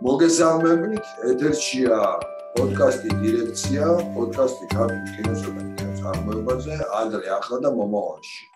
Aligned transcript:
მოგესალმებით, 0.00 1.08
ეთერშია 1.28 1.96
პოდკასტი 2.54 3.16
დირექცია, 3.20 3.88
პოდკასტი 4.14 4.68
ქართულ 4.72 5.02
კინოსა 5.16 5.50
და 5.56 5.64
კინოწარმოებაზე, 5.76 6.78
ანდრე 7.00 7.28
ახლა 7.36 7.58
და 7.64 7.72
მომავალში. 7.76 8.46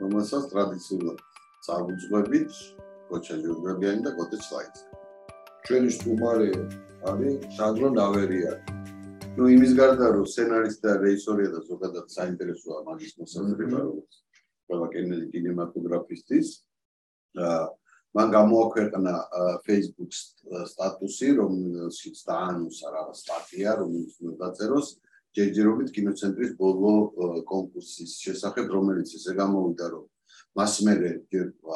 რომელსაც 0.00 0.46
ტრადიციულად 0.52 1.18
წარუძღვებით 1.66 2.56
კოჩა 3.10 3.36
ჯურგებიანი 3.44 4.00
და 4.06 4.10
კოტე 4.16 4.38
ჩლაიც. 4.48 4.76
ჩვენი 5.68 5.90
სტუმარი 5.96 6.50
არის 7.12 7.34
სანდრო 7.56 7.88
ნავერია. 8.00 8.52
ნუ 9.36 9.44
იმის 9.54 9.72
გარდა 9.76 10.06
რომ 10.16 10.24
სცენარისტი 10.24 10.84
და 10.88 10.92
რეჟისორია 11.04 11.48
და 11.52 11.60
ზოგადად 11.68 12.06
საინტერესოა 12.16 12.78
მაგის 12.88 13.12
მოსაზრება 13.20 13.78
როგორც 13.88 14.12
ყველა 14.66 14.86
კინემატოგრაფისტის 15.36 16.48
და 17.36 17.48
მან 18.14 18.28
გამოაქვეყნა 18.30 19.14
Facebook 19.66 20.12
სტატუსი, 20.70 21.28
რომელშიც 21.40 22.16
დაანონსა 22.28 22.86
რაღაც 22.94 23.16
სტატია, 23.24 23.70
რომელიც 23.82 24.14
დაწეროს. 24.38 24.88
ჯერჯერობით 25.34 25.88
კინოცენტრის 25.90 26.52
ბოლო 26.54 26.92
კონკურსის 27.50 28.12
შესახებ, 28.22 28.70
რომელიც 28.70 29.18
ესე 29.18 29.34
გამოვიდა, 29.34 29.86
რომ 29.90 30.04
მას 30.54 30.74
მერე 30.86 31.10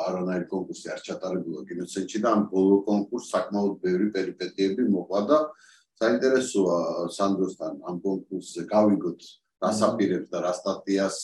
არანაირი 0.06 0.46
კონკურსი 0.52 0.91
არ 0.95 1.01
ჩატარებულა 1.09 1.62
კინოცენტრში 1.66 2.19
და 2.23 2.30
ამ 2.38 2.43
ბოლო 2.52 2.77
კონკურსს 2.87 3.32
საკმაოდ 3.34 3.74
ბევრი 3.82 4.07
პერიპეტიები 4.15 4.84
მოყვა 4.95 5.20
და 5.30 5.38
საინტერესოა 5.98 6.79
სანდროსთან 7.16 7.80
ამ 7.91 7.96
კონკურსზე 8.07 8.62
გავიგოთ 8.70 9.27
რასაპირებს 9.66 10.29
და 10.30 10.43
რა 10.46 10.52
სტატიას 10.60 11.18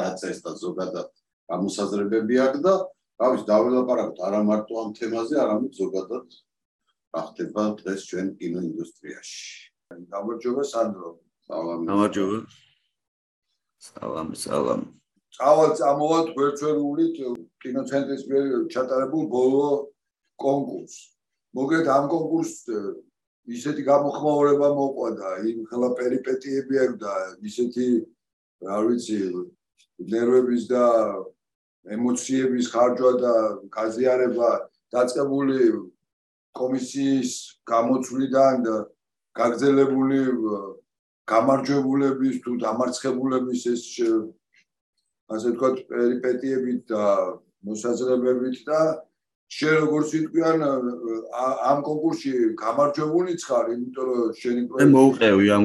დაწეს 0.00 0.42
და 0.46 0.54
ზოგადად 0.64 1.08
გამოსაზრებები 1.54 2.40
აქვს 2.46 2.64
და 2.66 2.74
რავის 3.20 3.42
დავილაპარაკოთ 3.50 4.20
არა 4.26 4.40
მარტო 4.48 4.74
ამ 4.80 4.90
თემაზე, 4.96 5.36
არამედ 5.44 5.72
ზოგადად 5.76 6.26
რა 7.14 7.22
ხდება 7.28 7.62
დღეს 7.80 8.00
ჩვენ 8.08 8.26
კინოინდუსტრიაში. 8.40 9.42
გამარჯობა 10.14 10.62
სანდრო. 10.72 11.10
სალამი. 11.46 11.84
გამარჯობა. 11.90 12.38
სალამი, 13.86 14.36
სალამი. 14.44 14.88
წავალ 15.36 15.70
წამოვალ 15.78 16.26
ვერცვერული 16.36 17.04
კინოცენტრის 17.62 18.22
მიერ 18.30 18.46
ჩატარებულ 18.72 19.24
ბოლო 19.34 19.66
კონკურს. 20.40 20.94
მოგეთ 21.54 21.86
ამ 21.96 22.04
კონკურსს 22.10 22.66
ისეთი 23.50 23.82
გამოხმაურება 23.90 24.68
მოყვა 24.78 25.08
და 25.20 25.28
იმ 25.50 25.58
ხელა 25.70 25.88
პერიპეტიები 25.98 26.74
აქვს 26.84 26.98
და 27.02 27.14
ისეთი 27.50 27.86
რა 28.66 28.78
ვიცი 28.86 29.18
ნერვების 30.12 30.62
და 30.70 30.84
ემოციების 31.88 32.66
ხარჯვა 32.72 33.12
და 33.24 33.34
გაზიარება 33.72 34.50
დაწყებული 34.92 35.58
კომისიის 36.52 37.30
გამოცვლიდან 37.64 38.54
და 38.66 38.76
გაგზელებული 39.38 40.20
გამარჯვებულების 41.30 42.36
თუ 42.44 42.50
დამარცხებულების 42.64 43.62
ეს 43.72 43.84
ასე 45.30 45.48
ვთქვათ 45.54 45.76
პერიპეტიებით 45.86 46.80
და 46.90 47.04
მოსაზრებებით 47.64 48.56
და 48.66 48.80
შენ 49.50 49.74
როგორც 49.84 50.08
ვიტყვიან 50.16 50.58
ამ 51.70 51.78
კონკურსში 51.86 52.32
გამარჯვებულიც 52.58 53.40
ხარ 53.46 53.66
იმიტომ 53.74 54.10
რომ 54.10 54.34
შენი 54.42 54.62
პროექტი 54.68 54.90
მე 54.90 54.94
მოუყევი 54.96 55.46
ამ 55.56 55.64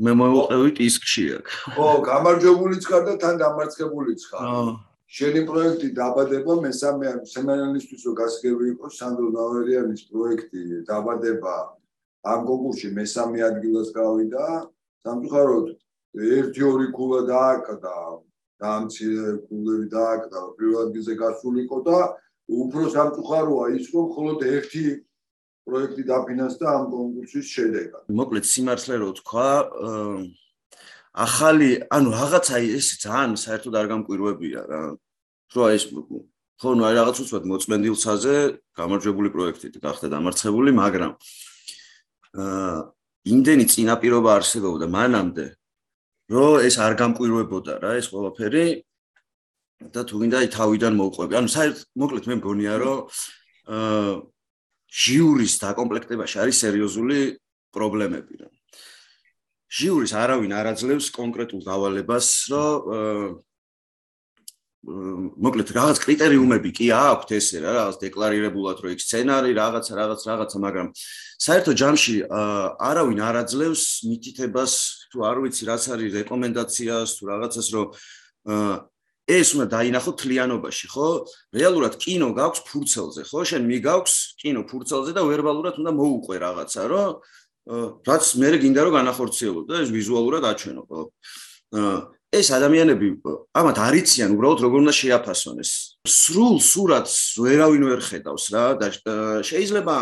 მე 0.00 0.12
მოუყევი 0.20 0.70
ტისკში 0.78 1.24
აქ. 1.40 1.48
ხო 1.76 1.88
გამარჯვებულიც 2.10 2.84
ხარ 2.88 3.02
და 3.08 3.14
თან 3.24 3.34
დამარცხებულიც 3.40 4.20
ხარ 4.30 4.46
აა 4.52 4.89
შენი 5.10 5.40
პროექტი 5.48 5.88
დაბადება 5.98 6.54
მესამე 6.64 7.12
სემენალისტვის 7.26 8.02
რო 8.06 8.12
გასაგები 8.20 8.64
იყო 8.74 8.90
სანდრო 8.94 9.28
ნავერიანის 9.34 10.02
პროექტი 10.10 10.62
დაბადება 10.90 11.54
ამ 12.30 12.40
კონკურსში 12.46 12.88
მესამე 12.94 13.38
ადგილას 13.50 13.90
გავიდა. 13.96 14.46
სამწუხაროდ 15.00 15.68
ერთი 16.38 16.62
ორი 16.70 16.88
კულა 16.92 17.20
დააკდა 17.32 17.94
დამცირე 18.60 19.28
კულები 19.48 19.86
დააკდა 19.94 20.40
პირველ 20.56 20.80
ადგილზე 20.86 21.14
გასულიყო 21.22 21.78
და 21.88 21.98
უფრო 22.62 22.82
სამწუხაროა 22.94 23.64
ის 23.80 23.86
რომ 23.94 24.04
მხოლოდ 24.10 24.38
ერთი 24.54 24.84
პროექტი 25.64 26.02
დაფინანსდა 26.12 26.66
ამ 26.76 26.84
კონკურსის 26.92 27.46
შედეგად. 27.56 28.02
მოკლედ 28.20 28.44
სიმართლე 28.52 28.94
რო 29.00 29.10
თქვა 29.18 29.48
ახალი, 31.14 31.82
ანუ 31.90 32.08
რაღაცა 32.14 32.56
ეს 32.62 32.86
ძალიან 33.02 33.34
საერთოდ 33.34 33.74
არ 33.74 33.86
გამკვირვებია 33.90 34.60
რა. 34.70 34.80
რო 35.50 35.64
ეს 35.74 35.84
ხო, 36.60 36.68
ნუ 36.76 36.82
აი 36.86 36.94
რაღაც 37.00 37.16
უცბად 37.24 37.44
მოწმენდილცაზე 37.50 38.34
გამარჯვებული 38.78 39.28
პროექტით 39.34 39.74
გახდა 39.80 40.06
დამარცხებული, 40.14 40.70
მაგრამ 40.76 41.12
აა 42.36 42.78
იმდენი 43.32 43.64
წინაპირობა 43.72 44.30
არსებობდა 44.38 44.86
მანამდე, 44.86 45.46
რომ 46.30 46.52
ეს 46.68 46.76
არ 46.78 46.94
გამკვირვებოდა 47.00 47.72
რა 47.82 47.90
ეს 47.98 48.06
ყველაფერი 48.12 48.66
და 49.90 50.00
თუ 50.04 50.14
მინდა 50.20 50.36
აი 50.44 50.48
თავიდან 50.52 50.94
მოვყვები. 51.00 51.32
ანუ 51.40 51.48
საერთოდ 51.48 51.86
მოკლედ 51.96 52.24
მე 52.28 52.34
მგონია, 52.38 52.74
რომ 52.76 52.98
აა 53.74 54.12
ჟიურის 54.90 55.54
დაკომპლექტებაში 55.64 56.36
არის 56.44 56.56
სერიოზული 56.60 57.18
პრობლემები 57.74 58.34
რა. 58.42 58.48
ჟიურის 59.70 60.12
არავინ 60.18 60.52
არ 60.58 60.66
აძლევს 60.74 61.06
კონკრეტულ 61.14 61.62
დავალებას, 61.62 62.28
რომ 62.50 63.38
მოკლედ 64.80 65.70
რაღაც 65.76 65.98
კრიტერიუმები 66.00 66.70
კი 66.72 66.86
აქვს 66.96 67.34
ესე 67.36 67.60
რა, 67.60 67.72
რაღაც 67.76 67.96
დეკლარირებულად 68.00 68.78
რო 68.80 68.92
იქ 68.96 69.00
სცენარი, 69.04 69.52
რაღაცა, 69.52 69.92
რაღაცა, 69.92 70.26
რაღაცა, 70.32 70.56
მაგრამ 70.64 70.86
საერთო 71.46 71.72
ჯამში 71.76 72.14
არავინ 72.80 73.20
არ 73.20 73.36
აძლევს 73.44 73.82
მითითებას, 74.08 74.72
თუ 75.12 75.18
არ 75.28 75.36
ვიცი, 75.44 75.62
რაც 75.68 75.82
არის 75.84 76.10
რეკომენდაციას, 76.24 77.08
თუ 77.20 77.22
რაღაცას, 77.28 77.66
რომ 77.76 77.86
ეს 79.30 79.48
უნდა 79.54 79.66
დაინახო 79.68 80.12
თლიანობაში, 80.16 80.86
ხო? 80.90 81.08
რეალურად 81.54 81.94
კინო 82.00 82.32
გაქვს 82.34 82.64
ფურცელზე, 82.66 83.22
ხო? 83.28 83.40
შენ 83.46 83.62
მიგაქვს 83.68 84.14
კინო 84.40 84.64
ფურცელზე 84.64 85.12
და 85.12 85.22
ვერბალურად 85.28 85.76
უნდა 85.76 85.92
მოუყვე 85.92 86.36
რაღაცა, 86.40 86.82
რომ 86.88 87.20
რაც 87.68 88.24
მე 88.40 88.48
გინდა 88.62 88.80
რომ 88.86 88.94
განახორციელო 88.98 89.60
და 89.68 89.74
ეს 89.84 89.90
ვიზუალურად 89.92 90.44
აჩვენო 90.48 90.82
ყველა. 90.88 91.06
ეს 92.30 92.48
ადამიანები 92.54 93.06
ამათ 93.54 93.78
არიციან 93.90 94.30
უბრალოდ 94.34 94.60
როგორ 94.64 94.78
უნდა 94.86 94.94
შეაფასონ 94.94 95.56
ეს. 95.60 95.72
სრულ 96.06 96.56
სურათს 96.62 97.16
ვერავინ 97.42 97.82
ვერ 97.90 98.00
ხედავს 98.00 98.44
რა 98.54 98.64
და 98.80 98.86
შეიძლება 99.42 99.96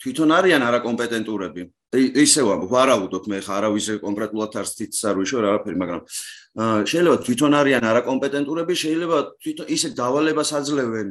თვითონ 0.00 0.28
არიან 0.36 0.62
არაკომპეტენტურები. 0.68 1.62
ისევ 1.92 2.68
ვარაუდობ 2.72 3.26
მე 3.28 3.38
ხა 3.44 3.56
არავის 3.60 3.86
კონკრეტულად 4.00 4.54
არ 4.56 4.66
ცით 4.68 4.96
არ 5.12 5.16
ვიშო 5.20 5.36
არაფერი, 5.44 5.76
მაგრამ 5.76 6.00
შეიძლება 6.88 7.16
თვითონ 7.26 7.52
არიან 7.60 7.84
არაკომპეტენტურები, 7.84 8.74
შეიძლება 8.80 9.18
თვითონ 9.44 9.66
ისე 9.76 9.88
დავალებას 9.92 10.50
აძლევენ, 10.56 11.08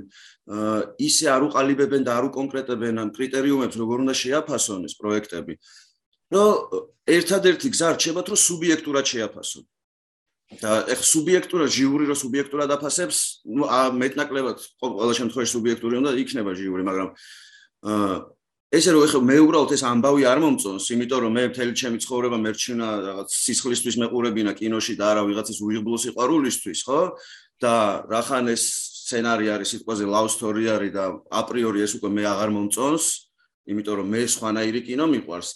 ისე 0.97 1.25
არ 1.29 1.41
უყალიბებენ 1.49 2.01
და 2.01 2.11
არ 2.17 2.23
უკონკრეტებენ 2.33 2.95
ამ 2.97 3.09
კრიტერიუმებს 3.13 3.77
როგორ 3.77 3.97
უნდა 4.05 4.15
შეაფასონ 4.21 4.81
ეს 4.89 4.95
პროექტები. 4.97 5.53
რომ 6.33 6.49
ერთადერთი 7.05 7.67
გზა 7.69 7.87
რჩება 7.93 8.21
თუ 8.25 8.33
სუბიექტურად 8.33 9.05
შეაფასო. 9.05 9.61
და 10.51 10.71
ეხ 10.91 10.99
სუბიექტურად 10.99 11.69
ჟიური 11.71 12.03
რო 12.11 12.15
სუბიექტურად 12.17 12.69
აფასებს, 12.75 13.45
ნუ 13.47 13.63
მეტნაკლებად 14.01 14.57
ყოველ 14.83 15.13
შემთხვევაში 15.15 15.51
სუბიექტური 15.55 15.95
უნდა 16.01 16.11
იქნება 16.11 16.51
ჟიური, 16.51 16.83
მაგრამ 16.83 17.09
აა 17.87 18.15
ესე 18.71 18.93
რომ 18.95 19.03
ეხლა 19.03 19.19
მე 19.27 19.35
უბრალოდ 19.43 19.71
ეს 19.75 19.81
ამბავი 19.83 20.23
არ 20.31 20.39
მომწონს, 20.39 20.85
იმიტომ 20.95 21.19
რომ 21.27 21.33
მე 21.35 21.43
მთელი 21.51 21.73
ჩემი 21.75 21.97
ცხოვრება 21.99 22.37
მერჩინა 22.39 22.87
რაღაც 23.03 23.29
სისხლისთვის 23.35 23.95
მეყურებინა 23.99 24.51
კინოში 24.55 24.95
და 24.95 25.05
არა 25.11 25.23
ვიღაცის 25.27 25.59
უიღბლო 25.59 25.97
სიყვარულისთვის, 25.99 26.79
ხო? 26.87 27.01
და 27.59 27.73
რახან 28.07 28.47
ეს 28.55 28.63
სცენარი 29.11 29.51
არის 29.51 29.75
სიტყვაზე 29.75 30.05
love 30.07 30.31
story 30.31 30.71
არის 30.71 30.91
და 30.95 31.03
აპრიორი 31.35 31.83
ეს 31.83 31.99
უკვე 31.99 32.09
მე 32.15 32.23
აღარ 32.31 32.49
მომწონს, 32.55 33.05
იმიტომ 33.67 33.95
რომ 33.99 34.07
მე 34.07 34.21
სხვანაირი 34.39 34.81
კინო 34.87 35.05
მიყვარს. 35.19 35.49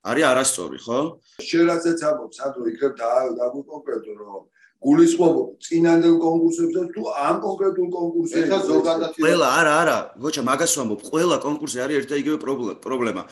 არის 0.00 0.24
არასწორი, 0.30 0.78
ხო? 0.80 1.00
შენ 1.42 1.62
რაცეც 1.74 2.00
ამბობ, 2.06 2.30
სადო 2.38 2.60
იქნებ 2.70 2.92
და 2.96 3.10
დაგუ 3.36 3.60
კონკრეტო 3.66 4.12
რომ 4.14 4.46
გულისხმობ 4.80 5.34
წინანდელ 5.60 6.16
კონკურსებზე 6.24 6.82
თუ 6.94 7.02
ამ 7.20 7.36
კონკრეტულ 7.44 7.88
კონკურსზე 7.96 8.38
ეხა 8.48 8.58
ზოგადად 8.64 9.12
ყველა 9.20 9.48
არა 9.60 9.72
არა, 9.80 9.98
გოჩა 10.24 10.42
მაგას 10.48 10.72
ვამბობ, 10.80 11.00
ყველა 11.10 11.36
კონკურსზე 11.44 11.80
არის 11.84 11.96
ერთ 12.00 12.08
და 12.08 12.16
იგივე 12.22 12.38
პრობლემა. 12.80 13.22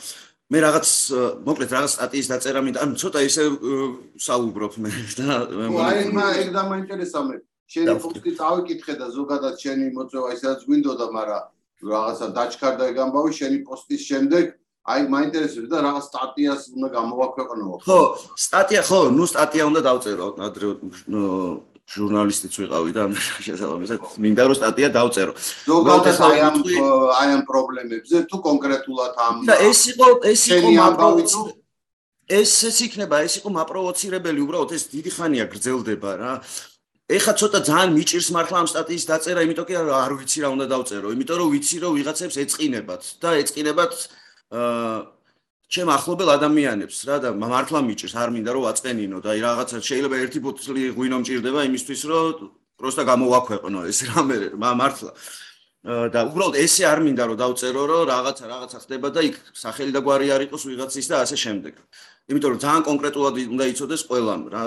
მე 0.49 0.57
რაღაც 0.65 0.89
მოკლედ 1.45 1.69
რაღაც 1.73 1.91
სტატიის 1.97 2.27
დაწერა 2.29 2.61
მინდა, 2.65 2.79
ანუ 2.85 2.93
ცოტა 3.01 3.19
ისე 3.25 3.43
საუბრობ 4.29 4.73
მე 4.81 4.89
და 5.17 5.27
აი 5.89 6.05
მე 6.13 6.25
ეგ 6.41 6.49
დამაინტერესა 6.53 7.19
მე. 7.29 7.35
შენი 7.69 7.93
პოსტი 8.01 8.31
წავიკითხე 8.33 8.93
და 8.97 9.07
ზოგადად 9.13 9.55
შენი 9.61 9.85
მოწვევა 9.93 10.29
ისაც 10.37 10.59
გვინდოდა, 10.65 11.05
მაგრამ 11.17 11.43
რაღაცა 11.85 12.27
დაჩქარდა 12.37 12.83
ეგ 12.91 12.97
ამბავი 13.05 13.31
შენი 13.39 13.57
პოსტის 13.65 14.01
შემდეგ 14.09 14.45
აი 14.85 15.01
მაინტერესებს 15.11 15.67
და 15.69 15.77
რაღაც 15.85 16.05
სტატიას 16.09 16.61
უნდა 16.75 16.87
გამოვაქვეყნო. 16.95 17.67
ხო, 17.83 17.99
სტატია 18.35 18.81
ხო, 18.87 18.99
ნუ 19.11 19.23
სტატია 19.27 19.63
უნდა 19.69 19.81
დავწერო 19.89 20.27
ადრე 20.39 20.65
ჟურნალისტიც 21.89 22.53
ვიყავი 22.61 22.91
და 22.93 23.03
შესაბამისად 23.17 23.99
მინდა 24.21 24.43
რომ 24.45 24.55
სტატია 24.61 24.89
დავწერო. 24.93 25.33
ზოგადად 25.65 26.19
აი 26.29 26.39
ამ 26.47 26.55
აი 27.17 27.27
ამ 27.33 27.41
პრობლემებზე 27.49 28.17
თუ 28.29 28.37
კონკრეტულად 28.45 29.13
ამ 29.25 29.35
და 29.49 29.55
ეს 29.69 29.79
იყო 29.93 30.07
ეს 30.31 30.41
იყო 30.53 30.69
მაპროვოცი 30.77 31.39
ესეც 32.29 32.77
იქნება 32.85 33.25
ეს 33.25 33.41
იყო 33.41 33.49
მაპროვოცირებელი 33.57 34.39
უბრალოდ 34.45 34.71
ეს 34.77 34.83
დიდი 34.93 35.11
ხანია 35.17 35.45
გრძელდება 35.49 36.11
რა. 36.21 36.33
ეხა 37.09 37.33
ცოტა 37.41 37.59
ძალიან 37.65 37.89
მიჭირს 37.97 38.29
მართლა 38.37 38.57
ამ 38.61 38.67
სტატიის 38.69 39.05
დაწერა, 39.09 39.41
იმიტომ 39.41 39.65
კი 39.65 39.75
არ 39.81 40.13
ვიცი 40.13 40.39
რა 40.45 40.49
უნდა 40.53 40.65
დავწერო, 40.69 41.07
იმიტომ 41.09 41.37
რომ 41.41 41.49
ვიცი 41.57 41.77
რომ 41.81 41.91
ვიღაცებს 41.97 42.35
ეწყინებათ 42.43 43.03
და 43.17 43.29
ეწყინებათ 43.41 43.93
აა 44.49 45.19
ჩემ 45.69 45.89
ახლობელ 45.93 46.29
ადამიანებს 46.33 46.99
რა 47.05 47.17
და 47.21 47.29
მართლა 47.37 47.79
მიჭირს 47.85 48.15
არ 48.17 48.29
მინდა 48.33 48.51
რომ 48.57 48.63
ვაწყენინო 48.65 49.17
და 49.21 49.29
აი 49.37 49.39
რაღაცა 49.45 49.77
შეიძლება 49.85 50.15
ერთი 50.25 50.39
ბოთლი 50.41 50.83
ღვინო 50.97 51.17
მჭირდება 51.21 51.61
იმისთვის 51.69 52.01
რომ 52.09 52.49
პროსტა 52.81 53.03
გამოვაქვეყნო 53.05 53.79
ეს 53.85 53.99
რამე 54.09 54.37
მართლა. 54.57 55.11
და 56.13 56.19
უბრალოდ 56.27 56.55
ესე 56.59 56.83
არ 56.89 56.99
მინდა 57.05 57.23
რომ 57.29 57.37
დავწერო 57.39 57.83
რომ 57.91 58.03
რაღაცა 58.09 58.45
რაღაცა 58.49 58.77
ხდება 58.83 59.07
და 59.15 59.21
იქ 59.29 59.35
სახელი 59.53 59.91
და 59.95 60.01
გვარი 60.03 60.27
არ 60.35 60.41
იყოს 60.49 60.63
ვიღაცის 60.67 61.07
და 61.07 61.15
ასე 61.23 61.37
შემდეგ. 61.45 61.73
იმიტომ 62.33 62.49
რომ 62.51 62.59
ძალიან 62.65 62.83
კონკრეტულად 62.89 63.35
უნდა 63.53 63.65
იცოდეს 63.71 64.01
ყველამ 64.09 64.41
რა 64.49 64.63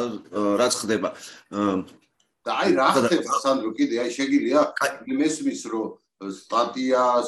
რაც 0.62 0.73
ხდება. 0.81 1.08
და 2.46 2.52
აი 2.62 2.70
რა 2.78 2.88
ხდება 2.94 3.31
სანდრო 3.43 3.70
კიდე 3.76 3.94
აი 4.02 4.11
შეგიძლია 4.19 4.61
იმესმის 5.14 5.61
რომ 5.73 5.88
სტატიას 6.31 7.27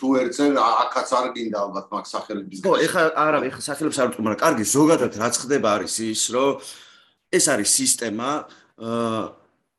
თუ 0.00 0.08
ერთზე 0.22 0.44
აქაც 0.56 1.08
არ 1.20 1.26
გინდა 1.36 1.58
ალბათ 1.64 1.86
მაგ 1.92 2.06
სახელების 2.14 2.58
ხო 2.64 2.74
ეხა 2.86 3.02
არა 3.24 3.38
ეხა 3.50 3.60
სახელებს 3.68 3.98
არ 4.02 4.08
მაგრამ 4.16 4.40
კარგი 4.44 4.64
ზოგადად 4.76 5.12
რაც 5.22 5.34
ხდება 5.42 5.68
არის 5.76 5.94
ის 6.08 6.22
რომ 6.34 6.50
ეს 7.36 7.44
არის 7.52 7.70
სისტემა 7.80 8.30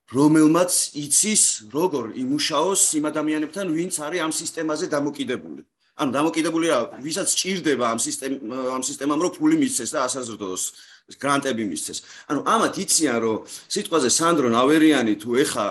რომელმაც 0.07 0.71
იცის 0.95 1.43
როგორ 1.67 2.15
იმუშაოს 2.15 2.81
იმ 2.95 3.05
ადამიანებთან 3.11 3.67
ვინც 3.75 3.95
არის 3.99 4.19
ამ 4.23 4.31
სისტემაზე 4.31 4.85
დამოკიდებული. 4.87 5.61
ანუ 5.97 6.11
დამოკიდებული 6.13 6.65
რა 6.71 6.79
ვისაც 7.03 7.27
ჭირდება 7.33 7.85
ამ 7.91 7.99
სისტემ 7.99 8.33
ამ 8.47 8.83
სისტემამ 8.87 9.19
რომ 9.19 9.31
ფული 9.35 9.57
მისცეს 9.59 9.91
და 9.91 9.99
ასაზრდოს 10.07 10.63
გრანტები 11.19 11.63
მისცეს. 11.67 11.97
ანუ 12.31 12.39
ამათ 12.47 12.73
იციან 12.83 13.17
რომ 13.19 13.37
სიტყვაზე 13.67 14.09
სანდრო 14.13 14.47
ნავერიანი 14.53 15.13
თუ 15.19 15.29
ეხა 15.43 15.67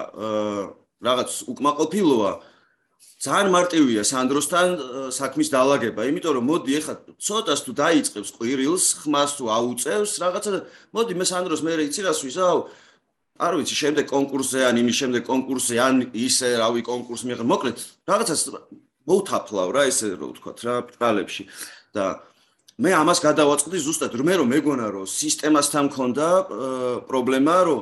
რაღაც 1.01 1.31
უკმაყოფილოა 1.53 2.33
ძალიან 3.17 3.49
მარტივია 3.49 4.03
სანდროსთან 4.05 4.69
საქმის 5.09 5.49
დაალაგება, 5.49 6.05
იმიტომ 6.05 6.33
რომ 6.37 6.45
მოდი 6.53 6.73
ეხლა 6.77 6.95
ცოტას 7.17 7.61
თუ 7.65 7.73
დაიწყებს 7.81 8.31
ყვირილს, 8.37 8.85
ხმას 9.01 9.31
თუ 9.41 9.45
აუწევს, 9.57 10.13
რაღაცა 10.21 10.51
მოდი 10.93 11.13
მე 11.17 11.25
სანდროს 11.25 11.65
მე 11.65 11.73
იცი 11.89 12.01
რას 12.05 12.21
ვისაო? 12.21 12.59
არ 13.37 13.53
ვიცი, 13.61 13.75
შემდეგ 13.77 14.05
კონკურსზე 14.09 14.61
ან 14.69 14.77
იმის 14.81 14.97
შემდეგ 15.01 15.23
კონკურსზე 15.29 15.77
ან 15.81 15.95
ისე, 16.13 16.49
რავი, 16.61 16.81
კონკურს 16.85 17.23
მიიღე, 17.29 17.45
მოკლედ, 17.45 17.77
რაღაცას 18.09 18.41
მოუთაფლავ 19.09 19.69
რა 19.77 19.83
ესე 19.89 20.17
რო 20.17 20.27
ვთქვათ 20.33 20.59
რა, 20.65 20.75
ბრალებში 20.97 21.45
და 21.93 22.05
მე 22.81 22.91
ამას 22.97 23.21
გადავაწყდი 23.25 23.79
ზუსტად, 23.81 24.17
მე 24.17 24.35
რომ 24.41 24.49
მეგონა 24.57 24.87
რომ 24.93 25.05
სისტემასთან 25.09 25.85
მქონდა 25.89 26.29
პრობლემა, 27.09 27.57
რომ 27.69 27.81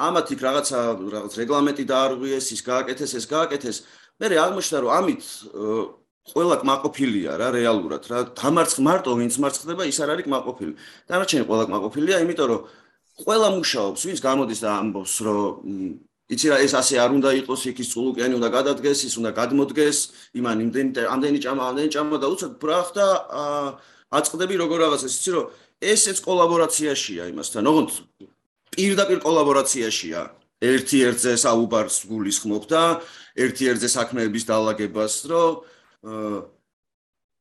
ამათ 0.00 0.26
იქ 0.32 0.40
რაღაცა 0.40 0.78
რაღაც 1.12 1.32
რეგლამენტი 1.40 1.84
დაარღვიეს, 1.84 2.46
ის 2.56 2.60
გააკეთეს, 2.64 3.12
ეს 3.20 3.26
გააკეთეს, 3.28 3.76
მე 4.20 4.36
აღმოჩნდა 4.44 4.78
რომ 4.84 4.90
ამით 5.00 5.24
ყველა 6.30 6.56
კმაყოფილია 6.60 7.32
რა 7.40 7.48
რეალურად 7.56 8.04
რა. 8.10 8.18
დამარცხ 8.36 8.78
მარტო 8.84 9.10
ვინც 9.16 9.34
მარცხდება 9.40 9.82
ის 9.88 9.98
არ 10.04 10.10
არის 10.14 10.24
კმაყოფილი. 10.28 10.72
დანარჩენი 11.08 11.44
ყველა 11.48 11.64
კმაყოფილია? 11.70 12.16
იმიტომ 12.24 12.46
რომ 12.52 12.60
ყველა 13.24 13.48
მუშაობს 13.56 14.00
ვინც 14.06 14.20
გამოდის 14.20 14.60
და 14.60 14.70
ამბობს 14.80 15.14
რომ 15.24 15.44
იცი 16.30 16.46
რა 16.52 16.56
ეს 16.62 16.72
ასე 16.78 16.94
არ 17.02 17.10
უნდა 17.18 17.30
იყოს 17.42 17.62
იქის 17.72 17.88
წულუკიანი 17.90 18.34
უნდა 18.38 18.48
გადადგეს 18.54 19.00
ის 19.08 19.14
უნდა 19.18 19.30
გადმოდგეს 19.40 19.98
იმან 20.38 20.56
იმდენი 20.68 20.90
ამდენი 21.14 21.38
ჭამა 21.42 21.62
ამდენი 21.70 21.90
ჭამა 21.90 22.16
და 22.22 22.26
უცებ 22.30 22.52
ბრახ 22.62 22.86
და 22.94 23.06
აწყდები 24.14 24.54
როგორ 24.62 24.78
რაღაცა 24.84 25.08
იცი 25.10 25.30
რომ 25.34 25.46
ესეც 25.80 26.18
კოლაბორაციაშია 26.22 27.24
იმასთან. 27.32 27.62
ოღონდ 27.66 27.90
პირდაპირ 28.76 29.18
კოლაბორაციაშია. 29.26 30.20
ერთი 30.60 30.98
ერთზე 31.08 31.32
საუბარს 31.40 32.04
გულისხმობ 32.04 32.64
და 32.68 33.00
ერთი 33.44 33.64
ერთზე 33.72 33.88
საქმეების 33.96 34.44
დაალაგებას, 34.50 35.14
რომ 35.30 35.50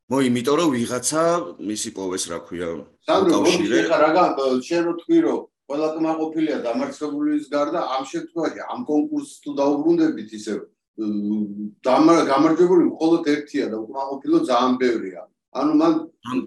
მოი, 0.10 0.24
იმიტომ 0.30 0.56
რომ 0.60 0.70
ვიღაცა 0.74 1.24
მისი 1.70 1.90
პოვეს, 1.96 2.24
რა 2.32 2.40
ქვია, 2.48 2.70
კავშირი. 3.06 3.86
ხა 3.90 3.98
რა 4.04 4.24
შენ 4.66 4.82
რო 4.88 4.94
თქვი 5.04 5.20
რომ 5.28 5.40
ყველა 5.70 5.88
კმაყოფილია 5.96 6.58
დამარცხებულის 6.66 7.46
გარდა 7.54 7.80
ამ 7.96 8.04
შემთხვევაში 8.10 8.62
ამ 8.74 8.80
კონკურსს 8.90 9.42
თუ 9.46 9.50
დაუბრუნდებით 9.60 10.30
ისე 10.40 10.54
გამარჯვებული 11.00 12.84
მხოლოდ 12.90 13.30
ერთია 13.34 13.66
და 13.70 13.78
კმაყოფილო 13.86 14.38
ძალიან 14.50 14.74
ბევრია. 14.82 15.22
ანუ 15.50 15.74
მან 15.82 15.94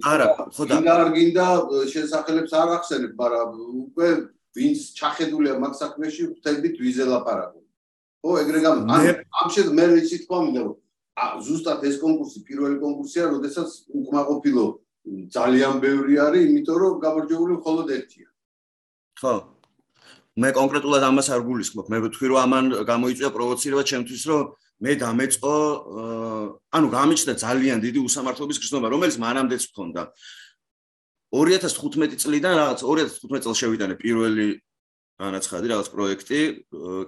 არა, 0.07 0.27
ხო 0.51 0.65
და 0.69 0.77
არ 0.95 1.11
გინდა 1.15 1.47
შესახელებს 1.95 2.53
არ 2.53 2.69
ახსენებ, 2.79 3.13
მაგრამ 3.23 3.51
უკვე 3.87 4.09
ვინც 4.59 4.79
ჩახედულია 4.99 5.55
მაგ 5.63 5.73
საქმეში 5.83 6.23
ხვდებით 6.35 6.77
ვიზელაპარაკო. 6.83 7.62
ხო, 8.23 8.31
ეგრე 8.43 8.59
გამ 8.63 8.87
ან 8.87 9.03
ამ 9.43 9.49
შედ 9.51 9.69
მე 9.75 9.85
ვიცი 9.93 10.17
თქვა 10.25 10.39
მინდა 10.47 10.63
რომ 10.67 10.77
ზუსტად 11.45 11.85
ეს 11.85 11.97
კონკურსი 12.01 12.41
პირველი 12.49 12.77
კონკურსია, 12.81 13.25
როდესაც 13.37 13.69
უკმაყოფილო 13.93 14.65
ძალიან 15.35 15.75
ბევრი 15.83 16.15
არის, 16.25 16.47
იმიტომ 16.49 16.77
რომ 16.83 16.95
გამარჯვებული 17.03 17.53
მხოლოდ 17.59 17.87
ერთია. 17.97 18.29
ხო. 19.21 19.35
მე 20.33 20.49
კონკრეტულად 20.57 21.03
ამას 21.05 21.29
არ 21.35 21.41
გულისხმობ. 21.45 21.87
მე 21.93 21.99
ვთქვი 22.07 22.27
რომ 22.33 22.39
ამან 22.47 22.65
გამოიწვია 22.89 23.31
პროვოცირება 23.37 23.83
ჩემთვის, 23.91 24.23
რომ 24.31 24.43
მე 24.83 24.93
დამეწყო 25.03 25.55
ანუ 26.73 26.87
გამიჩნდა 26.97 27.35
ძალიან 27.45 27.79
დიდი 27.85 28.01
უსამართლობის 28.09 28.59
გრძნობა, 28.63 28.87
რომელიც 28.89 29.17
მანამდეც 29.21 29.63
მქონდა. 29.69 30.03
2015 31.33 32.17
წლიდან 32.23 32.55
რაღაც 32.61 32.81
2015 32.81 33.45
წელს 33.45 33.59
შევიდანე 33.61 33.95
პირველი 34.01 34.49
განაცხადი 35.23 35.67
რაღაც 35.73 35.89
პროექტი 35.95 36.41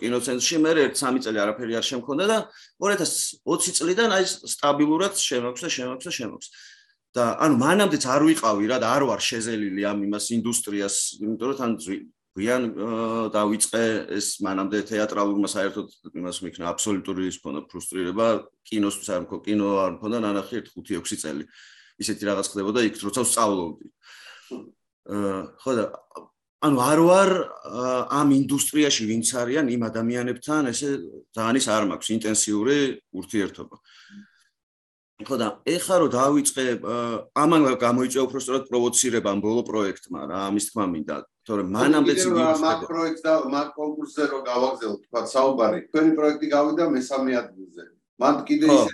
კინოცენტრში 0.02 0.56
მე 0.64 0.72
ერთ 0.84 0.94
3 1.02 1.22
წელი 1.24 1.38
არაფერი 1.44 1.78
არ 1.80 1.86
შემქონდა 1.90 2.24
და 2.30 2.38
2020 2.86 3.78
წლიდან 3.78 4.16
აი 4.16 4.24
სტაბილურად 4.54 5.14
შემოქვს 5.28 5.64
და 5.66 5.70
შემოქვს 5.76 6.06
და 6.08 6.12
შემოქვს 6.18 6.48
და 7.14 7.24
ანუ 7.46 7.54
მანამდეც 7.62 8.04
არ 8.14 8.22
ვიყავი 8.30 8.64
რა 8.70 8.78
და 8.82 8.88
არ 8.94 9.02
ვარ 9.10 9.20
შეზელილი 9.22 9.82
ამ 9.90 9.98
იმას 10.08 10.26
ინდუსტრიას 10.38 10.96
იმიტომ 11.22 11.48
რომ 11.50 11.58
თან 11.58 11.72
გვიან 12.34 12.64
დავიწყე 13.30 13.82
ეს 14.18 14.28
მანამდე 14.42 14.78
თეატრალურმა 14.90 15.48
საერთოდ 15.52 16.18
იმას 16.18 16.40
მიქნა 16.42 16.66
აბსოლუტური 16.72 17.28
ის 17.30 17.38
ქონდა 17.38 17.62
ფრუსტრირება 17.70 18.26
კინოსთვის 18.66 19.10
არ 19.14 19.20
მქონდა 19.22 19.44
კინო 19.46 19.68
არ 19.84 19.92
მქონდა 19.94 20.18
ნანახი 20.26 20.64
5-6 20.74 21.22
წელი. 21.22 21.46
ისეთი 22.02 22.26
რაღაც 22.26 22.46
ხდებოდა 22.50 22.80
იქ 22.90 22.98
როცა 23.06 23.22
ვსწავლობდი. 23.22 23.86
ხო 25.62 25.70
და 25.78 25.84
ანუ 26.64 26.80
არ 26.80 27.00
ვარ 27.04 27.30
ამ 28.08 28.28
ინდუსტრიაში 28.40 29.04
ვინც 29.04 29.28
არიან 29.36 29.66
იმ 29.68 29.82
ადამიანებთან 29.90 30.72
ესე 30.72 30.88
ძალიან 31.36 31.56
ის 31.60 31.66
არ 31.68 31.84
მაქვს 31.92 32.08
ინტენსიური 32.16 32.78
ურთიერთობა. 33.20 33.76
ხო 35.28 35.36
და 35.38 35.48
ეხლა 35.68 35.96
რომ 36.00 36.10
დავიწყე 36.14 36.64
ამან 37.44 37.60
გამოიწვია 37.84 38.22
უბრალოდ 38.26 38.64
პროვოცირება 38.70 39.28
ამ 39.34 39.40
ბოლო 39.44 39.62
პროექტმა 39.68 40.20
რა 40.30 40.38
ამის 40.48 40.64
თქმა 40.72 40.84
მინდა. 40.94 41.16
თორემ 41.44 41.68
მანამდეც 41.76 42.20
იგი 42.24 42.42
მაგ 42.64 42.80
პროექტს 42.88 43.22
და 43.28 43.32
მაგ 43.54 43.68
კონკურსზე 43.78 44.24
რომ 44.32 44.42
გავაგზავნოთ 44.48 45.00
თქვა 45.04 45.20
საუბარი. 45.34 45.78
თქვენი 45.92 46.10
პროექტი 46.18 46.46
გავიდა 46.56 46.84
მესამე 46.96 47.30
ადგილზე. 47.44 47.84
მან 48.20 48.34
კიდე 48.48 48.66
ისე 48.72 48.92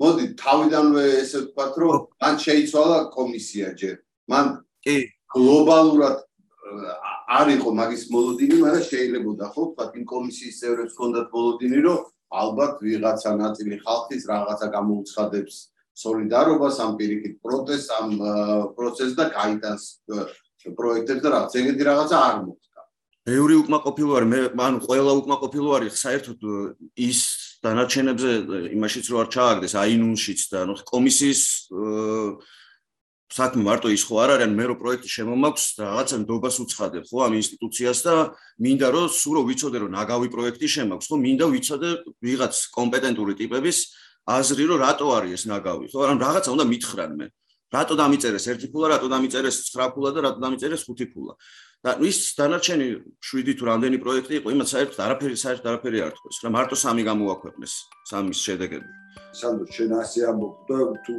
მოდი 0.00 0.24
თავიდანვე 0.42 1.04
ესე 1.22 1.38
ვთქვათ 1.44 1.72
რომ 1.82 1.94
მან 2.22 2.34
შეიცვალა 2.46 2.98
კომისია 3.12 3.68
ჯერ. 3.76 3.96
მან 4.32 4.46
კი. 4.80 4.96
გლობალურად 5.32 6.16
არ 7.38 7.46
იყო 7.56 7.70
მაგის 7.78 8.02
მოლოდინი, 8.14 8.56
მაგრამ 8.62 8.84
შეიძლებოდა 8.88 9.46
ხო 9.52 9.62
თქვა 9.72 9.84
იმ 9.98 10.04
კომისიის 10.12 10.58
წევრებს 10.62 10.94
ჰქონდათ 10.96 11.26
მოლოდინი, 11.36 11.78
რომ 11.86 11.98
ალბათ 12.32 12.74
ვიღაცა 12.86 13.30
ნაწილი 13.42 13.76
ხალხის 13.84 14.22
რაღაცა 14.32 14.66
გამოუცხადებს 14.76 15.54
солиდარობას 15.92 16.76
ამ 16.80 16.92
პირიქით 16.96 17.34
პროტესტს 17.44 17.88
ამ 18.00 18.10
პროცესს 18.76 19.16
და 19.18 19.24
გაიტანს 19.36 19.84
პროექტებს 20.78 21.22
და 21.22 21.28
რაღაც 21.34 21.52
ეგეთი 21.60 21.84
რაღაცა 21.90 22.16
არ 22.16 22.36
მოხდა. 22.46 22.80
ბევრი 23.28 23.54
უკმაყოფილო 23.62 24.12
არის, 24.18 24.28
მე 24.32 24.40
ან 24.66 24.74
ყველა 24.86 25.12
უკმაყოფილო 25.20 25.68
არის, 25.78 25.92
საერთოდ 26.04 26.38
ის 26.96 27.20
დანარჩენებზე 27.62 28.30
იმაშიც 28.76 29.04
რო 29.12 29.16
არ 29.22 29.28
ჩააგდეს, 29.36 29.72
აინულშიც 29.78 30.40
და 30.50 30.56
ანუ 30.64 30.74
კომისიის 30.88 31.42
აა 31.70 32.26
საქმე 33.32 33.62
მარტო 33.64 33.88
ის 33.96 34.02
ხო 34.04 34.16
არ 34.20 34.30
არის, 34.36 34.44
ან 34.44 34.52
მე 34.56 34.64
რო 34.68 34.74
პროექტი 34.76 35.08
შემომაქვს 35.08 35.64
რაღაცა 35.80 36.16
ნდობას 36.20 36.56
უცხადებ 36.62 37.04
ხო 37.08 37.18
ამ 37.24 37.32
ინსტიტუციას 37.40 37.98
და 38.04 38.14
მინდა 38.60 38.88
რომ 38.92 39.06
სულ 39.08 39.34
რო 39.40 39.42
ვიცოდე 39.48 39.78
რომ 39.82 39.90
ნაგავი 39.96 40.28
პროექტი 40.28 40.68
შემოაქვს, 40.68 41.08
ხო 41.08 41.16
მინდა 41.16 41.46
ვიცოდე 41.48 41.90
ვიღაც 42.20 42.54
კომპეტენტური 42.76 43.32
ტიპების 43.40 43.78
აზრი 44.28 44.64
რომ 44.68 44.78
რატო 44.84 45.06
არის 45.16 45.32
ეს 45.32 45.44
ნაგავი, 45.48 45.84
ხო 45.88 45.98
ან 46.12 46.18
რაღაცა 46.20 46.50
უნდა 46.52 46.64
მითხრან 46.72 47.12
მე. 47.16 47.26
რატო 47.72 47.94
დამიწერეს 47.96 48.44
1 48.52 48.68
ფულა, 48.68 48.86
რატო 48.92 49.08
დამიწერეს 49.08 49.56
9 49.72 49.96
ფულა 49.96 50.10
და 50.12 50.20
რატო 50.28 50.40
დამიწერეს 50.44 50.84
5 50.84 51.08
ფულა. 51.08 51.34
და 51.82 51.98
ის 51.98 52.38
დანარჩენი 52.38 52.86
7 53.18 53.58
თუ 53.58 53.64
რამდენი 53.66 53.98
პროექტი 53.98 54.34
იყო, 54.38 54.48
იმათ 54.54 54.68
საერთოდ 54.70 55.00
არაფერი 55.02 55.34
საერთოდ 55.34 55.66
არაფერი 55.66 55.98
არ 56.06 56.12
თქოს, 56.14 56.36
რა 56.46 56.50
მარტო 56.54 56.76
სამი 56.78 57.02
გამოაქვეყნეს, 57.10 57.74
სამის 58.06 58.38
შედეგები. 58.38 59.01
სანდრო, 59.32 59.66
შენ 59.76 59.90
ასე 59.98 60.20
ამბობ 60.30 60.54
და 60.68 60.78
თუ 61.04 61.14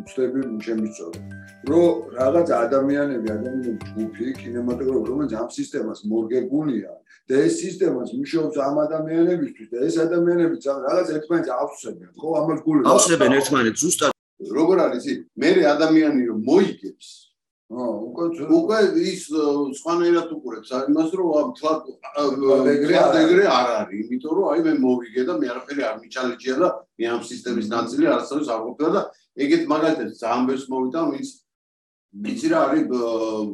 უცდები 0.00 0.40
ჩემი 0.64 0.88
სწორი. 0.94 1.20
რო 1.70 1.82
რაღაც 2.18 2.48
ადამიანები, 2.64 3.26
ადამიანები 3.36 3.72
ჯგუფი, 3.88 4.26
კინემატოგრაფი, 4.42 5.06
რომელიც 5.10 5.32
ამ 5.40 5.48
სისტემას 5.58 6.00
მორგებულია 6.10 6.92
და 7.28 7.34
ეს 7.46 7.54
სისტემას 7.64 8.08
მუშაობს 8.18 8.56
ამ 8.68 8.76
ადამიანებისთვის 8.86 9.68
და 9.72 9.78
ეს 9.88 9.94
ადამიანები 10.06 10.56
რაღაც 10.88 11.06
ერთმანეთს 11.16 11.50
ავსებენ, 11.62 12.10
ხო, 12.20 12.28
ამას 12.40 12.60
გული. 12.66 12.80
ავსებენ 12.84 13.30
ერთმანეთს 13.38 13.80
ზუსტად. 13.84 14.10
როგორ 14.58 14.76
არის 14.86 15.04
ის? 15.12 15.18
მე 15.40 15.50
ადამიანი 15.74 16.22
რომ 16.28 16.38
მოიგებს 16.44 17.23
უკვე 17.72 18.24
უკვე 18.44 18.78
ის 19.00 19.22
სხვანაირად 19.80 20.28
უყურებს. 20.36 20.68
იმას 20.90 21.10
რომ 21.16 21.48
თლად 21.56 21.80
ეგრე 23.24 23.46
არ 23.48 23.68
არის. 23.80 24.04
იმიტომ 24.04 24.32
რომ 24.36 24.46
აი 24.52 24.60
მე 24.66 24.72
მოვიგე 24.84 25.22
და 25.24 25.34
მე 25.40 25.46
არაფერი 25.48 25.82
არ 25.88 25.96
მიჩალეჭია 26.04 26.56
და 26.60 26.68
მე 27.00 27.04
ამ 27.14 27.22
სისტემის 27.24 27.66
ნაწილი 27.72 28.04
არასდროს 28.04 28.48
არ 28.52 28.60
ვყოფილა 28.64 28.90
და 28.94 29.02
ეგეთ 29.44 29.62
მაგალითად 29.72 30.08
ძალიან 30.20 30.44
ბევრს 30.48 30.66
მოვიდა 30.70 31.00
ვინც 31.08 31.28
ვიცი 32.14 32.48
რა 32.52 32.58
არის 32.68 32.84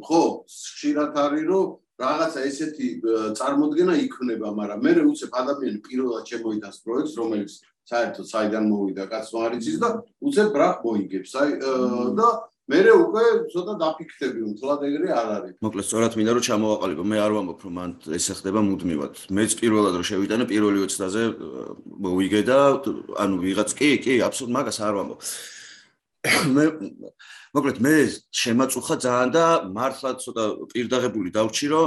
ხო 0.05 0.21
ხშირად 0.51 1.13
არის 1.25 1.45
რომ 1.49 1.67
რაღაცა 2.01 2.41
ესეთი 2.51 2.89
წარმოდგენა 3.39 3.95
იქნება 4.05 4.49
მაგრამ 4.59 4.81
მე 4.85 4.93
უცებ 5.13 5.31
ადამიანი 5.43 5.79
პირველად 5.87 6.25
შემოიტანს 6.29 6.79
პროექტს 6.85 7.15
რომელიც 7.21 7.53
საერთოდ 7.91 8.27
საიდან 8.33 8.65
მოვიდა 8.73 9.05
კაცო 9.13 9.37
არ 9.45 9.53
იცის 9.59 9.79
და 9.81 9.89
უცებ 10.21 10.49
ბრახ 10.55 10.77
მოიგებს 10.85 11.33
აი 11.41 11.51
და 12.19 12.29
მერე 12.71 12.93
უკვე 12.95 13.25
ცოტა 13.51 13.75
დაფიქრები 13.83 14.41
უმთლად 14.47 14.81
ეგრე 14.89 15.09
არ 15.11 15.29
არის. 15.37 15.55
მოკლედ, 15.65 15.85
სწორად 15.87 16.17
მინდა 16.19 16.33
რომ 16.37 16.45
ჩამოვაყალიბო, 16.47 17.03
მე 17.11 17.17
არ 17.25 17.33
ვამბობ 17.37 17.61
რომ 17.67 17.75
მან 17.81 17.91
ესე 18.15 18.33
ხდება 18.39 18.61
მუდმივად. 18.63 19.15
მეც 19.35 19.51
პირველად 19.61 19.95
რომ 19.99 20.07
შევიტანე 20.11 20.45
პირველი 20.51 20.79
ოცდაზე 20.87 21.23
მოვიგე 22.05 22.41
და 22.47 22.59
ანუ 23.23 23.35
ვიღაც 23.43 23.71
კი, 23.75 23.91
კი, 24.05 24.13
აბსოლუტურად 24.23 24.57
მაგას 24.61 24.79
არ 24.87 24.95
ვამბობ. 25.01 25.19
მე 26.55 26.65
მოკლედ 27.57 27.79
მე 27.83 27.95
შემაწუხა 28.31 28.97
ძალიან 29.03 29.31
და 29.35 29.45
მართლა 29.75 30.11
ცოტა 30.23 30.45
პირდაღებული 30.71 31.33
დავრჩი 31.35 31.67
რომ 31.73 31.87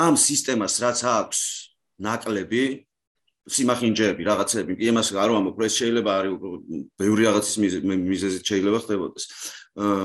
ამ 0.00 0.14
სისტემას 0.16 0.74
რაც 0.80 0.98
აქვს 1.04 1.40
ნაკლები 2.00 2.64
სიმახინჯეები, 3.48 4.22
რაღაცები, 4.26 4.72
კი 4.76 4.84
იმას 4.92 5.08
არ 5.16 5.30
ვამბობ, 5.32 5.56
რომ 5.56 5.66
ეს 5.66 5.74
შეიძლება 5.80 6.10
არის 6.20 6.32
ბევრი 7.00 7.22
რაღაცის 7.28 7.56
მიზეზით 8.10 8.44
შეიძლება 8.44 8.78
ხდებოდეს. 8.84 9.24
აა 9.80 10.04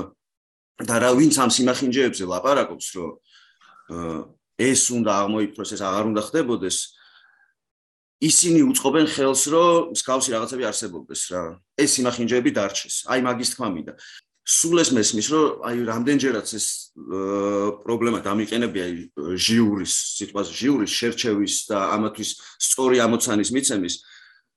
და 0.76 0.96
რა 1.00 1.10
ვინც 1.16 1.34
ამ 1.40 1.50
სიმახინჯეებზე 1.52 2.24
ლაპარაკობს, 2.28 2.86
რომ 2.96 3.10
ეს 4.56 4.82
უნდა 4.92 5.12
აღმოიფროს, 5.24 5.70
ეს 5.72 5.80
აღარ 5.80 6.04
უნდა 6.12 6.22
ხდებოდეს. 6.28 6.76
ისინი 8.16 8.60
უწყობენ 8.72 9.06
ხელს, 9.12 9.42
რომ 9.52 9.92
მსგავსი 9.92 10.30
რაღაცები 10.32 10.64
არსებობდეს 10.68 11.22
რა. 11.32 11.42
ეს 11.76 11.90
სიმახინჯეები 11.96 12.50
დარჩეს. 12.56 13.04
აი 13.12 13.20
მაგის 13.20 13.52
თქმა 13.52 13.68
მინდა. 13.76 13.92
სულ 14.46 14.78
ეს 14.78 14.90
მესმის, 14.94 15.26
რომ 15.34 15.64
აი 15.66 15.78
რამდენჯერაც 15.90 16.48
ეს 16.54 16.66
პრობლემა 17.82 18.22
დამიყენებია 18.22 18.86
ჟიურის, 19.34 19.94
სიტყვას 20.22 20.52
ჟიურის 20.54 20.92
შერჩევის 20.94 21.54
და 21.66 21.78
ამათვის 21.98 22.30
სწორი 22.62 23.02
ამოცანის 23.02 23.50
მიცემის, 23.50 23.94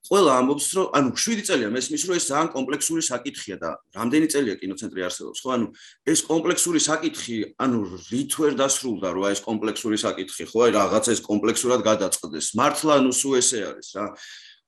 ყველა 0.09 0.31
ამბობს, 0.41 0.65
რომ 0.77 0.85
ანუ 0.93 1.09
7 1.17 1.41
წელია 1.45 1.69
მესმის, 1.73 2.01
რომ 2.05 2.15
ეს 2.17 2.25
ძალიან 2.29 2.49
კომპლექსური 2.53 3.01
საკითხია 3.01 3.55
და 3.61 3.69
რამდენი 3.97 4.27
წელია 4.29 4.55
კინოცენტრი 4.61 5.01
არსებობს, 5.09 5.41
ხო? 5.41 5.49
ანუ 5.57 5.65
ეს 6.05 6.19
კომპლექსური 6.25 6.79
საკითხი, 6.81 7.37
ანუ 7.57 7.77
რით 8.09 8.31
ვერ 8.41 8.53
დასრულდა, 8.61 9.09
რა 9.13 9.33
ეს 9.33 9.41
კომპლექსური 9.45 9.97
საკითხი, 10.01 10.43
ხო? 10.49 10.59
აი 10.65 10.71
რაღაცა 10.77 11.09
ეს 11.13 11.21
კომპლექსურად 11.25 11.81
გადაწყდეს. 11.85 12.47
მართლა 12.57 12.93
ანუ 13.01 13.11
სულ 13.13 13.33
ესე 13.41 13.59
არის, 13.69 13.89
რა. 13.97 14.05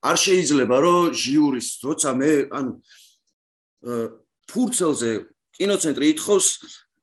არ 0.02 0.16
შეიძლება, 0.18 0.76
რომ 0.82 1.00
ჟიურის, 1.14 1.68
როცა 1.82 2.10
მე, 2.18 2.32
ანუ 2.58 2.72
ფურცელზე 4.52 5.10
კინოცენტრი 5.56 6.06
ითხოვს 6.12 6.46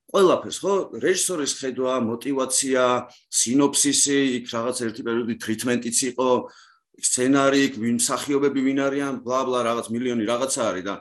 ყველაფერს, 0.09 0.57
ხო? 0.63 0.73
რეჟისორის 1.01 1.51
ხედვა, 1.59 1.93
мотиваცია, 2.01 2.85
სინოფსისი, 3.29 4.19
იქ 4.41 4.45
რაღაც 4.49 4.77
ერთი 4.89 5.01
პერიოდი 5.05 5.35
ტრიტმენტიც 5.37 5.97
იყო, 6.13 6.29
სცენარი, 6.99 7.63
ვინ 7.77 8.01
მსახიობები 8.01 8.59
ვინ 8.65 8.79
არიან, 8.89 9.13
ბლა 9.21 9.41
ბლა 9.45 9.59
რაღაც 9.69 9.93
მილიონი 9.93 10.25
რაღაცა 10.25 10.61
არის 10.69 10.85
და 10.89 10.95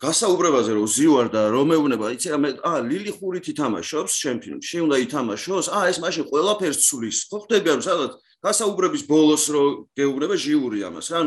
გასაუბრებაზე 0.00 0.72
რომ 0.74 0.86
ზივარ 0.88 1.28
და 1.28 1.42
რომ 1.52 1.74
ეუნება, 1.76 2.06
იცი 2.16 2.28
რა 2.32 2.38
მე 2.40 2.50
ა 2.64 2.72
ლილი 2.82 3.12
ხურით 3.12 3.46
ითამაშობს 3.52 4.12
შენ 4.16 4.36
ფილმში, 4.42 4.76
უნდა 4.86 4.96
ითამაშოს. 5.06 5.66
ა 5.68 5.92
ეს 5.92 5.98
მაშინ 6.00 6.24
ყველაფერს 6.32 6.78
ცulis. 6.88 7.18
ხო 7.28 7.38
ხდები 7.44 7.68
არ 7.76 7.80
სადაც 7.84 8.12
გასაუბრების 8.42 9.02
ბოლოს 9.06 9.44
რო 9.52 9.64
გეუბნება 9.92 10.34
ჟიური 10.40 10.78
ამას, 10.88 11.08
ან 11.12 11.26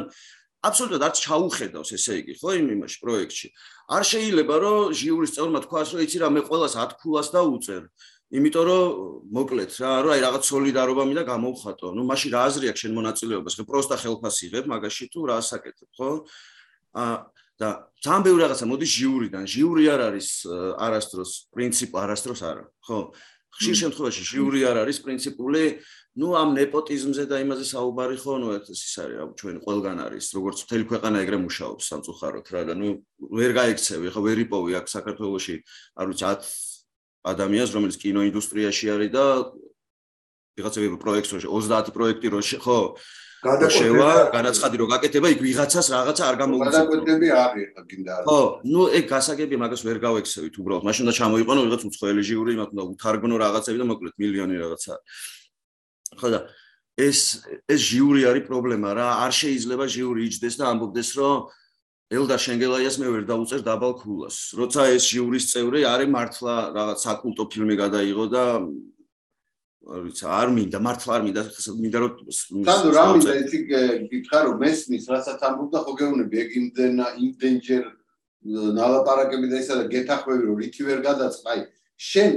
აბსოლუტურად 0.66 1.04
არც 1.06 1.18
ჩაუხედავს, 1.26 1.90
ესე 1.96 2.14
იგი, 2.22 2.34
ხო, 2.42 2.50
იმ 2.58 2.68
იმაში 2.76 2.98
პროექტში. 3.04 3.48
არ 3.96 4.04
შეიძლება 4.10 4.56
რომ 4.66 4.94
ჟიურის 4.98 5.32
წევრმა 5.36 5.60
თქვას, 5.66 5.88
რომ 5.94 6.02
იცი 6.06 6.18
რა, 6.22 6.28
მე 6.34 6.42
ყოველას 6.50 6.74
10 6.76 6.92
ქულას 7.02 7.28
დაუწერ. 7.36 7.84
იმიტომ 8.36 8.64
რომ 8.66 8.84
მოკლედ 9.38 9.72
რა, 9.78 9.92
რომ 10.02 10.12
აი 10.16 10.22
რაღაც 10.26 10.44
солиდარობა 10.50 11.04
მინდა 11.06 11.24
გამოვხატო. 11.30 11.88
ნუ 11.94 12.02
მაშინ 12.10 12.30
რა 12.34 12.42
აზრი 12.50 12.66
აქვს 12.74 12.82
შენ 12.82 12.94
მონაწილეობას? 12.98 13.54
ხო, 13.56 13.64
პროსტა 13.70 13.96
ხელფას 14.02 14.38
იღებ 14.50 14.66
მაგაში 14.66 15.06
თუ 15.14 15.20
რა 15.30 15.36
ასაკეთებ, 15.46 15.90
ხო? 15.94 16.10
ა 16.98 17.06
და 17.56 17.88
ძალიან 18.04 18.22
ბევრი 18.26 18.42
რაღაცა 18.44 18.66
მოდის 18.68 18.92
ჟიურიდან. 19.00 19.44
ჟიური 19.48 19.84
არ 19.88 20.02
არის 20.12 20.30
არასდროს, 20.76 21.32
პრინციპ 21.56 21.92
არასდროს 21.96 22.42
არა, 22.44 22.66
ხო? 22.84 23.00
ხშირ 23.56 23.76
შემთხვევაში 23.82 24.24
შიური 24.28 24.60
არ 24.68 24.84
არის 24.84 24.98
პრინციპული, 25.06 25.64
ну 26.20 26.36
ამ 26.36 26.56
ნეპოტიზმზე 26.60 27.24
და 27.32 27.40
იმაზე 27.44 27.66
საუბარი 27.72 28.18
ხო, 28.20 28.34
ну 28.40 28.48
ეს 28.56 28.68
ის 28.72 28.96
არის 29.00 29.36
ჩვენ 29.40 29.56
ყველგან 29.64 29.98
არის, 30.06 30.26
როგორც 30.36 30.58
მთელი 30.68 30.86
ქვეყანა 30.92 31.18
ეგრე 31.24 31.38
მუშაობს 31.44 31.84
სამწუხაროდ 31.92 32.46
რა 32.52 32.62
და 32.68 32.74
ну 32.76 32.88
ვერ 33.20 33.52
გაიქცევი, 33.56 34.12
ხა 34.12 34.22
ვერ 34.28 34.38
იპოვი 34.44 34.72
აქ 34.80 34.88
საქართველოში, 34.92 35.56
არ 35.96 36.06
ვიცი 36.12 36.26
10 36.36 36.52
ადამიანს, 37.32 37.72
რომელიც 37.76 37.96
კინოინდუსტრიაში 38.04 38.86
არის 38.96 39.10
და 39.16 39.26
ვიღაცები 40.56 40.88
პროექტში 41.00 41.48
30 41.48 41.96
პროექტი 41.96 42.28
რო 42.32 42.42
ხო 42.64 42.80
გადაშევა 43.48 44.10
განაცხადი 44.36 44.76
რომ 44.82 44.88
გაკეთება 44.94 45.28
იქ 45.36 45.40
ვიღაცას 45.46 45.88
რაღაცა 45.96 46.24
არ 46.30 46.36
გამოუწევს 46.42 46.76
გადაკვეთები 46.76 47.28
არის 47.44 47.68
ხა 47.76 47.84
გინდა 47.90 48.14
ხო 48.28 48.40
ნუ 48.74 48.82
ეგ 49.00 49.06
გასაგები 49.14 49.56
მაგას 49.64 49.82
ვერ 49.88 49.98
გავექცევით 50.06 50.56
უბრალოდ. 50.62 50.84
მაშინ 50.88 51.02
უნდა 51.06 51.16
ჩამოიყვანო 51.20 51.60
ვიღაც 51.66 51.82
უცხოელი 51.90 52.24
ჟიური 52.30 52.52
იმათ 52.56 52.70
უნდა 52.74 52.84
უთარგმნო 52.92 53.36
რაღაცები 53.46 53.78
და 53.82 53.86
მოკლედ 53.92 54.16
მილიონი 54.24 54.56
რაღაცა 54.64 54.94
ხო 56.20 56.28
და 56.34 56.40
ეს 56.96 57.20
ეს 57.68 57.82
ჟიური 57.92 58.22
არის 58.30 58.44
პრობლემა 58.50 58.90
რა 58.98 59.08
არ 59.28 59.32
შეიძლება 59.42 59.86
ჟიური 59.96 60.22
იჯდეს 60.30 60.56
და 60.60 60.64
ამბობდეს 60.72 61.10
რომ 61.20 61.36
ელდა 62.14 62.36
შენგელაიას 62.38 62.96
მე 63.02 63.08
ვერ 63.14 63.24
დაუწერ 63.26 63.62
დაბალ 63.66 63.94
ქულას. 63.98 64.54
როცა 64.54 64.82
ეს 64.94 65.04
ჟიურის 65.10 65.46
წევრი 65.50 65.82
არის 65.90 66.10
მართლა 66.14 66.56
რაღაც 66.78 66.98
საკულტო 67.02 67.44
ფილმი 67.50 67.76
გადაიღო 67.82 68.26
და 68.30 68.44
ვიცი 69.86 70.26
არ 70.26 70.50
მინდა 70.56 70.80
მართლა 70.82 71.12
არ 71.16 71.24
მინდა 71.26 71.42
მინდა 71.82 72.00
რომ 72.02 72.14
სანდო 72.34 72.90
რა 72.96 73.04
მინდა 73.14 73.34
იცი 73.42 73.60
გითხარ 74.10 74.44
რომ 74.50 74.58
მესმის 74.66 75.06
რასაც 75.14 75.46
ამბობდა 75.46 75.80
ხო 75.86 75.94
გეუბნები 76.00 76.42
ეგ 76.42 76.50
იმდენა 76.62 77.06
იმდენჯერ 77.26 77.86
ნალაპარაკები 78.80 79.48
და 79.54 79.62
ისა 79.62 79.76
და 79.82 79.86
გეთახვევი 79.94 80.44
რომ 80.50 80.58
რითი 80.66 80.84
ვერ 80.90 81.00
გადაწყაი 81.06 81.62
შენ 82.10 82.34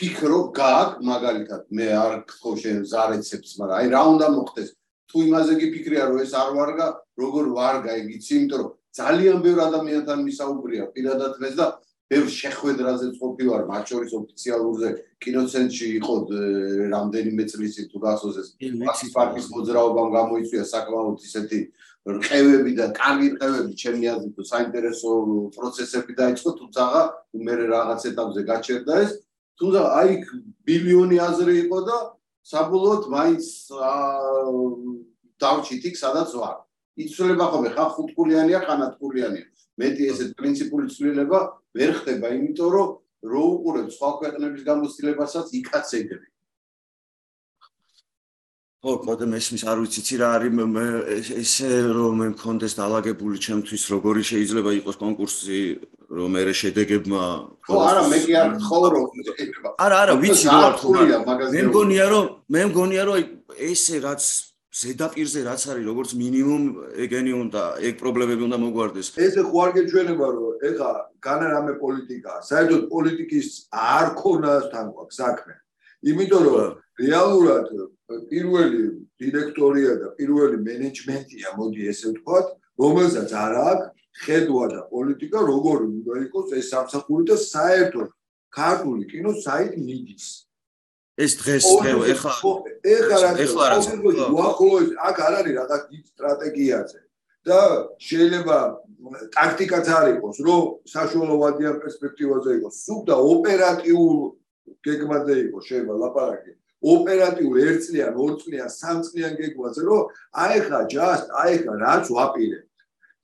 ფიქრო 0.00 0.40
გაკ 0.56 0.90
მაგალითად 1.04 1.62
მე 1.76 1.86
არ 2.00 2.14
ხო 2.40 2.50
შენ 2.64 2.78
ზარეცებს 2.88 3.50
მაგრამ 3.60 3.76
აი 3.80 3.86
რა 3.92 4.02
უნდა 4.16 4.26
მოხდეს? 4.36 4.68
თუ 5.10 5.16
იმაზე 5.26 5.52
გიფიქრია 5.60 6.02
რომ 6.08 6.18
ეს 6.24 6.32
არ 6.40 6.50
ვარგა 6.56 6.86
როგორ 7.20 7.44
ვარგა 7.56 7.92
იგიცი 8.00 8.32
იმიტომ 8.40 8.60
რომ 8.62 8.70
ძალიან 8.94 9.36
ბევრ 9.44 9.58
ადამიანთან 9.68 10.18
მისაუბრია 10.26 10.84
პირადად 10.94 11.32
დღეს 11.38 11.54
და 11.60 11.66
ბევრ 12.10 12.26
შეხვედრაზეც 12.26 13.14
ყოფი 13.22 13.44
ვარ, 13.46 13.62
მათ 13.70 13.84
შორის 13.90 14.12
ოფიციალურზე 14.18 14.88
კინოცენტრში 15.22 15.86
იყო 16.00 16.14
რამდენიმე 16.90 17.44
წლის 17.50 17.74
თუ 17.86 17.98
გასოზეს 18.02 18.48
პასის 18.58 19.10
პარკის 19.14 19.46
მოძრაობამ 19.54 20.10
გამოიწვია 20.18 20.64
საკმაოდ 20.74 21.18
ისეთი 21.22 21.60
რყევები 22.10 22.72
და 22.80 22.86
კარგი 22.98 23.28
რყევები 23.36 23.72
ჩემი 23.78 24.04
აზრით 24.10 24.38
საინტერესო 24.50 25.10
პროცესები 25.54 26.12
დაიწყო, 26.18 26.50
თუმცა 26.58 26.82
მე 27.46 27.54
რაღაც 27.70 28.00
ეტაპზე 28.10 28.40
გაჩერდა 28.50 28.94
ეს, 29.04 29.10
თუმცა 29.60 29.80
აი 30.00 30.10
ბილიონი 30.66 31.16
აზრი 31.30 31.54
იყო 31.68 31.78
და 31.86 31.96
საბოლოოდ 32.50 33.02
მაინც 33.14 33.44
დავჭით 35.38 35.82
იქ 35.92 35.96
სადაც 36.00 36.30
ვარ. 36.40 36.56
იცვლება 37.00 37.44
ხოლმე 37.52 37.70
ხა 37.76 37.84
ხუთკულიანია, 37.94 38.58
ხა 38.66 38.74
ნათკულიანია. 38.80 39.46
მეტი 39.80 40.02
ესეთ 40.12 40.30
პრინციპული 40.36 40.86
ცვლილება 40.92 41.38
ვერ 41.76 41.90
ხდება, 42.00 42.26
იმიტომ 42.36 42.68
რომ 42.74 42.88
რო 43.30 43.42
უყურებ 43.54 43.88
სხვა 43.94 44.10
ქვეყნების 44.20 44.62
გამოცდილებასაც 44.66 45.46
იქაც 45.60 45.88
ეგრე. 46.00 46.26
ხო, 48.80 48.92
კოდე 49.04 49.26
მესმის 49.28 49.62
არ 49.68 49.78
ვიცი 49.84 50.16
რა 50.16 50.28
არის 50.40 50.52
ესე 51.36 51.68
რომ 51.92 52.14
მე 52.16 52.28
მქონდეს 52.32 52.72
დაალაგებული 52.80 53.36
ჩემთვის 53.44 53.82
როგორი 53.92 54.22
შეიძლება 54.24 54.70
იყოს 54.80 54.96
კონკურსი 54.96 55.60
რომ 56.08 56.28
მე 56.32 56.54
შედეგებმა 56.60 57.24
ხო 57.68 57.76
არა 57.76 58.02
მე 58.08 58.18
კი 58.24 58.32
არ 58.40 58.48
ხო 58.56 58.80
რომ 58.94 59.04
არა 59.84 59.96
არა 60.00 60.14
ვიცი 60.24 60.46
რა 60.48 60.70
თქმა 60.80 61.02
მე 61.52 61.60
მგონია 61.68 62.06
რომ 62.08 62.24
მე 62.56 62.62
მგონია 62.72 63.02
რომ 63.04 63.20
ესე 63.68 64.00
რაც 64.00 64.24
ზედაპირზე 64.70 65.40
რაც 65.50 65.62
არის 65.66 65.86
როგორც 65.90 66.10
მინიმუმ 66.14 66.64
ეგენი 67.04 67.32
უნდა 67.42 67.62
ეგ 67.90 67.94
პრობლემები 68.02 68.42
უნდა 68.46 68.58
მოგვარდეს. 68.64 69.06
ესე 69.18 69.42
ხო 69.50 69.58
არ 69.66 69.70
გეჩვენება 69.76 70.26
რომ 70.34 70.62
ეხა 70.70 70.90
განა 71.26 71.46
რამე 71.54 71.72
პოლიტიკა 71.82 72.32
საერთოდ 72.50 72.82
პოლიტიკის 72.92 73.48
არ 73.74 74.06
ქონას 74.20 74.64
თან 74.70 74.86
გვაქვს 74.94 75.18
საქმე. 75.22 75.54
იმიტომ 76.10 76.42
რომ 76.46 76.70
რეალურად 77.02 77.66
პირველი 78.30 78.82
დირექტორია 79.18 79.92
და 80.02 80.08
პირველი 80.18 80.56
მენეჯმენტია 80.68 81.48
მოდი 81.58 81.80
ესე 81.90 82.06
ვთქვათ 82.14 82.46
რომელსაც 82.78 83.30
არ 83.42 83.54
აქვს 83.70 83.90
ხედვა 84.22 84.64
და 84.70 84.80
პოლიტიკა 84.94 85.38
როგორი 85.50 85.86
უნდა 85.98 86.14
იყოს 86.30 86.46
ეს 86.58 86.70
სამსახური 86.70 87.24
და 87.26 87.36
საერთოდ 87.42 88.08
ქართული 88.54 89.02
კინო 89.10 89.34
საით 89.42 89.74
მიდის 89.82 90.26
ეს 91.24 91.32
დღეს 91.40 91.64
ეხლა 92.12 92.32
ეხლა 92.96 93.16
რა 93.22 93.30
ეხლა 93.44 93.64
რა 93.72 93.78
უახლოეს 94.34 94.90
აქ 95.08 95.16
არ 95.26 95.34
არის 95.40 95.54
რაღაც 95.60 95.82
დიდ 95.92 96.04
სტრატეგიაზე. 96.12 97.00
და 97.40 97.60
შეიძლება 97.96 98.56
ტაქტიკაც 99.36 99.86
არ 99.96 100.06
იყოს 100.14 100.36
რომ 100.44 100.62
საშუალო 100.94 101.36
ვადიან 101.42 101.76
პერსპექტივაზე 101.84 102.50
იყოს. 102.60 102.74
სულ 102.84 103.00
და 103.08 103.16
ოპერატიულ 103.32 104.16
გეგმაზე 104.84 105.34
იყოს 105.48 105.64
შეიძლება 105.68 105.94
ლაპარაკი. 106.04 106.52
ოპერატიულ 106.80 107.56
ერთწლიან, 107.60 108.12
ორწლიან, 108.24 108.68
სამწლიან 108.80 109.32
გეგმაზე 109.40 109.80
რომ 109.88 110.02
აიხა 110.44 110.80
just 110.92 111.26
აიხა 111.44 111.72
რაც 111.84 112.04
ვაპირებ 112.08 112.64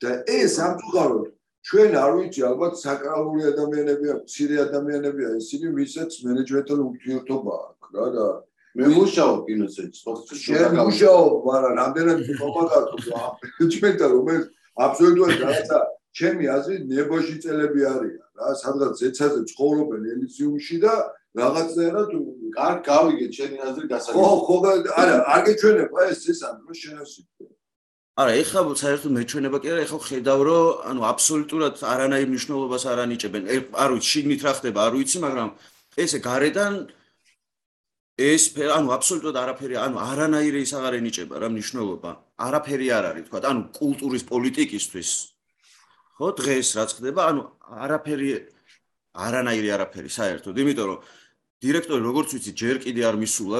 და 0.01 0.09
ეს 0.29 0.49
სამწუხაროდ 0.57 1.36
ჩვენ 1.67 1.95
არ 1.99 2.11
ვიცი 2.17 2.41
ალბათ 2.47 2.73
საკრალური 2.79 3.41
ადამიანებია, 3.51 4.13
მცირე 4.23 4.55
ადამიანებია, 4.67 5.29
ისინი 5.41 5.67
ვისაც 5.75 6.11
მენეჯმენტთან 6.23 6.79
ურთიერთობა 6.87 7.53
აქვს 7.67 7.89
რა 7.97 8.05
და 8.15 8.25
მე 8.77 8.87
მუშაობ 8.93 9.37
კინოზე, 9.47 9.83
სპორტში. 9.99 10.37
შენ 10.47 10.77
მუშაობ, 10.79 11.31
მაგრამ 11.49 11.73
რამდენად 11.81 12.19
მომაგათო 12.39 12.95
მენეჯმენტთან 13.03 14.09
რომელიც 14.15 14.45
აბსოლუტურად 14.85 15.37
რაღაცა 15.43 15.79
ჩემი 16.17 16.45
აზრით 16.55 16.83
ნებოში 16.93 17.35
წელები 17.43 17.81
არიან 17.91 18.25
რა, 18.37 18.49
სადღაც 18.63 18.93
ზეცაზე 19.01 19.41
ცხოვრობენ 19.51 20.01
ელიზიუმში 20.13 20.77
და 20.85 20.93
რაღაცნაირად 21.37 22.09
კარგ 22.57 22.79
გავიგე 22.87 23.27
ჩემი 23.37 23.57
აზრი 23.67 23.85
გასაგები. 23.91 24.17
ხო, 24.17 24.29
ხო, 24.47 24.55
არა, 25.01 25.15
არ 25.33 25.41
გეჩვენება 25.47 25.99
ეს 26.13 26.21
ეს 26.31 26.39
ამ 26.47 26.55
დროს 26.63 26.77
შენასი. 26.85 27.21
არა, 28.17 28.33
ეხლა 28.41 28.61
საერთოდ 28.81 29.11
მეჩვენება 29.13 29.57
კი 29.61 29.69
არა, 29.69 29.81
ეხლა 29.85 29.99
ხედავ 30.01 30.39
რომ 30.47 30.85
ანუ 30.89 31.01
აბსოლუტურად 31.05 31.81
არანაირ 31.85 32.29
მნიშვნელობას 32.33 32.83
არ 32.89 32.99
ანიჭებენ. 33.05 33.43
არ 33.77 33.89
ვიცი, 33.93 34.07
შიგნით 34.09 34.41
რა 34.41 34.53
ხდება, 34.57 34.79
არ 34.89 34.93
ვიცი, 34.97 35.17
მაგრამ 35.21 35.49
ესე 36.01 36.17
გარედან 36.25 36.73
ეს 38.17 38.43
ანუ 38.57 38.87
აბსოლუტურად 38.97 39.37
არაფერი, 39.37 39.75
ანუ 39.77 39.97
არანაირი 40.01 40.59
ის 40.65 40.71
აღარ 40.73 40.93
ენიჭება 40.97 41.35
რა 41.37 41.47
მნიშვნელობა. 41.53 42.11
არაფერი 42.41 42.87
არ 42.97 43.05
არის, 43.13 43.25
თქვა, 43.29 43.39
ანუ 43.53 43.61
კულტურის 43.77 44.23
პოლიტიკისთვის. 44.33 45.09
ხო, 46.17 46.27
დღეს 46.41 46.67
რაც 46.73 46.89
ხდება, 46.97 47.21
ანუ 47.29 47.41
არაფერი 47.85 48.29
არანაირი 49.13 49.69
არაფერი 49.77 50.09
საერთოდ, 50.09 50.55
იმიტომ 50.57 50.87
რომ 50.89 50.99
დირექტორი 51.61 52.01
როგორც 52.01 52.29
ვიცი, 52.33 52.51
ჯერ 52.57 52.75
კიდე 52.81 53.01
არ 53.05 53.15
მისულა 53.21 53.59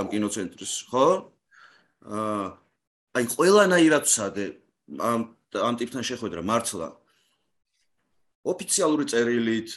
ამ 0.00 0.06
კინოცენტრის, 0.08 0.72
ხო? 0.88 1.06
აა 2.08 2.67
აი 3.16 3.24
ყველანაირად 3.32 4.04
ვსადე 4.08 4.46
ამ 5.00 5.20
ამ 5.56 5.74
ტიპთან 5.80 6.04
შეხვედრა 6.04 6.44
მართლა 6.44 6.88
ოფიციალური 8.52 9.04
წერილით 9.08 9.68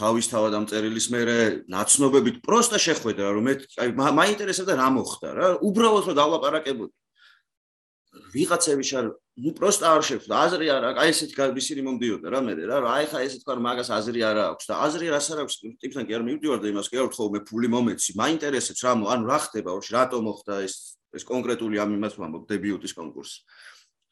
თავისთავად 0.00 0.52
ამ 0.58 0.64
წერილის 0.70 1.06
მერე 1.14 1.38
ნაცნობებით 1.70 2.40
პროსტა 2.46 2.78
შეხვედრა 2.82 3.28
რომ 3.36 3.44
მე 3.48 3.54
აი 3.84 3.90
მაინტერესებდა 4.20 4.74
რა 4.80 4.88
მოხდა 4.96 5.28
რა 5.38 5.48
უბრალოდ 5.68 6.04
რომ 6.08 6.16
დავლაპარაკებოდი 6.18 6.94
ვიღაცები 8.34 8.84
შარ 8.90 9.06
ნუ 9.44 9.50
პროსტა 9.58 9.86
არ 9.94 10.02
შეხვდა 10.08 10.34
აზრი 10.46 10.66
არა 10.74 10.88
აი 11.02 11.10
ესეთ 11.14 11.32
გაბისირი 11.38 11.82
მომდიოდა 11.86 12.30
რა 12.34 12.40
მე 12.46 12.52
რა 12.70 12.78
აი 12.94 13.06
ხა 13.10 13.22
ესე 13.26 13.38
თქვა 13.42 13.54
მაგას 13.66 13.90
აზრი 13.94 14.20
არა 14.30 14.44
აქვს 14.54 14.66
და 14.70 14.74
აზრი 14.86 15.06
რას 15.14 15.26
არ 15.34 15.38
აქვს 15.44 15.56
ტიპთან 15.82 16.06
კი 16.06 16.12
არ 16.18 16.22
მივდივარ 16.26 16.58
და 16.62 16.70
იმას 16.70 16.90
კი 16.90 16.98
არ 17.02 17.08
ვთხოვ 17.10 17.30
მე 17.34 17.40
ფული 17.50 17.68
მომეცი 17.74 18.14
მაინტერესებს 18.22 18.82
რა 18.86 18.92
ანუ 19.14 19.24
რა 19.30 19.38
ხდება 19.46 19.70
ვაში 19.74 19.90
რატო 19.94 20.18
მოხდა 20.26 20.54
ეს 20.66 20.74
ეს 21.14 21.24
კონკრეტული 21.24 21.80
ამ 21.80 21.96
იმას 21.98 22.14
ვამბობ 22.20 22.44
დებიუტის 22.50 22.92
კონკურსი. 22.98 23.38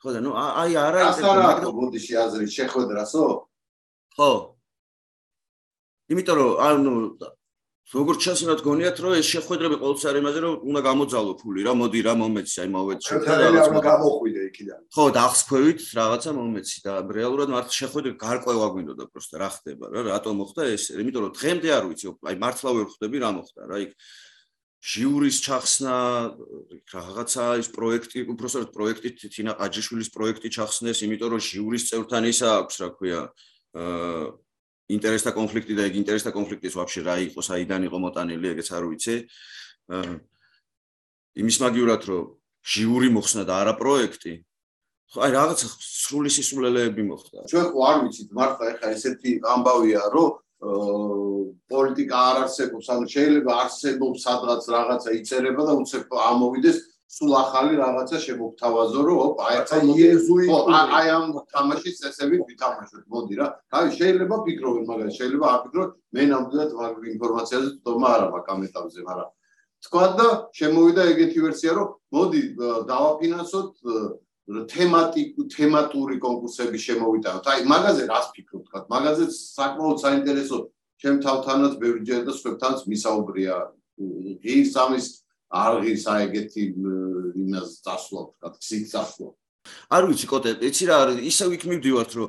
ხო 0.02 0.08
და 0.14 0.20
ნუ 0.22 0.30
აი 0.34 0.72
არა 0.78 1.00
ის 1.10 1.18
მაგრამ 1.22 1.72
ბოდიში 1.78 2.14
აზრი 2.24 2.46
შეხვედრასო? 2.58 3.24
ხო. 4.18 4.30
იმიტომ 6.10 6.36
რომ 6.38 6.50
ანუ 6.66 6.92
როგორც 7.92 8.18
ჩანს 8.24 8.40
რა 8.48 8.54
თქონიათ 8.62 8.96
რომ 9.04 9.12
ეს 9.20 9.26
შეხვედრები 9.26 9.76
ყოველთვის 9.82 10.06
არის 10.08 10.22
იმაზე 10.22 10.38
რომ 10.42 10.54
უნდა 10.70 10.80
გამოძალო 10.86 11.32
ფული 11.42 11.60
რა 11.66 11.72
მოდი 11.76 12.00
რა 12.06 12.14
მომეცი 12.22 12.56
აი 12.62 12.68
მოვეცი 12.72 13.06
შეხვედრა 13.10 13.80
გამოხვიდე 13.84 14.40
იქიდან. 14.48 14.80
ხო 14.96 15.04
და 15.12 15.20
ახსქვევით 15.28 15.80
რაღაცა 15.98 16.30
მომეცი 16.38 16.78
და 16.86 16.92
რეალურად 17.18 17.48
მართლა 17.52 17.74
შეხვედრა 17.82 18.12
გარკვევა 18.22 18.66
გვინდოდა 18.72 19.04
პროსტა 19.12 19.36
რა 19.42 19.48
ხდება 19.54 19.84
რა 19.92 20.00
რატო 20.08 20.30
მოხდა 20.40 20.62
ეს 20.72 20.84
იმიტომ 20.94 21.22
რომ 21.26 21.32
დღემდე 21.36 21.68
არ 21.76 21.84
ვიცი 21.90 22.06
აი 22.32 22.36
მართლა 22.42 22.70
ვერ 22.76 22.86
ხვდები 22.92 23.16
რა 23.18 23.30
მოხდა 23.36 23.60
რა 23.66 23.76
იქ 23.82 23.92
ჟიურის 24.82 25.36
ჩახსნა 25.46 25.96
რაღაცა 26.90 27.44
ის 27.62 27.68
პროექტი 27.70 28.26
უბრალოდ 28.34 28.70
პროექტი 28.74 29.08
თინა 29.30 29.52
ყაჯიშვილის 29.60 30.10
პროექტი 30.10 30.48
ჩახსნეს 30.56 31.06
იმიტომ 31.06 31.30
რომ 31.38 31.42
ჟიურის 31.46 31.86
წევრთან 31.86 32.24
ისა 32.32 32.48
აქვს 32.58 32.76
რა 32.82 32.88
ქვია 32.98 33.20
აა 33.78 34.24
ინტერესთა 34.96 35.30
კონფლიქტი 35.38 35.74
და 35.78 35.82
ეგ 35.86 35.94
ინტერესთა 36.02 36.30
კონფლიქტის 36.34 36.74
ვაფშე 36.74 37.00
რა 37.06 37.14
იყო 37.30 37.40
საიდან 37.46 37.86
იყო 37.86 37.98
მოტანილი 38.06 38.46
ეგეც 38.52 38.68
არ 38.74 38.84
ვიცი 38.90 39.16
აა 39.94 40.14
იმის 41.42 41.56
მაგივრად 41.62 42.02
რომ 42.10 42.22
ჟიური 42.62 43.08
მოხსნა 43.14 43.42
და 43.46 43.54
არა 43.62 43.74
პროექტი 43.78 44.34
ხო 45.12 45.18
აი 45.22 45.30
რაღაცა 45.36 45.66
სრული 45.78 46.30
სისულელეები 46.32 47.02
მოხდა. 47.04 47.38
ჩვენ 47.52 47.66
ხო 47.70 47.80
არ 47.84 47.96
ვიცით 48.02 48.28
მართლა 48.32 48.64
ეხა 48.72 48.88
ესეთი 48.96 49.30
ამბავია 49.44 50.02
რომ 50.08 50.30
პოლიტიკა 50.62 52.16
არ 52.30 52.36
არსებობს, 52.46 52.86
ანუ 52.94 53.06
შეიძლება 53.10 53.52
არსებობს 53.62 54.24
სადღაც 54.26 54.62
რაღაცა 54.74 55.10
იწერება 55.18 55.62
და 55.66 55.72
უცებ 55.82 56.14
ამოვიდეს 56.30 56.78
სულ 57.12 57.32
ახალი 57.36 57.74
რაღაცა 57.76 58.18
შემოგთავაზო, 58.24 59.00
რომ 59.04 59.18
ოპ, 59.22 59.40
აი 59.46 59.56
ახლა 59.62 59.78
იეზუიტი 59.92 60.76
აი 60.96 61.08
ამ 61.12 61.26
თამაშის 61.52 61.98
წესები 62.00 62.36
ვითამაშოთ, 62.48 63.04
მოდი 63.12 63.34
რა. 63.36 63.46
აი 63.76 63.86
შეიძლება 63.98 64.36
ფიქრობენ, 64.46 64.84
მაგრამ 64.88 65.10
შეიძლება 65.18 65.46
არ 65.52 65.60
ფიქრობ, 65.66 65.90
მე 66.16 66.22
ნამდვილად 66.32 66.70
მაგ 66.78 66.94
ინფორმაციაზე 67.12 67.68
თქმა 67.84 68.08
არა 68.16 68.26
მაქვს 68.32 68.52
ამ 68.54 68.60
ეტაპზე, 68.68 69.00
მაგრამ 69.08 69.28
თქვა 69.82 70.04
და 70.16 70.26
შემოვიდა 70.56 71.02
ეგეთი 71.12 71.38
ვერსია, 71.42 71.70
რომ 71.76 71.88
მოდი 72.16 72.42
დავაფინანსოთ 72.88 73.70
თემატიკ 74.50 75.38
თემატური 75.54 76.18
კონკურსები 76.18 76.78
შემოვიტანოთ. 76.82 77.44
აი, 77.46 77.60
მაგაზე 77.70 78.02
რას 78.10 78.26
ფიქრობთ, 78.34 78.88
მაგაზე 78.90 79.24
საკმაოდ 79.30 79.98
საინტერესო 80.02 80.56
ჩემ 80.98 81.16
თავთანაც 81.22 81.72
ბევრჯერ 81.78 82.22
და 82.26 82.32
სხვებთანაც 82.34 82.80
მისაუბრია. 82.90 83.54
ის 84.42 84.74
ამის 84.82 85.06
არღის 85.52 86.04
აიგეთი 86.10 86.62
იმას 87.38 87.70
დასვლა, 87.86 88.22
თქვა, 88.34 88.48
სიც 88.58 88.86
დასვლა. 88.96 89.28
არ 89.94 90.02
ვიცი, 90.10 90.26
კოტე, 90.26 90.50
იცი 90.58 90.84
რა 90.90 90.96
არის, 91.06 91.18
ისე 91.22 91.44
ვიქ 91.52 91.62
მივდივართ, 91.70 92.12
რომ 92.18 92.28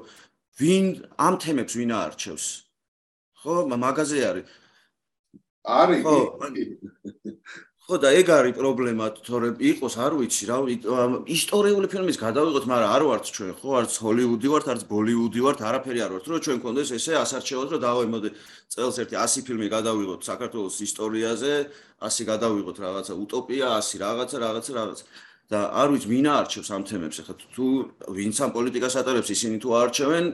ვინ 0.62 0.86
ამ 1.18 1.36
თემებს 1.42 1.74
ვინ 1.74 1.92
აარჩევს? 1.98 2.46
ხო, 3.42 3.56
მაგაზე 3.74 4.20
არის. 4.30 4.46
არის. 5.66 6.02
ხო. 6.06 6.18
ხო 7.84 7.98
და 8.00 8.10
ეგ 8.16 8.30
არის 8.32 8.54
პრობლემა, 8.56 9.06
თორემ 9.28 9.58
იყოს, 9.60 9.96
არ 10.00 10.14
ვიცი 10.16 10.46
რა, 10.48 10.58
ისტორიული 11.28 11.88
ფილმის 11.92 12.16
გადავიღოთ, 12.16 12.64
მაგრამ 12.72 12.92
არ 12.96 13.04
ვართ 13.12 13.26
ჩვენ, 13.36 13.50
ხო, 13.60 13.70
არც 13.76 13.92
ჰოლივუდი 14.00 14.48
ვართ, 14.54 14.66
არც 14.72 14.84
ბოლივუდი 14.88 15.40
ვართ, 15.44 15.60
არაფერი 15.68 16.00
არ 16.00 16.12
ვართ, 16.16 16.26
რომ 16.32 16.40
ჩვენ 16.48 16.58
გქონდეს 16.64 16.90
ესე 16.96 17.14
ასარჩევად, 17.20 17.68
რომ 17.76 17.82
დავემოდე 17.84 18.30
წელს 18.72 18.96
ერთი 19.04 19.16
100 19.20 19.44
ფილმი 19.44 19.68
გადავიღოთ 19.68 20.22
საქართველოს 20.32 20.76
ისტორიაზე, 20.88 21.54
100 22.00 22.24
გადავიღოთ 22.32 22.78
რაღაცა 22.88 23.14
უტოპია, 23.20 23.68
100 23.84 24.00
რაღაცა, 24.00 24.38
რაღაცა, 24.48 24.72
რაღაცა. 24.80 25.06
და 25.52 25.60
არ 25.76 25.88
ვიცი, 25.92 26.08
ვინ 26.08 26.28
არჩევს 26.40 26.70
ამ 26.72 26.84
თემებს, 26.88 27.20
ახლა 27.20 27.36
თუ 27.36 27.66
ვინც 28.16 28.36
ამ 28.42 28.52
პოლიტიკას 28.56 28.96
ატარებს, 28.96 29.30
ისინი 29.36 29.60
თუ 29.60 29.70
არჩევენ, 29.76 30.26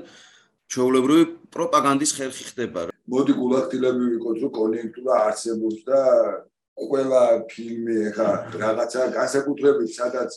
ჩვეულებრივი 0.69 1.23
პროპაგანდის 1.49 2.11
ხერხი 2.13 2.43
ხდება. 2.53 2.81
მოდი 3.09 3.33
გულახდილები 3.41 4.03
ვიყოთ, 4.13 4.37
რომ 4.37 4.51
კონიუნქტურა 4.53 5.13
არსებობს 5.27 5.81
და 5.89 5.99
ყველა 6.79 7.23
ფილმი 7.51 7.97
ახლა 8.11 8.29
რაღაცა 8.63 9.01
განსაკუთრებით 9.19 9.91
სადაც 9.99 10.31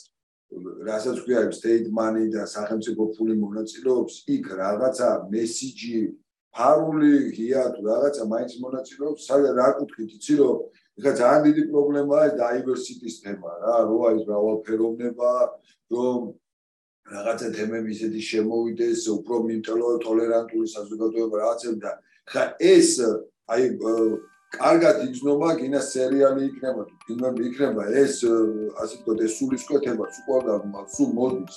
რასაც 0.88 1.16
ქვია 1.24 1.42
state 1.58 1.88
money 1.98 2.26
და 2.34 2.42
სახელმწიფო 2.56 3.02
ფული 3.16 3.34
მონაწილეობს 3.44 4.14
იქ 4.36 4.44
რაღაცა 4.62 5.08
მესიჯი 5.32 5.98
ფარული 6.56 7.12
ღია 7.36 7.62
თუ 7.74 7.80
რაღაცა 7.90 8.22
მაინც 8.34 8.52
მონაწილეობს 8.64 9.26
სადაც 9.28 9.52
რა 9.60 9.68
კუთხით 9.78 10.10
იცი 10.18 10.34
რომ 10.42 10.58
ეხლა 11.00 11.12
ძალიან 11.16 11.42
დიდი 11.48 11.62
პრობლემაა 11.72 12.26
დაივერსიტის 12.36 13.14
თემა 13.24 13.52
რა, 13.64 13.76
რო 13.88 13.98
აი 14.08 14.16
მრავალფეროვნება, 14.28 15.30
რომ 15.88 16.18
რაღაცა 17.12 17.48
თემები 17.56 17.90
ისეთი 17.96 18.20
შემოვიდეს, 18.28 19.00
უფრო 19.16 19.34
მიტოლერანტული 19.48 20.66
საზოგადოება 20.76 21.36
რაღაცები 21.42 21.78
და 21.80 21.92
ხა 22.28 22.44
ეს 22.60 22.90
აი 23.48 23.62
კარგად 24.52 25.04
იგზნობა 25.08 25.50
გინა 25.60 25.80
სერიალი 25.88 26.42
იქნება 26.50 26.82
ფილმები 27.04 27.46
იქნება 27.50 27.86
ეს 28.02 28.18
ასე 28.26 28.94
ვთქვათ 28.98 29.22
ეს 29.26 29.38
სულისკვეთება 29.38 30.04
სულ 30.16 30.42
სულ 30.96 31.10
მოდის. 31.18 31.56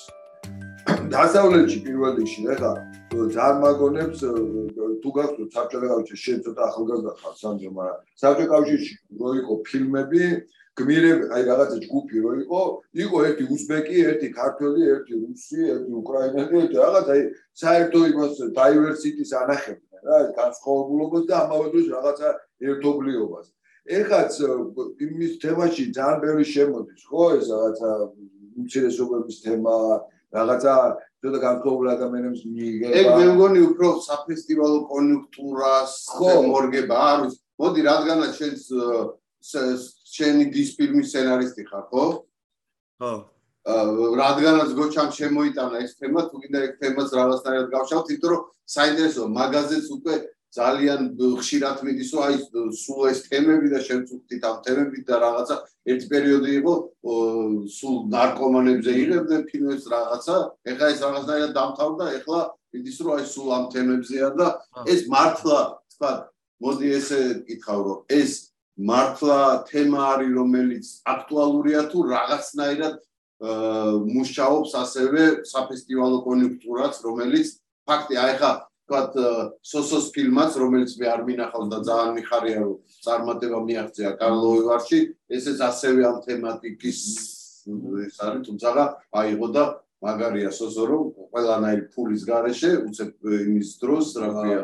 დასავლეთში 1.12 1.80
პირველ 1.86 2.14
რიგში 2.20 2.42
ხა 2.60 2.72
ძალიან 3.36 3.58
მაგონებს 3.64 4.20
თუ 5.02 5.10
გახსოვთ 5.18 5.50
საბჭოთა 5.56 5.88
კავშირში 5.92 6.22
შენ 6.26 6.40
ცოტა 6.46 6.62
ახალგაზრდა 6.70 7.12
ხარ 7.22 7.36
სანდრო 7.42 7.72
მაგრამ 7.78 8.00
საბჭოთა 8.22 8.48
კავშირში 8.54 8.94
რო 9.20 9.30
იყო 9.42 9.54
ფილმები 9.68 10.24
გმირები 10.80 11.26
აი 11.36 11.42
რაღაცა 11.50 11.78
ჯგუფი 11.86 12.18
რო 12.26 12.32
იყო 12.44 12.62
იყო 13.06 13.18
ერთი 13.28 13.44
უზბეკი 13.56 13.98
ერთი 14.12 14.28
ქართველი 14.40 14.82
ერთი 14.96 15.14
რუსი 15.24 15.60
ერთი 15.76 15.92
უკრაინელი 16.02 16.54
ერთი 16.64 16.76
რაღაც 16.84 17.06
აი 17.16 17.22
საერთო 17.62 18.00
იმას 18.12 18.34
დაივერსიტის 18.60 19.32
ანახები 19.42 19.84
რა 20.06 20.18
განსხვავებულობას 20.40 21.24
და 21.30 21.36
ამავე 21.44 21.68
დროს 21.74 21.88
რაღაცა 21.96 22.30
ერთობლიობას. 22.62 23.46
ეხაც 23.86 24.32
იმის 25.06 25.34
თემაში 25.44 25.84
ძალიან 25.94 26.18
ბევრი 26.24 26.46
შემოდის, 26.46 27.02
ხო, 27.06 27.24
ეს 27.38 27.46
რაღაცა 27.54 27.90
უმცირესობების 28.56 29.38
თემა, 29.46 29.76
რაღაცა 30.36 30.74
ცოტა 31.22 31.40
განსხვავებული 31.46 31.90
ადამიანებს 31.96 32.42
მიიღება. 32.50 32.94
ეგ 33.00 33.06
მე 33.18 33.26
მგონი 33.36 33.60
უფრო 33.70 33.88
საფესტივალო 34.10 34.80
კონიუნქტურას 34.90 35.94
მორგება, 36.50 36.96
არ 37.12 37.18
ვიცი. 37.26 37.40
მოდი, 37.62 37.80
რადგანაც 37.92 38.32
შენ 38.40 38.54
შენი 40.16 40.46
დისფილმის 40.56 41.08
სცენარისტი 41.12 41.64
ხარ, 41.70 41.84
ხო? 41.92 42.04
ხო. 43.00 43.14
რადგანაც 43.66 44.70
გოჩამ 44.78 45.10
შემოიტანა 45.18 45.78
ეს 45.86 45.94
თემა, 46.00 46.22
თუ 46.30 46.36
კიდე 46.42 46.60
ეს 46.66 46.74
თემას 46.82 47.10
რაღაცნაირად 47.20 47.68
გავშალთ, 47.74 48.06
იმიტომ 48.14 48.30
რომ 48.34 48.42
საინტერესო 48.76 49.24
მაგაზეც 49.38 49.86
უკვე 49.98 50.16
ძალიან 50.56 51.02
ხშირად 51.20 51.78
მიდის, 51.84 52.10
რომ 52.16 52.24
აი 52.26 52.36
სულ 52.80 53.02
ეს 53.12 53.20
თემები 53.28 53.68
და 53.74 53.80
შემწუხდით 53.88 54.44
ამ 54.50 54.58
თემებით 54.66 55.04
და 55.10 55.16
რაღაცა 55.26 55.56
ერთი 55.92 56.08
პერიოდი 56.14 56.52
იყო 56.60 56.74
სულ 57.76 57.96
ნარკომანებზე 58.16 58.92
იღებდნენ 59.04 59.42
ფილმებს 59.50 59.86
რაღაცა, 59.96 60.36
ეხლა 60.72 60.86
ეს 60.96 61.00
რაღაცნაირად 61.06 61.52
დამთავრდა, 61.60 62.06
ეხლა 62.20 62.40
მიდის, 62.72 62.98
რომ 63.04 63.12
აი 63.16 63.26
სულ 63.36 63.50
ამ 63.58 63.66
თემებზეა 63.76 64.30
და 64.40 64.48
ეს 64.96 65.02
მართლა, 65.12 65.60
თქვა, 65.96 66.12
მოდი 66.64 66.88
ესე 67.00 67.20
გითხავ, 67.48 67.80
რომ 67.88 67.98
ეს 68.20 68.32
მართლა 68.76 69.40
თემა 69.72 70.00
არის, 70.14 70.32
რომელიც 70.40 70.86
აქტუალურია 71.16 71.82
თუ 71.92 72.00
რაღაცნაირად 72.16 72.96
მუშაობს 74.16 74.72
ასევე 74.84 75.24
საფესტივალო 75.52 76.18
კონიუნქტურაც, 76.24 76.94
რომელიც 77.04 77.48
ფაქტია, 77.86 78.20
აი 78.24 78.36
ხა 78.40 78.52
თქვათ 78.86 79.16
სოსოს 79.66 80.12
ფილმაც, 80.14 80.58
რომელიც 80.62 80.92
მე 81.02 81.08
არ 81.10 81.22
მინახავს 81.26 81.70
და 81.74 81.80
ძალიან 81.90 82.12
მიხარია, 82.22 82.60
რომ 82.62 82.76
წარმატება 83.06 83.60
მიაღწია 83.66 84.10
კარლოვარში, 84.22 85.00
ესეც 85.26 85.58
ასევე 85.66 86.02
ამ 86.06 86.18
თემატიკის 86.22 87.00
ეს 87.66 88.18
არის, 88.22 88.42
თუმცა 88.46 88.70
აიღო 89.10 89.48
და 89.58 89.64
მაგარია 90.06 90.52
სოსო 90.54 90.84
რომ 90.86 91.04
ყველანაირი 91.34 91.84
ფულის 91.94 92.24
garaშე 92.30 92.72
უცებ 92.86 93.10
იმის 93.26 93.70
დროს, 93.82 94.06
რა 94.22 94.30
ქვია, 94.38 94.62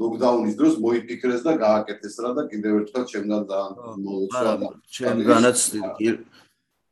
ლოკდაუნის 0.00 0.54
დროს 0.58 0.74
მოიფიქრეს 0.82 1.44
და 1.46 1.52
გააკეთეს 1.60 2.14
რა 2.24 2.30
და 2.38 2.42
კიდევ 2.50 2.72
ერთხელ 2.80 3.04
ჩემგან 3.12 3.42
ძალიან 3.50 3.72
მოლოცვა. 4.02 4.70
ჩემგანაც 4.98 5.58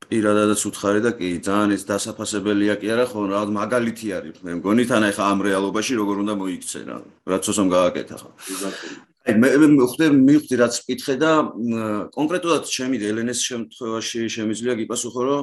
პირადადაც 0.09 0.61
უთხარი 0.69 1.01
და 1.05 1.13
კი 1.19 1.29
ძალიან 1.45 1.75
ეს 1.77 1.85
დასაფასებელია 1.89 2.75
კი 2.81 2.87
არა 2.95 3.07
ხო 3.13 3.21
რაღაც 3.29 3.51
მაგალითი 3.61 4.09
არის. 4.19 4.37
მე 4.45 4.53
მგონი 4.61 4.85
თან 4.89 5.03
ახლა 5.09 5.25
ამ 5.33 5.39
რეალობაში 5.45 5.93
როგორ 6.01 6.17
უნდა 6.25 6.35
მოიქცე 6.41 6.81
რა 6.89 6.97
რაც 7.29 7.45
ოსომ 7.53 7.69
გააკეთა 7.69 8.17
ხო. 8.17 8.31
აი 9.29 9.35
მე 9.37 9.49
ხვდები 9.85 10.17
მივხვდი 10.25 10.55
რაც 10.57 10.75
მკითხე 10.81 11.15
და 11.21 11.33
კონკრეტულად 12.17 12.65
ჩემი 12.65 12.97
ელენეს 13.05 13.41
შემთხვევაში 13.45 14.21
შემიძლია 14.33 14.75
გიპასუხო 14.81 15.21
რომ 15.29 15.43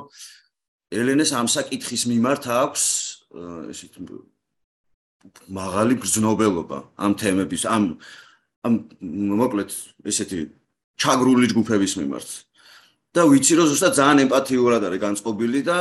ელენეს 0.89 1.32
ამ 1.38 1.47
საკითხის 1.54 2.04
მიმართ 2.10 2.43
აქვს 2.49 2.84
ესეთ 3.69 3.93
მაღალი 5.49 5.93
გრძნობელობა 6.01 6.78
ამ 7.06 7.12
თემების 7.21 7.63
ამ 7.69 7.84
ამ 8.65 8.73
მოკლედ 9.41 9.69
ესეთი 10.10 10.39
ჩაგრული 10.97 11.45
ჯგუფების 11.54 11.93
მიმართ 12.01 12.30
და 13.15 13.23
ვიცი 13.32 13.54
რომ 13.56 13.67
ზუსტად 13.71 13.93
ძალიან 13.95 14.19
ემპათიურად 14.28 14.82
არის 14.88 15.04
განწყობილი 15.08 15.62
და 15.63 15.80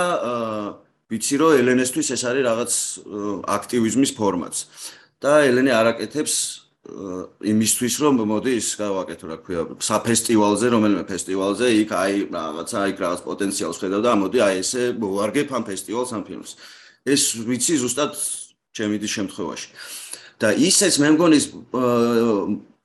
ვიცი 1.11 1.35
რომ 1.43 1.51
ელენესთვის 1.61 2.09
ეს 2.15 2.23
არის 2.31 2.45
რაღაც 2.51 2.73
აქტივიზმის 3.57 4.13
ფორმაც. 4.15 4.55
და 5.25 5.33
ელენე 5.49 5.73
არაკეთებს 5.73 6.35
იმისთვის 6.85 7.95
რომ 8.05 8.19
მოდი 8.29 8.53
ის 8.61 8.69
გავაკეთო 8.77 9.25
რა 9.25 9.37
ქვია 9.41 9.63
საფესტივალზე 9.81 10.67
რომელიმე 10.69 11.05
ფესტივალზე 11.09 11.67
იქ 11.81 11.91
აი 11.97 12.15
რაღაცა 12.29 12.77
აი 12.85 12.93
რაღაც 13.01 13.21
პოტენციალს 13.25 13.79
ხედავ 13.81 14.01
და 14.05 14.13
მოდი 14.21 14.39
აი 14.45 14.55
ესე 14.61 14.83
მოვარგებ 15.01 15.49
ამ 15.57 15.65
ფესტივალს 15.65 16.13
ამ 16.13 16.23
ფილმს. 16.29 16.51
ეს 17.09 17.23
ვიცი 17.49 17.75
ზუსტად 17.81 18.13
ჩემი 18.77 18.97
დის 19.01 19.13
შემთხვევაში. 19.17 19.69
და 20.41 20.49
ისეც 20.53 20.95
მე 21.01 21.09
მგონი 21.17 21.39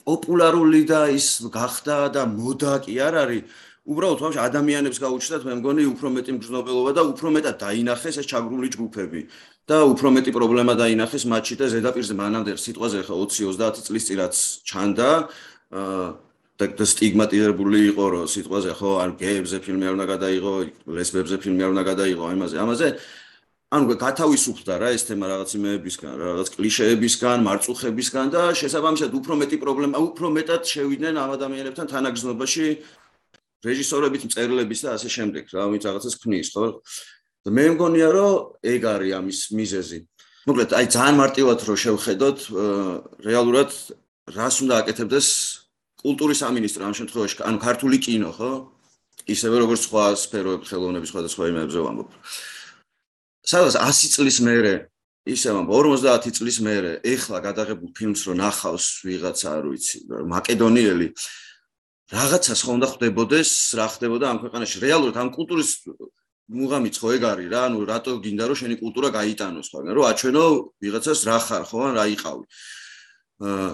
პოპულარული 0.07 0.81
და 0.87 1.11
ის 1.11 1.43
გახდა 1.51 1.97
და 2.15 2.23
მოდა 2.23 2.73
კი 2.87 2.93
არ 3.03 3.15
არის 3.23 3.43
უბრალოდ 3.89 4.19
ვაფშე 4.21 4.41
ადამიანებს 4.45 4.99
გაუჩნდათ 5.01 5.43
მე 5.49 5.53
მგონი 5.59 5.83
უფრო 5.89 6.07
მეტი 6.13 6.31
მგრძნობელობა 6.37 6.91
და 6.93 7.03
უფრო 7.09 7.27
მეტად 7.33 7.55
დაინახეს 7.57 8.15
ეს 8.21 8.27
ჩაგრული 8.29 8.69
ჯგუფები. 8.75 9.21
და 9.69 9.77
უფრო 9.85 10.07
მეტი 10.13 10.31
პრობლემა 10.33 10.73
დაინახეს 10.77 11.23
მათში 11.29 11.55
და 11.61 11.65
ზედაპირზე 11.73 12.13
მანამდე 12.17 12.51
სიტყვაზე 12.57 12.99
ხა 13.05 13.13
20-30 13.21 13.85
წლის 13.85 14.03
წინ 14.09 14.17
რაც 14.21 14.35
ჩანდა 14.69 15.09
და 16.59 16.65
და 16.77 16.85
სტიგმატიზებული 16.91 17.79
იყო 17.93 18.05
რომ 18.13 18.25
სიტყვაზე 18.33 18.71
ხო 18.77 18.91
არ 19.03 19.11
გეებზე 19.21 19.57
ფილმი 19.65 19.85
არ 19.89 19.93
უნდა 19.97 20.07
გადაიღო 20.13 20.53
ლესბებზე 20.97 21.35
ფილმი 21.43 21.61
არ 21.65 21.71
უნდა 21.73 21.83
გადაიღო 21.91 22.23
ამაზე 22.33 22.55
ამაზე. 22.65 22.87
ანუ 23.69 23.85
გათავისუფლდა 24.01 24.73
რა 24.81 24.89
ეს 24.97 25.03
თემა 25.05 25.25
რაღაც 25.29 25.49
იმეებისგან 25.53 26.13
რაღაც 26.17 26.47
კლიშეებისგან 26.57 27.37
მარწუხებისგან 27.45 28.27
და 28.33 28.41
შესაბამისად 28.57 29.11
უფრო 29.13 29.33
მეტი 29.41 29.57
პრობლემა 29.61 29.97
უფრო 30.09 30.27
მეტად 30.37 30.61
შევიდნენ 30.73 31.13
ამ 31.21 31.29
ადამიანებთან 31.37 31.85
თანაგზნობაში 31.93 32.65
რეჟისორებით 33.65 34.23
მწერლების 34.29 34.79
და 34.85 34.89
ასე 34.95 35.09
შემდეგ 35.11 35.51
რა 35.51 35.67
ვინც 35.71 35.83
რაღაცას 35.87 36.15
ქნის 36.23 36.49
ხო? 36.55 36.79
და 37.43 37.49
მე 37.51 37.65
მგონია 37.75 38.09
რომ 38.15 38.33
ეგ 38.63 38.81
არის 38.87 39.11
ამის 39.19 39.39
მიზეზი. 39.51 39.99
მოკლედ 40.47 40.69
აი 40.79 40.85
ძალიან 40.95 41.15
მარტივად 41.19 41.59
რო 41.67 41.75
შევხედოთ 41.83 42.39
რეალურად 43.27 43.71
რას 44.31 44.55
უნდა 44.63 44.75
აკეთებდეს 44.79 45.27
კულტურის 45.99 46.39
სამინისტრო 46.39 46.81
ამ 46.87 46.95
შემთხვევაში 46.95 47.43
ანუ 47.43 47.59
ქართული 47.59 47.97
კინო 47.99 48.31
ხო? 48.31 48.51
ისევე 49.27 49.55
როგორც 49.67 49.81
სხვა 49.87 50.03
სფეროების 50.15 50.69
ხელოვნების 50.71 51.09
სხვადასხვა 51.11 51.43
იმებზე 51.51 51.79
ვამბობ. 51.83 52.09
სადაც 53.43 53.75
100 53.75 54.15
წლის 54.15 54.37
მერე 54.39 54.73
ისე 55.27 55.51
ვამბობ 55.51 55.99
50 55.99 56.31
წლის 56.31 56.57
მერე 56.63 56.91
ეხლა 57.03 57.37
გადაღებულ 57.43 57.89
ფილმს 57.91 58.21
რო 58.23 58.33
ნახავს 58.39 58.85
ვიღაცა 59.03 59.47
არ 59.59 59.65
ვიცი 59.67 59.97
მაკედონიელი 60.31 61.07
რაღაცას 62.09 62.61
ხომ 62.65 62.77
და 62.81 62.87
ხდებოდეს, 62.89 63.49
რა 63.77 63.85
ხდებოდა 63.93 64.25
ამ 64.33 64.37
ქვეყანაში. 64.41 64.75
რეალურად 64.81 65.15
ამ 65.21 65.29
კულტურის 65.29 65.71
მუღამიც 66.49 66.95
ხო 66.97 67.07
ეგ 67.13 67.23
არის 67.29 67.47
რა, 67.53 67.61
ანუ 67.69 67.79
რატო 67.85 68.11
გინდა 68.25 68.43
რომ 68.49 68.57
შენი 68.57 68.75
კულტურა 68.81 69.09
გაიტანოს 69.13 69.67
ხო, 69.69 69.79
რომ 69.93 70.05
აჩვენო 70.09 70.43
ვიღაცას 70.81 71.19
რა 71.29 71.37
ხარ 71.45 71.63
ხო, 71.69 71.77
ან 71.85 71.93
რა 71.93 72.05
იყავი. 72.09 72.45
აა 73.45 73.69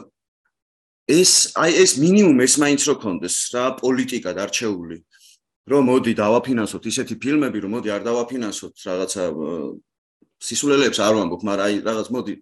ეს 1.05 1.31
აი 1.53 1.71
ეს 1.79 1.91
მინიმუმ 2.01 2.39
ეს 2.43 2.53
მაინც 2.59 2.81
რო 2.89 2.95
კონდეს 2.99 3.35
რა 3.55 3.65
პოლიტიკა 3.79 4.31
დარჩეული. 4.35 4.97
რომ 5.65 5.81
მოდი 5.89 6.13
დავაფინანსოთ 6.19 6.83
ისეთი 6.91 7.15
ფილმები, 7.21 7.57
რომ 7.63 7.71
მოდი 7.77 7.89
არ 7.89 8.01
დავაფინანსოთ 8.05 8.73
რაღაცა 8.85 9.23
სისულელებს 10.45 10.99
არ 11.01 11.13
ვამბობ, 11.17 11.41
მაგრამ 11.41 11.65
აი 11.65 11.75
რაღაც 11.87 12.07
მოდი 12.13 12.33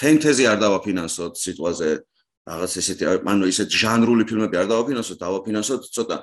ფენტეზი 0.00 0.44
არ 0.50 0.58
დავაფინანსოთ 0.64 1.32
სიტყვაზე 1.38 1.90
რაღაც 2.42 2.72
ესეთი 2.80 3.04
ანუ 3.22 3.48
ისეთ 3.52 3.68
ჟანრული 3.70 4.24
ფილმები 4.26 4.58
არ 4.58 4.66
დავაფინანსოთ, 4.72 5.18
დავაფინანსოთ 5.22 5.82
ცოტა 5.94 6.16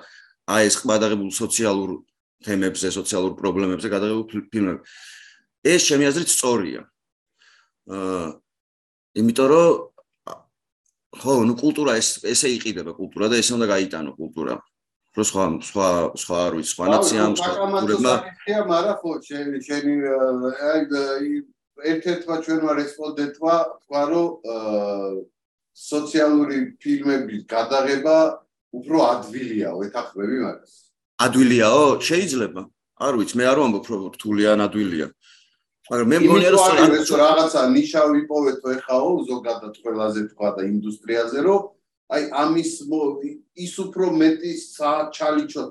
აი 0.52 0.64
ეს 0.68 0.76
ყბადაღებულ 0.82 1.32
სოციალურ 1.32 1.90
თემებზე, 2.44 2.88
სოციალურ 2.92 3.34
პრობლემებზე 3.40 3.88
გადაღებულ 3.94 4.26
ფილმები. 4.52 4.82
ეს 5.64 5.82
ჩემი 5.88 6.04
აზრით 6.12 6.30
სწორია. 6.32 6.82
აა 7.88 8.28
იმიტომ 9.20 9.48
რომ 9.52 9.70
ხო, 11.20 11.34
ნუ 11.48 11.54
კულტურა 11.58 11.98
ეს 12.00 12.22
ესე 12.24 12.52
იყიდება 12.58 12.94
კულტურა 13.00 13.32
და 13.32 13.40
ესე 13.42 13.56
უნდა 13.58 13.68
გაიტანო 13.74 14.12
კულტურა. 14.20 14.56
რო 15.18 15.24
სხვა 15.26 15.44
სხვა 15.70 15.88
სხვა 16.22 16.38
არ 16.46 16.54
ვიცი, 16.56 16.70
სხვა 16.70 16.86
ნაციამ, 16.94 17.34
სხვა 17.40 17.52
კულტურებმა. 17.60 18.14
მაგრამ 18.72 18.98
ხო, 19.02 19.12
შენი 19.26 19.58
შენი 19.68 19.94
აი 20.70 21.32
ერთ-ერთმა 21.92 22.36
ჩვენმა 22.46 22.72
რესპონდენტმა 22.82 23.56
თქვა 23.84 24.02
რომ 24.12 24.28
აა 24.54 25.39
სოციალური 25.80 26.60
ფილმების 26.82 27.42
გადაღება 27.54 28.18
უფრო 28.76 28.98
ადვილიაო 29.14 29.80
ეთახმები 29.88 30.38
მაგას. 30.46 30.74
ადვილიაო? 31.26 31.86
შეიძლება. 32.10 32.62
არ 33.00 33.14
ვიცი 33.20 33.36
მე 33.40 33.46
არ 33.52 33.58
ვამბობ 33.64 33.86
რომ 33.90 34.02
რთულია 34.16 34.50
ან 34.56 34.62
ადვილია. 34.68 35.08
მაგრამ 35.90 36.08
მე 36.12 36.18
მგონია 36.22 36.50
რომ 36.54 36.62
რაღაცა 37.24 37.62
ნიშა 37.74 38.02
ვიპოვეთ 38.14 38.60
ეხაო 38.76 39.12
ზოგადად 39.30 39.74
ყველაზე 39.84 40.22
თქვა 40.32 40.50
და 40.58 40.62
ინდუსტრიაზე 40.70 41.40
რომ 41.48 41.62
აი 42.14 42.24
ამის 42.44 42.72
ის 43.66 43.74
უფრო 43.84 44.06
მეტი 44.22 44.52
ჩალიჩო 45.18 45.64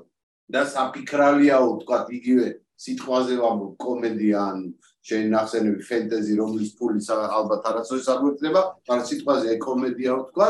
და 0.51 0.61
საფიქრალიაო 0.73 1.69
თქვა 1.83 1.97
იგივე 2.19 2.47
სიტყვაზე 2.83 3.35
ვამბობ 3.43 3.73
კომედია 3.85 4.37
ან 4.49 4.59
შენ 5.09 5.29
ნახსენები 5.35 5.85
ფენტეზი 5.89 6.33
რომლის 6.41 6.71
ფული 6.79 7.01
ალბათ 7.11 7.69
არასოდეს 7.69 8.09
არ 8.13 8.19
გვექნება 8.23 8.61
მაგრამ 8.89 9.05
სიტყვაზე 9.11 9.55
კომედიაო 9.67 10.19
თქვა 10.31 10.49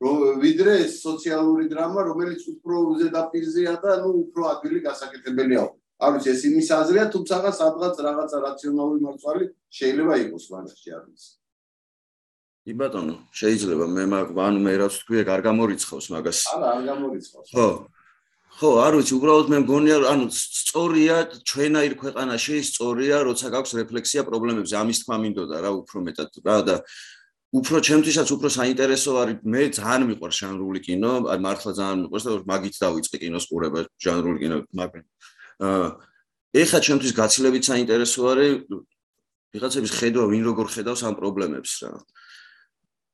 რომ 0.00 0.16
ვიდრე 0.44 0.74
სოციალური 0.90 1.64
დრამა 1.72 2.00
რომელიც 2.10 2.42
უფრო 2.54 2.76
ზედაპირზეა 3.02 3.74
და 3.84 4.00
ნუ 4.02 4.10
უფრო 4.24 4.42
ადვილი 4.54 4.80
გასაკეთებელიაო 4.88 5.68
არ 6.00 6.16
ვიცი 6.16 6.30
ეს 6.32 6.42
იმის 6.48 6.68
აზრია 6.72 7.04
თუმცა 7.12 7.36
სადღაც 7.60 7.96
რაღაცა 8.06 8.38
რაციონალური 8.48 9.00
მარცვალი 9.04 9.44
შეიძლება 9.78 10.14
იყოს 10.24 10.44
მანაში 10.52 10.88
არ 10.96 11.02
ვიცი. 11.04 11.30
კი 12.64 12.72
ბატონო 12.80 13.16
შეიძლება. 13.40 13.84
მე 13.96 14.04
ანუ 14.48 14.60
მე 14.64 14.72
რაც 14.80 14.94
თქვი 15.04 15.16
არ 15.34 15.40
გამორიცხავს 15.48 16.06
მაგას. 16.14 16.38
არა 16.56 16.68
არ 16.76 16.82
გამორიცხავს. 16.88 17.48
ხო 17.52 17.68
ხო 18.58 18.70
არ 18.82 18.98
ვიცი 18.98 19.14
უბრალოდ 19.16 19.48
მე 19.52 19.58
მგონია 19.62 19.96
ანუ 20.10 20.26
სწორია 20.34 21.16
ჩვენაირ 21.46 21.94
ქვეყანაში 22.02 22.56
სწორია 22.66 23.22
როცა 23.28 23.46
გაქვს 23.54 23.76
რეფლექსია 23.78 24.22
პრობლემებზე 24.26 24.74
ამის 24.80 25.00
თქმა 25.04 25.16
მინდოდა 25.22 25.56
რა 25.64 25.70
უფრო 25.80 25.98
მეტად 26.08 26.30
რა 26.44 26.56
და 26.66 26.76
უფრო 27.50 27.76
ჩემთვისაც 27.86 28.28
უფრო 28.34 28.48
საინტერესო 28.54 29.10
არის 29.22 29.38
მე 29.42 29.62
ძალიან 29.78 30.02
მიყვარს 30.10 30.38
ჟანრული 30.42 30.80
კინო 30.86 31.12
აი 31.30 31.38
მართლა 31.46 31.72
ძალიან 31.78 31.98
მიყვარს 32.04 32.26
და 32.26 32.32
მაგით 32.50 32.74
დავიწყე 32.84 33.16
კინოს 33.22 33.44
ყურება 33.50 33.80
ჟანრული 34.04 34.38
კინო 34.42 34.56
მაგრამ 34.78 35.04
ეხა 36.62 36.78
ჩემთვის 36.86 37.12
გაცილებით 37.20 37.64
საინტერესო 37.70 38.20
არის 38.30 38.52
ვიღაცების 39.54 39.92
ხედვა 39.98 40.24
ვინ 40.30 40.42
როგორ 40.46 40.66
ხედავს 40.74 41.02
ამ 41.06 41.14
პრობლემებს 41.18 41.72
რა 41.86 41.98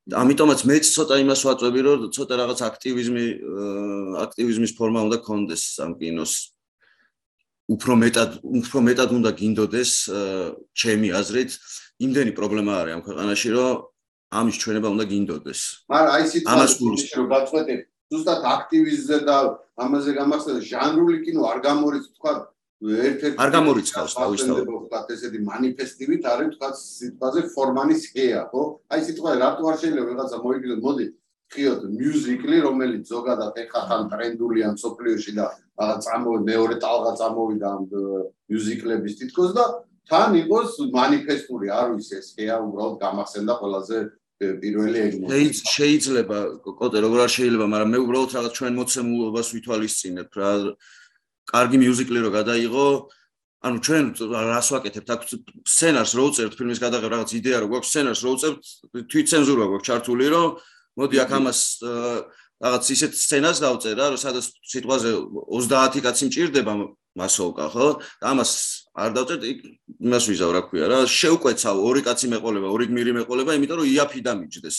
ამიტომაც 0.07 0.59
მეც 0.63 0.85
ცოტა 0.95 1.15
იმას 1.19 1.41
ვაწვევი 1.43 1.81
რომ 1.83 2.03
ცოტა 2.15 2.35
რაღაც 2.39 2.59
აქტივიზმი 2.63 3.25
აქტივიზმის 4.23 4.71
ფორმა 4.79 4.99
უნდა 5.07 5.17
კონდეს 5.27 5.63
ამ 5.83 5.91
კინოს. 5.99 6.33
უფრო 7.67 7.93
მეტად 7.99 8.31
უფრო 8.47 8.79
მეტად 8.87 9.09
უნდა 9.19 9.31
გინდოდეს 9.35 9.91
ჩემი 10.71 11.09
აზრით. 11.11 11.51
იმდენი 11.99 12.31
პრობლემა 12.39 12.71
არის 12.79 12.93
ამ 12.95 13.01
ქვეყანაში 13.03 13.49
რომ 13.51 13.73
ამის 14.31 14.55
ჩვენება 14.63 14.87
უნდა 14.95 15.05
გინდოდეს. 15.11 15.61
მაგრამ 15.91 16.11
აი 16.15 16.23
სიტუაციაში 16.31 17.13
რომ 17.19 17.27
გაწყვეტე 17.35 17.75
ზუსტად 18.07 18.41
აქტივიზმზე 18.55 19.17
და 19.27 19.37
ამაზე 19.83 20.11
გამახსენდა 20.19 20.61
ჟანრული 20.71 21.17
კინო 21.27 21.41
არ 21.51 21.59
გამორიც 21.67 22.05
თქვა 22.15 22.31
ერთ-ერთი 22.77 23.37
არ 23.41 23.49
გამორიცხავს 23.57 24.13
თავისთავად. 24.13 24.65
ვთქვათ 24.69 25.07
ესეთი 25.13 25.39
манифестივით 25.49 26.23
არის 26.29 26.47
ვთქვათ 26.53 26.75
სიტყვაზე 26.77 27.41
ფორმანის 27.57 28.01
ჰეა, 28.13 28.41
ხო? 28.53 28.61
აი 28.93 28.99
სიტყვა 29.07 29.31
რატო 29.41 29.63
არ 29.65 29.77
შეიძლება 29.81 30.09
რაღაცა 30.13 30.37
მოიგილოთ, 30.45 30.79
მოდი 30.85 31.05
ხიოთ 31.47 31.81
მიუზიკლი, 31.97 32.57
რომელიც 32.67 33.03
ზოგადად 33.07 33.53
ეხახან 33.63 34.01
ტრენდული 34.11 34.59
ამ 34.67 34.75
სოფლიოში 34.77 35.31
და 35.39 35.45
წამო 36.05 36.31
მეორე 36.43 36.75
ტალღა 36.83 37.11
წამოვიდა 37.17 37.67
ამ 37.71 37.83
მიუზიკლების 38.51 39.13
თითქოს 39.19 39.51
და 39.57 39.65
თან 40.11 40.31
იყოს 40.43 40.69
манифестური, 40.91 41.67
არ 41.71 41.87
ვიცი 41.97 42.13
ეს 42.19 42.27
ჰეა 42.37 42.55
უბრალოდ 42.67 42.95
გამახსენდა 43.01 43.53
ყველაზე 43.57 43.97
პირველი 44.37 44.97
ეგმო. 45.07 45.25
შეიძლება 45.65 46.37
კოტე 46.61 46.97
როგორ 47.01 47.19
არ 47.25 47.31
შეიძლება, 47.37 47.65
მაგრამ 47.73 47.89
მე 47.95 47.99
უბრალოდ 48.05 48.31
რაღაც 48.37 48.53
ჩვენ 48.53 48.73
მოცემულობას 48.77 49.47
ვითვალისწინებ 49.55 50.29
რა 50.37 50.51
კარგი 51.47 51.77
მიუზიკლი 51.83 52.19
რო 52.27 52.31
გადაიღო. 52.35 52.87
ანუ 53.57 53.77
ჩვენ 53.81 54.05
რას 54.53 54.67
ვაკეთებთ? 54.69 55.09
აქ 55.15 55.21
სცენარს 55.65 56.11
რო 56.13 56.23
უწერთ 56.29 56.53
ფილმის 56.59 56.79
გადაღება 56.83 57.13
რაღაც 57.17 57.29
იდეა 57.39 57.57
რო 57.63 57.67
გვაქვს 57.71 57.89
სცენარს 57.91 58.21
რო 58.21 58.31
უწერთ 58.37 58.59
თვითცენზურა 59.11 59.65
გვაქვს 59.71 59.87
ჩართული 59.87 60.25
რომ 60.29 60.47
მოდი 60.97 61.17
აქ 61.23 61.31
ამას 61.37 61.59
რაღაც 62.61 62.83
ისეთ 62.93 63.11
სცენას 63.17 63.57
დავწერ 63.65 63.95
რა 63.97 64.05
რომ 64.13 64.19
სადაც 64.21 64.45
სიტყვაზე 64.71 65.09
30 65.57 66.05
კაცი 66.05 66.23
მჭირდება 66.29 66.73
მასოვკა 67.17 67.65
ხო? 67.73 67.87
და 68.21 68.25
ამას 68.29 68.51
არ 68.93 69.11
დავწერ 69.17 69.39
იმას 70.05 70.25
ვიზავ 70.29 70.49
რა 70.53 70.61
ქვია 70.69 70.85
რა. 70.85 70.97
შეუკვეცავ 71.09 71.75
ორი 71.81 72.01
კაცი 72.05 72.27
მეყოლება 72.33 72.67
ორი 72.69 72.85
გმირი 72.93 73.11
მეყოლება 73.17 73.57
იმიტომ 73.57 73.77
რომ 73.81 73.89
იაფი 73.89 74.19
დამიჯდეს 74.21 74.77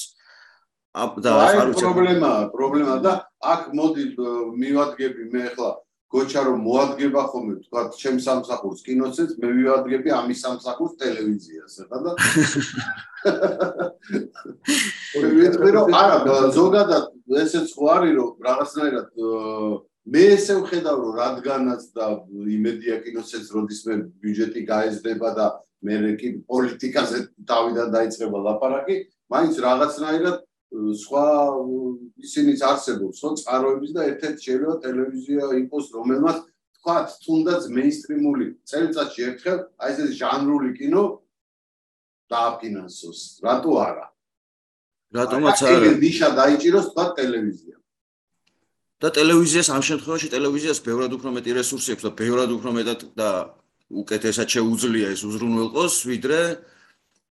და 1.22 1.30
არ 1.34 1.70
ვიცი 1.70 1.84
პრობლემა 1.86 2.30
პრობლემა 2.54 2.94
და 3.02 3.12
აქ 3.42 3.62
მოდი 3.78 4.04
მივადგები 4.58 5.22
მე 5.34 5.42
ახლა 5.50 5.70
გოჩა 6.08 6.42
რომ 6.48 6.60
მოადგება 6.64 7.22
ხოლმე 7.32 7.54
თქვა 7.68 7.82
ჩემ 8.00 8.18
სამსახურს 8.24 8.80
კინოცეც 8.86 9.30
მე 9.42 9.48
ვიადგები 9.58 10.08
ამის 10.18 10.38
სამსახურს 10.44 10.94
ტელევიზიას 11.02 11.74
ახლა 11.84 11.98
და 12.04 12.12
ვიტყვი 15.38 15.70
რომ 15.76 15.88
არა 16.00 16.38
ზოგადად 16.56 17.04
ესეც 17.44 17.68
ხო 17.76 17.92
არის 17.96 18.14
რომ 18.16 18.30
რაღაცნაირად 18.48 19.06
მე 20.08 20.24
ესე 20.32 20.54
ვხედავ 20.64 20.96
რომ 21.04 21.12
რადგანაც 21.20 21.82
და 21.92 22.06
იმედია 22.56 22.96
კინოცეც 23.04 23.44
როდის 23.52 23.80
მე 23.88 23.94
ბიუჯეტი 24.24 24.60
გაეზდება 24.72 25.28
და 25.36 25.46
მე 25.84 26.16
კი 26.20 26.28
პოლიტიკაზე 26.48 27.18
დავიდან 27.52 27.88
დაიწყება 27.96 28.38
ლაპარაკი 28.48 28.96
მაინც 29.28 29.54
რაღაცნაირად 29.60 30.47
სხვა 30.68 31.26
ისინიც 32.20 32.60
არსებობს 32.70 33.20
ხო 33.22 33.30
წყაროების 33.40 33.92
და 33.96 34.02
ერთ-ერთი 34.12 34.40
შეიძლება 34.46 34.74
ტელევიზია 34.84 35.44
იყოს 35.64 35.86
რომელმაც 35.96 36.38
თქვათ 36.78 37.08
თუნდაც 37.24 37.62
მეინსტრიმული 37.72 38.46
წელიწადში 38.68 39.20
ერთხელ 39.28 39.58
აი 39.80 39.92
ეს 40.04 40.10
ჟანრული 40.20 40.70
კინო 40.76 41.04
დააფინანსოს. 42.28 43.20
რატო 43.44 43.72
არა? 43.80 44.06
რატომაც 45.16 45.58
არა? 45.64 45.90
ნიშა 46.04 46.28
დაიჭიროს 46.36 46.86
თქვათ 46.92 47.10
ტელევიზია. 47.18 47.76
და 48.98 49.08
ტელევიზიას 49.14 49.68
ამ 49.70 49.82
შემთხვევაში 49.88 50.28
ტელევიზიას 50.34 50.78
ბევრად 50.82 51.10
უფრო 51.16 51.30
მეტი 51.38 51.50
რესურსი 51.58 51.90
აქვს 51.94 52.04
და 52.06 52.12
ბევრად 52.18 52.50
უფრო 52.58 52.70
მეტად 52.78 53.00
და 53.14 53.30
უკეთესად 53.94 54.48
შეუძლია 54.54 55.06
ეს 55.14 55.22
უზრუნველყოს 55.22 55.94
ვიდრე 56.10 56.40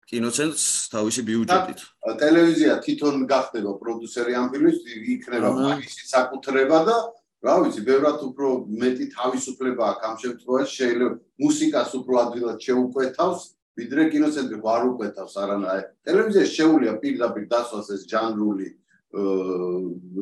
კინოცენტრს 0.08 0.66
თავისი 0.94 1.22
ბიუჯეტით. 1.28 1.80
ტელევიზია 2.22 2.74
თვითონ 2.84 3.16
გახდება 3.28 3.72
პროდიუსერი 3.82 4.34
ამ 4.40 4.48
ფილმის, 4.54 4.78
იქნება 5.14 5.50
მაგისი 5.58 6.04
საკუთრება 6.16 6.80
და 6.88 6.96
რა 7.44 7.56
ვიცი, 7.62 7.82
ბევრად 7.88 8.20
უფრო 8.28 8.48
მეტი 8.82 9.06
თავისუფლება 9.18 9.84
აქვს 9.92 10.06
ამ 10.08 10.16
შემთხვევაში, 10.24 10.74
შეიძლება 10.80 11.16
მუსიკას 11.44 11.90
უფრო 12.00 12.14
ადვილად 12.24 12.58
შეუკვეთავს, 12.68 13.42
ვიდრე 13.78 14.04
კინოცენტრი 14.14 14.58
ვარ 14.66 14.82
უკვეთავს 14.90 15.34
არანაირ. 15.44 15.86
ტელევიზიაში 16.08 16.54
შეუულია 16.58 16.94
პირდაპირ 17.04 17.44
დასვას 17.52 17.88
ეს 17.94 18.02
ჟანრული 18.10 18.70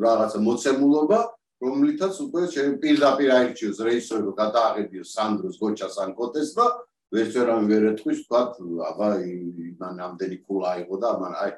რაღაცა 0.06 0.38
მოცემულობა, 0.46 1.20
რომლითაც 1.62 2.14
უკვე 2.26 2.42
პირდაპირ 2.82 3.28
აირჩიოს 3.32 3.78
რეჟისორი 3.86 4.22
რომ 4.28 4.34
გადააღებიოს 4.42 5.12
სანდროს 5.16 5.56
გოჩას 5.56 5.96
ან 6.04 6.10
კოტეს 6.18 6.50
და 6.52 6.66
ვერც 7.14 7.32
ვერამ 7.38 7.68
ვერ 7.70 7.82
ეთქვის 7.92 8.18
თქვა 8.26 8.40
აბა 8.90 9.08
იმან 9.22 9.96
ამდენი 10.06 10.36
ქულა 10.46 10.66
აიღო 10.74 10.96
და 11.02 11.06
ამან 11.14 11.34
აი 11.42 11.50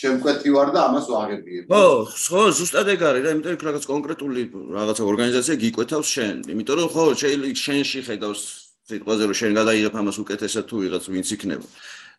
შემკვეთი 0.00 0.50
ვარ 0.54 0.68
და 0.74 0.80
ამას 0.88 1.06
ვაღებიებ. 1.10 1.64
ხო, 1.66 1.86
ხო, 2.06 2.42
ზუსტად 2.54 2.88
ეგ 2.94 3.00
არის 3.10 3.22
და 3.26 3.30
იმიტომ 3.34 3.54
რომ 3.58 3.66
რაღაც 3.68 3.84
კონკრეტული 3.90 4.42
რაღაცა 4.78 5.02
ორგანიზაცია 5.10 5.54
გიკვეთავს 5.64 6.08
შენ. 6.14 6.36
იმიტომ 6.54 6.76
რომ 6.78 6.88
ხო, 6.94 7.04
შეიძლება 7.20 7.62
შენში 7.64 8.00
ხედავს 8.06 8.42
სიტყვაზე 8.86 9.22
რომ 9.26 9.36
შენ 9.40 9.52
გადაიღებ 9.58 9.94
ამას 10.00 10.16
უკეთესად 10.22 10.64
თუ 10.70 10.76
ვიღაც 10.82 11.04
ვინც 11.10 11.28
იქნება. 11.34 11.66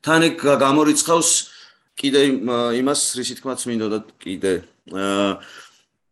თან 0.03 0.21
ეგ 0.27 0.35
გამორიცხავს 0.65 1.29
კიდე 1.95 2.21
იმას 2.81 3.01
რისი 3.17 3.33
თქმაც 3.39 3.59
მინდოდა 3.69 3.99
კიდე 4.19 4.53
აა 4.91 5.31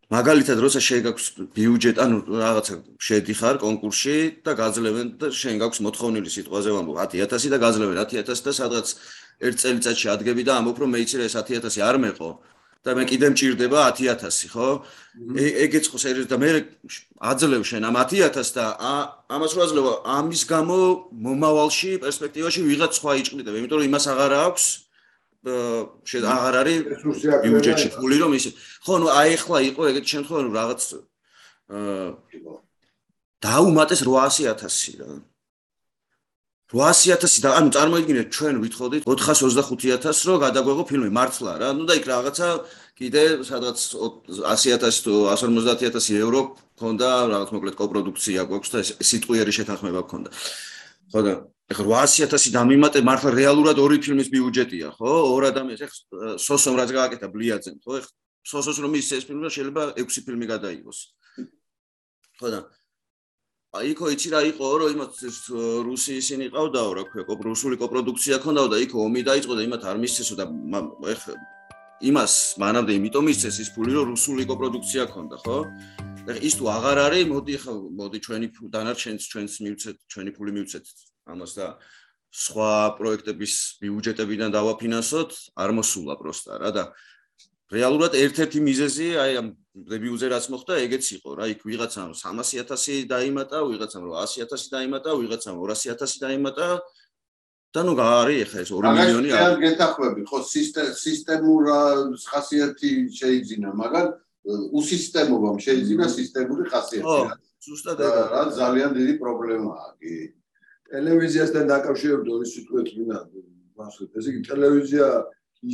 მაგალითად 0.10 0.58
როცა 0.58 0.80
შენ 0.82 1.02
გაქვს 1.06 1.26
ბიუჯეტ 1.54 1.98
ანუ 2.02 2.18
რაღაცა 2.34 2.76
შედიხარ 2.98 3.56
კონკურსში 3.62 4.42
და 4.42 4.52
გაძლევენ 4.58 5.08
და 5.22 5.28
შენ 5.30 5.62
გაქვს 5.62 5.82
მოთხოვნილი 5.86 6.30
სიტყვაზე 6.34 6.70
ვამბობ 6.74 6.98
10000 7.14 7.54
და 7.54 7.58
გაძლევენ 7.62 7.98
10000 8.02 8.42
და 8.42 8.52
სადღაც 8.58 8.88
ერთ 9.46 9.58
წელიწადში 9.62 10.08
ადგები 10.10 10.42
და 10.50 10.58
ამბობ 10.58 10.82
რომ 10.82 10.90
მეიცირე 10.98 11.30
ეს 11.30 11.38
10000 11.38 11.78
არ 11.86 12.02
მეყო. 12.02 12.32
და 12.80 12.96
მე 12.96 13.04
კიდე 13.12 13.28
მჭირდება 13.36 13.80
10000 13.92 14.50
ხო? 14.56 14.68
ეგეც 15.68 15.86
ხო 15.92 15.98
სერიოზ 16.00 16.28
და 16.32 16.38
მე 16.42 16.50
აძლევ 17.20 17.62
შენ 17.70 17.84
ამ 17.86 17.98
10000 18.02 18.56
და 18.56 18.66
ამას 19.30 19.52
რო 19.52 19.62
აძლევ 19.68 19.86
ამის 20.08 20.42
გამო 20.48 20.80
მომავალში 21.12 21.92
პერსპექტივაში 22.00 22.64
ვიღაც 22.66 22.92
სხვა 22.98 23.12
იჭყიდებ 23.20 23.56
იმიტომ 23.60 23.78
რომ 23.84 23.88
იმას 23.92 24.06
აღარა 24.16 24.38
აქვს 24.48 24.66
აღარ 25.46 26.56
არის 26.62 26.80
ბიუჯეტში 27.46 27.90
ფული 27.96 28.18
რომ 28.20 28.32
ის 28.36 28.46
ხო 28.84 28.94
ნუ 29.00 29.08
აი 29.08 29.30
ახლა 29.40 29.58
იყო 29.72 29.82
ეგეთი 29.92 30.10
შემთხვევა 30.14 30.42
რომ 30.44 30.54
რაღაც 30.60 30.82
აა 31.70 32.60
დაუმატეს 33.40 34.04
800000 34.04 35.00
რა. 35.00 35.10
800000 36.70 37.42
და 37.44 37.50
ანუ 37.58 37.70
წარმოიდგინეთ 37.76 38.28
ჩვენ 38.36 38.56
ვითხოვდით 38.64 39.04
425000 39.08 40.28
რომ 40.28 40.38
გადაგვეღო 40.44 40.84
ფილმი 40.92 41.10
მართლა 41.10 41.54
რა. 41.62 41.70
ну 41.74 41.88
და 41.88 41.96
იქ 41.98 42.06
რაღაცა 42.12 42.48
კიდე 43.00 43.24
სადღაც 43.48 43.80
100000 44.44 45.00
თუ 45.08 45.14
150000 45.40 46.20
ევრო 46.20 46.42
გქონდა 46.76 47.10
რაღაც 47.32 47.50
მოკლედ 47.56 47.76
კოპროდუქცია 47.80 48.44
გვაქვს 48.44 48.70
და 48.76 48.80
სიტყვიერი 49.08 49.52
შეთანხმება 49.56 50.02
გქონდა 50.04 50.30
ხო 51.16 51.20
და 51.24 51.34
ეხლა 51.70 51.86
800000 52.02 52.50
დამიმატე 52.56 53.02
მართლა 53.06 53.30
რეალურად 53.36 53.78
ორი 53.78 54.00
ფილმის 54.02 54.30
ბიუჯეტია 54.34 54.90
ხო? 54.98 55.12
ორ 55.38 55.54
ადამიანს 55.54 55.82
ეხლა 55.86 56.34
სოსომ 56.42 56.74
რაც 56.82 56.90
გააკეთა 56.98 57.28
ბლიაძემ 57.30 57.78
ხო? 57.86 58.02
ეხლა 58.02 58.14
სოსოს 58.42 58.78
რომ 58.82 58.98
ის 58.98 59.10
ეს 59.14 59.24
ფილმი 59.30 59.54
შეიძლება 59.54 59.84
6 60.02 60.26
ფილმი 60.26 60.46
გადაიღოს. 60.50 61.00
ხო 62.42 62.48
და 62.50 62.60
აი 63.78 63.94
იქო 63.94 64.06
იცი 64.18 64.30
რა 64.34 64.42
იყო 64.50 64.66
რომ 64.82 64.90
იმათ 64.98 65.14
რუსი 65.86 66.14
ისინი 66.18 66.50
ყავდაო 66.50 66.92
რა 66.98 67.04
ქვია 67.06 67.38
რუსული 67.38 67.78
კოპროდუქცია 67.78 68.42
ქონდაო 68.42 68.68
და 68.74 68.78
იქ 68.82 68.98
ომი 68.98 69.22
დაიწყო 69.30 69.54
და 69.54 69.62
იმათ 69.70 69.84
არ 69.94 69.98
მისცესო 70.02 70.34
და 70.42 70.46
ეხლა 71.14 71.34
იმას 72.10 72.34
მანამდე 72.58 72.92
იმიტომ 72.98 73.24
მისცეს 73.30 73.56
ის 73.62 73.70
ფული 73.78 73.94
რომ 73.94 74.10
რუსული 74.18 74.48
კოპროდუქცია 74.50 75.06
ქონდა 75.14 75.38
ხო? 75.46 75.58
და 76.26 76.34
ის 76.42 76.54
თუ 76.58 76.66
აღარ 76.74 76.98
არის 77.06 77.30
მოდი 77.30 77.56
ხა 77.62 77.74
მოდი 78.00 78.20
ჩვენი 78.26 78.48
დანარჩენს 78.74 79.24
ჩვენს 79.30 79.54
მივცეთ 79.66 79.98
ჩვენი 80.10 80.32
ფული 80.34 80.52
მივცეთ 80.58 80.86
ამას 81.34 81.52
და 81.60 81.68
სხვა 82.30 82.72
პროექტების 82.98 83.54
ბიუჯეტებიდან 83.82 84.50
დავაფინანსოთ 84.54 85.32
არ 85.58 85.70
მოსულა 85.80 86.16
პროსტა 86.22 86.54
რა 86.62 86.72
და 86.78 86.84
რეალურად 87.74 88.14
ერთ-ერთი 88.18 88.60
მიზეზი 88.66 89.08
აი 89.22 89.34
ამ 89.42 89.48
დებიუზე 89.90 90.28
რაც 90.34 90.46
მოხდა 90.54 90.74
ეგეც 90.86 91.06
იყო 91.22 91.30
რა. 91.38 91.46
იქ 91.54 91.62
ვიღაცამ 91.70 92.14
300000 92.18 93.06
დაიმატა 93.10 93.58
ვიღაცამ 93.70 94.04
100000 94.10 94.74
დაიმატა 94.74 95.10
ვიღაცამ 95.22 95.56
200000 95.62 96.18
დაიმატა. 96.26 96.68
და 97.70 97.82
ნუ 97.86 97.94
გაარი 97.94 98.36
ეხა 98.50 98.58
ეს 98.66 98.70
2 98.74 98.82
მილიონი 98.98 99.30
არის 99.30 99.46
ან 99.46 99.56
გეთახვები 99.62 100.22
ხო 100.26 100.38
სისტემურ 101.06 101.64
ხასიათი 102.18 102.92
შეიძინა 103.14 103.70
მაგრამ 103.82 104.08
უსისტემობამ 104.80 105.58
შეიძინა 105.62 106.06
სისტემური 106.10 106.64
ხასიათი 106.66 107.06
რა. 107.30 107.38
ზუსტად 107.62 108.00
ეგ 108.02 108.16
რა 108.34 108.42
ძალიან 108.58 108.90
დიდი 108.98 109.14
პრობლემაა 109.22 109.88
კი 110.02 110.14
ტელევიზიასთან 110.94 111.66
დაკავშირებით 111.70 112.30
ორი 112.36 112.48
სიტყვით 112.54 112.90
მინდა 113.00 113.20
ვახსოვთ 113.80 114.18
ესე 114.20 114.32
იგი 114.34 114.42
ტელევიზია 114.50 115.08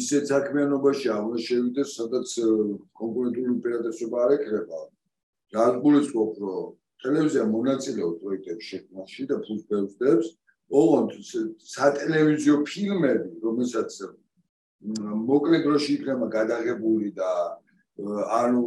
ისეთ 0.01 0.23
საქმიანობაში 0.31 1.07
აღნა 1.13 1.37
შევიდეს, 1.45 1.89
სადაც 1.99 2.29
კონკურენტული 2.99 3.49
უპირატესობა 3.55 4.23
არ 4.25 4.31
ეკრება. 4.37 4.79
განგულისხმობ, 5.55 6.31
რომ 6.41 6.73
ტელევიზია 7.05 7.43
მონაწილეობს 7.53 8.21
პროექტების 8.21 8.69
შექმნაში 8.71 9.23
და 9.29 9.35
ფულს 9.45 9.63
ბევრს 10.01 10.27
ოღონდ 10.81 11.11
სატელევიზიო 11.75 12.55
ფილმები, 12.65 13.29
რომელსაც 13.45 13.89
მოკლე 15.29 15.57
დროში 15.65 15.91
იქნება 15.97 16.25
გადაღებული 16.33 17.13
და 17.13 17.31
ანუ 17.95 18.63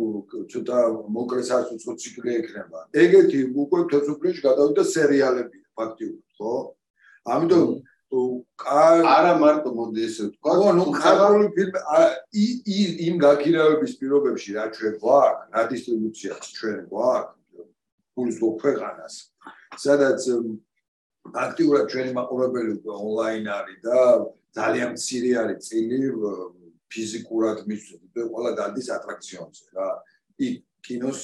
ცოტა 0.49 0.79
მოკლე 1.13 1.43
სასუცო 1.51 1.93
ციკლი 2.01 2.31
ექნება. 2.41 2.79
ეგეთი 2.95 3.41
უკვე 3.53 3.81
თესუფლეში 3.93 4.41
გადავიდა 4.49 4.83
სერიალები 4.89 5.59
ფაქტიურად, 5.79 6.25
ხო? 6.39 6.53
ამიტომ 7.35 7.69
არა 8.09 9.33
მარტო 9.37 9.71
მოდი 9.77 10.01
ესე 10.09 10.23
ვთქვა. 10.29 10.53
ხო, 10.59 10.69
ნუ 10.79 10.85
ხალხური 10.97 11.49
ფილმი 11.57 11.81
იმ 13.09 13.15
გაქირავების 13.21 13.93
პირობებში 14.01 14.51
რა 14.57 14.65
ჩვენ 14.73 14.95
გვაქვს, 15.03 15.45
რა 15.53 15.63
დისტრიბუცია 15.73 16.33
ჩვენ 16.57 16.79
გვაქვს, 16.89 17.37
ფულის 18.17 18.39
ქვეყანას. 18.63 19.15
სადაც 19.77 20.21
აქტიურად 21.45 21.85
ჩვენი 21.93 22.13
მაყურებელი 22.17 22.73
ონლაინ 22.89 23.47
არის 23.53 23.79
და 23.85 23.99
ძალიან 24.57 24.91
მცირე 24.97 25.31
არის 25.43 25.59
წილი 25.69 25.99
ფიზიკურად 26.89 27.59
მისვლა 27.69 27.99
და 28.17 28.23
ყველა 28.33 28.53
დადის 28.57 28.89
ატრაქციონზე 28.97 29.65
რა. 29.77 29.89
იქ 30.41 30.55
კინოს 30.81 31.21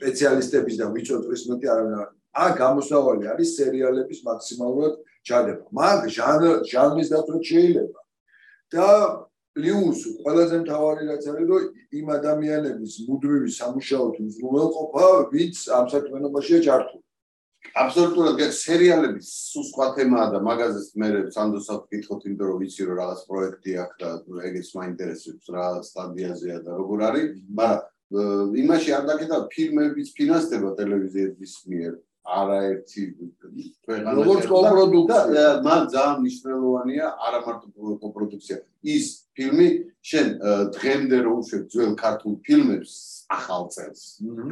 სპეციალისტების 0.00 0.74
და 0.80 0.86
ვიწოთვის 0.94 1.42
მეტი 1.50 1.66
არავინ 1.68 1.94
ა 2.34 2.44
გამოსავალი 2.60 3.24
არის 3.32 3.56
სერიალების 3.58 4.20
მაქსიმალურად 4.28 4.94
ჩადება. 5.26 5.64
მაგ 5.80 6.00
ჟანრის 6.70 7.08
დაწვეთ 7.10 7.42
შეიძლება. 7.50 8.00
და 8.70 8.86
პლუს 9.50 9.98
ყველაზე 10.22 10.56
მთავარი 10.62 11.02
რაც 11.10 11.24
არის, 11.30 11.46
რომ 11.50 11.62
იმ 11.98 12.06
ადამიანების 12.18 12.92
მუდმივი 13.06 13.50
სამუშაოთი 13.58 14.20
უზრუნველყოფა, 14.30 15.06
ვინც 15.34 15.56
ამ 15.74 15.86
საქმიანობაშია 15.90 16.58
ჩართული. 16.66 17.02
აბსოლუტურად 17.76 18.40
სერიალების 18.56 19.26
სულ 19.50 19.64
სხვა 19.70 19.86
თემაა 19.96 20.26
და 20.32 20.38
მაგაზეც 20.48 20.86
მე 21.00 21.08
სანდოსად 21.34 21.80
ვკითხოთ, 21.84 22.20
იმიტომ 22.26 22.46
რომ 22.50 22.58
ვიცი 22.62 22.82
რომ 22.88 22.96
რაღაც 23.02 23.20
პროექტი 23.30 23.72
აქვს 23.82 23.98
და 24.00 24.08
ეგეც 24.48 24.68
მაინტერესებს 24.78 25.44
რა 25.54 25.66
სტადიაზეა 25.90 26.58
და 26.64 26.70
როგორ 26.80 26.98
არის, 27.10 27.28
მაგრამ 27.58 28.56
იმაში 28.62 28.90
არ 28.96 29.04
დაკეთა 29.10 29.38
ფილმების 29.52 30.08
ფინანსება 30.18 30.70
ტელევიზიების 30.78 31.52
მიერ. 31.70 31.92
არაერთი 32.38 33.02
ქვეყანა 33.84 34.14
როგორც 34.18 34.44
კოპროდუქცია. 34.52 35.44
მან 35.66 35.82
ძალიან 35.94 36.16
მნიშვნელოვანია 36.22 37.06
არა 37.26 37.40
მარტო 37.46 37.68
კოპროდუქცია. 38.04 38.56
ის 38.94 39.06
ფილმი 39.34 39.68
შენ 40.10 40.26
დღემდე 40.76 41.18
რო 41.26 41.32
უშვებ 41.42 41.62
ძველ 41.72 41.92
ქართულ 42.04 42.34
ფილმებს 42.46 42.92
ახალ 43.38 43.62
წელს 43.74 44.02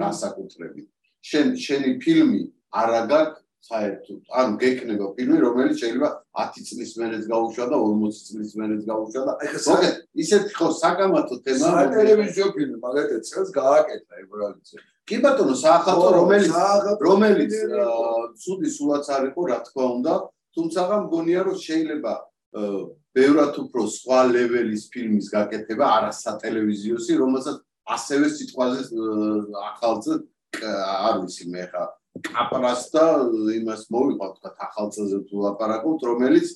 განსაკუთრებით. 0.03 0.89
შენ 1.31 1.47
შენი 1.65 1.91
ფილმი 2.03 2.43
არა 2.83 3.03
გაქვს 3.13 3.47
საერთოდ 3.69 4.21
ან 4.41 4.55
გეკნება 4.63 5.07
ფილმი 5.17 5.39
რომელიც 5.45 5.81
შეიძლება 5.83 6.11
10 6.41 6.69
წლის 6.69 6.93
მერეც 7.01 7.25
გაუშვა 7.33 7.65
და 7.73 7.81
40 7.85 8.21
წლის 8.29 8.53
მერეც 8.61 8.83
გაუშვა 8.91 9.23
და 9.29 9.33
მოგეთ 9.69 9.97
ისეთი 10.25 10.53
ხო 10.59 10.69
საკამათო 10.79 11.39
თემა 11.49 11.73
ტელევიზიო 11.97 12.47
ფილმი 12.55 12.79
მაგალითად 12.85 13.27
წელს 13.29 13.51
გააკეთა 13.59 14.23
ებრალიცე 14.23 14.79
კი 15.09 15.19
ბატონო 15.25 15.55
საახალწლო 15.57 16.11
რომელიც 16.15 16.53
რომელიც 17.09 17.53
ცუდი 18.45 18.71
სულაც 18.77 19.07
არ 19.17 19.23
იყო 19.33 19.47
რა 19.49 19.59
თქმა 19.69 19.87
უნდა. 19.99 20.15
თუმცა 20.59 20.81
მგონია 21.05 21.41
რომ 21.49 21.57
შეიძლება 21.65 22.13
ბევრად 23.17 23.55
უფრო 23.63 23.83
სხვა 23.93 24.19
ლეველის 24.33 24.85
ფილმის 24.93 25.29
გაკეთება 25.33 25.87
არა 25.97 26.13
სატელევიზიოსი 26.17 27.13
რომელსაც 27.21 27.57
ასევე 27.97 28.27
სიტყვაზე 28.37 28.81
ახალწლ 29.69 30.17
არ 30.59 31.15
ვიცი 31.23 31.45
მე 31.53 31.65
ხა 31.73 31.85
კაპრას 32.29 32.83
და 32.95 33.05
იმას 33.59 33.83
მოვიყავ 33.95 34.31
თქვა 34.39 34.51
ახალწლზე 34.69 35.19
თუ 35.29 35.45
ლაპარაკობთ 35.45 36.07
რომელიც 36.09 36.47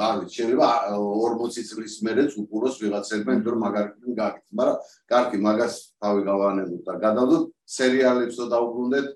არის 0.00 0.32
შეიძლება 0.32 0.68
40 0.96 1.64
წლის 1.68 1.94
მერეც 2.06 2.30
უყუროს 2.40 2.76
ვიღაცებმა 2.80 3.32
იმიტომ 3.36 3.52
რომ 3.52 3.62
მაგარი 3.66 4.14
გაკეთე 4.16 4.52
მაგრამ 4.56 4.78
კარგი 5.12 5.38
მაგას 5.46 5.74
თავი 6.00 6.20
გავანებოთ 6.28 6.82
და 6.88 6.94
გადავდოთ 7.04 7.44
სერიალებს 7.76 8.36
და 8.40 8.46
დაუბრუნდეთ 8.54 9.08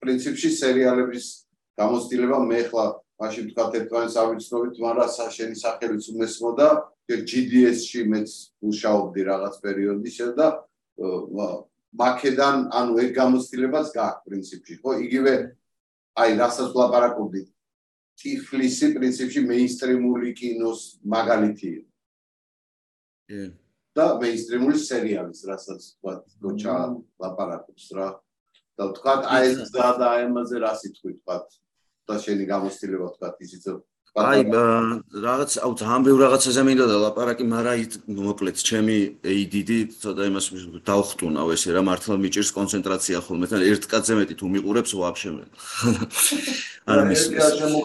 პრინციპში 0.00 0.50
სერიალების 0.56 1.24
გამოცდილება 1.76 2.38
მე 2.48 2.60
ხლა 2.72 2.86
მაშინ 3.20 3.44
თქვა 3.52 3.64
ერთმანეთს 3.76 4.16
ავიცნობით 4.22 4.74
მაგრამ 4.80 5.08
საშენი 5.16 5.56
სახელიც 5.60 6.04
უმესმოდა 6.12 6.68
GDS-ში 7.06 8.02
მეც 8.12 8.30
მუშაობდი 8.64 9.20
რაღაც 9.30 9.54
პერიოდი 9.64 10.10
შე 10.16 10.26
და 10.36 10.48
მაკედან 12.00 12.56
ანუ 12.80 12.92
ეგ 13.04 13.10
გამოცდილებაც 13.16 13.86
გააქვს 13.96 14.24
პრინციპში 14.26 14.74
ხო? 14.80 14.90
იგივე 15.06 15.34
აი 16.16 16.30
რასაც 16.40 16.68
ვლაპარაკობდით 16.76 17.48
ტიფლისი 18.16 18.92
პრინციპში 18.96 19.40
მეინსტრიმული 19.50 20.32
კინოს 20.36 20.80
მაგალითია. 21.04 21.82
კი. 23.28 23.40
და 23.96 24.04
მეინსტრიმული 24.20 24.76
სერიალის, 24.76 25.40
რასაც 25.48 25.80
თქვა 25.96 26.12
გოჩა 26.44 26.76
ლაპარაკობს 27.16 27.86
რა. 27.96 28.08
და 28.76 28.84
თქვა 28.92 29.12
აი 29.32 29.44
ეს 29.48 29.72
და 29.72 29.88
აი 30.04 30.22
ამაზე 30.28 30.56
რა 30.60 30.72
სიტყვი 30.76 31.12
თქვა 31.24 31.36
და 32.08 32.14
შენი 32.24 32.44
გამოცდილება 32.52 33.08
თქვა 33.16 33.28
ისიც 33.40 33.64
აი 34.16 34.48
რაღაც 34.48 35.50
აუ 35.60 35.72
ძალიან 35.76 36.02
ბევრ 36.08 36.20
რაღაცაზე 36.24 36.62
მინდა 36.64 36.84
და 36.88 36.96
ლაპარაკი, 37.04 37.44
მაგრამ 37.52 38.16
მოკლედ 38.16 38.56
ჩემი 38.64 38.96
ADD 39.20 39.70
ცოტა 40.00 40.22
იმას 40.32 40.46
დავხტუნავ 40.88 41.52
ესე 41.52 41.76
რა 41.76 41.82
მართლა 41.84 42.16
მიჭირს 42.24 42.50
კონცენტრაცია 42.56 43.20
ხოლმე. 43.20 43.44
თან 43.52 43.60
ერთ 43.60 43.84
კაცზე 43.92 44.14
მეტი 44.16 44.34
თუ 44.40 44.46
მიყურებს 44.56 44.92
ვაფშე 44.96 45.30
მე. 45.36 45.44
არა 46.90 47.02
მის 47.12 47.22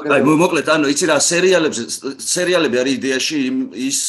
აი 0.07 0.21
მოკლედ 0.23 0.67
ანუ 0.71 0.85
იცი 0.95 1.05
რა 1.11 1.17
სერიალებზე 1.19 1.83
სერიალები 2.23 2.75
არის 2.79 2.93
იდეაში 2.95 3.37
ის 3.91 3.99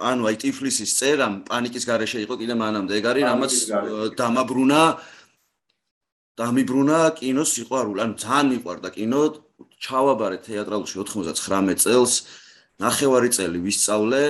ანუ 0.00 0.22
აი 0.32 0.36
ტიფლისის 0.40 0.90
წერა 0.96 1.28
პანიკის 1.44 1.84
garaშე 1.84 2.24
იყო 2.24 2.34
კიდე 2.40 2.54
მანამდე. 2.56 2.92
ეგ 2.96 3.04
არის 3.12 3.24
რამაც 3.28 3.52
დამაბრუნა 4.16 4.80
დამიბრუნა 6.40 6.98
კინოს 7.20 7.50
სიყვარული. 7.52 8.00
ანუ 8.00 8.14
ძალიან 8.16 8.46
მიყვარდა 8.56 8.88
კინო 8.96 9.20
ჩავაბარე 9.80 10.38
თეატრალში 10.46 10.94
99 11.02 11.80
წელს 11.84 12.12
ნახევარი 12.80 13.30
წელი 13.32 13.58
ვისწავლე 13.64 14.22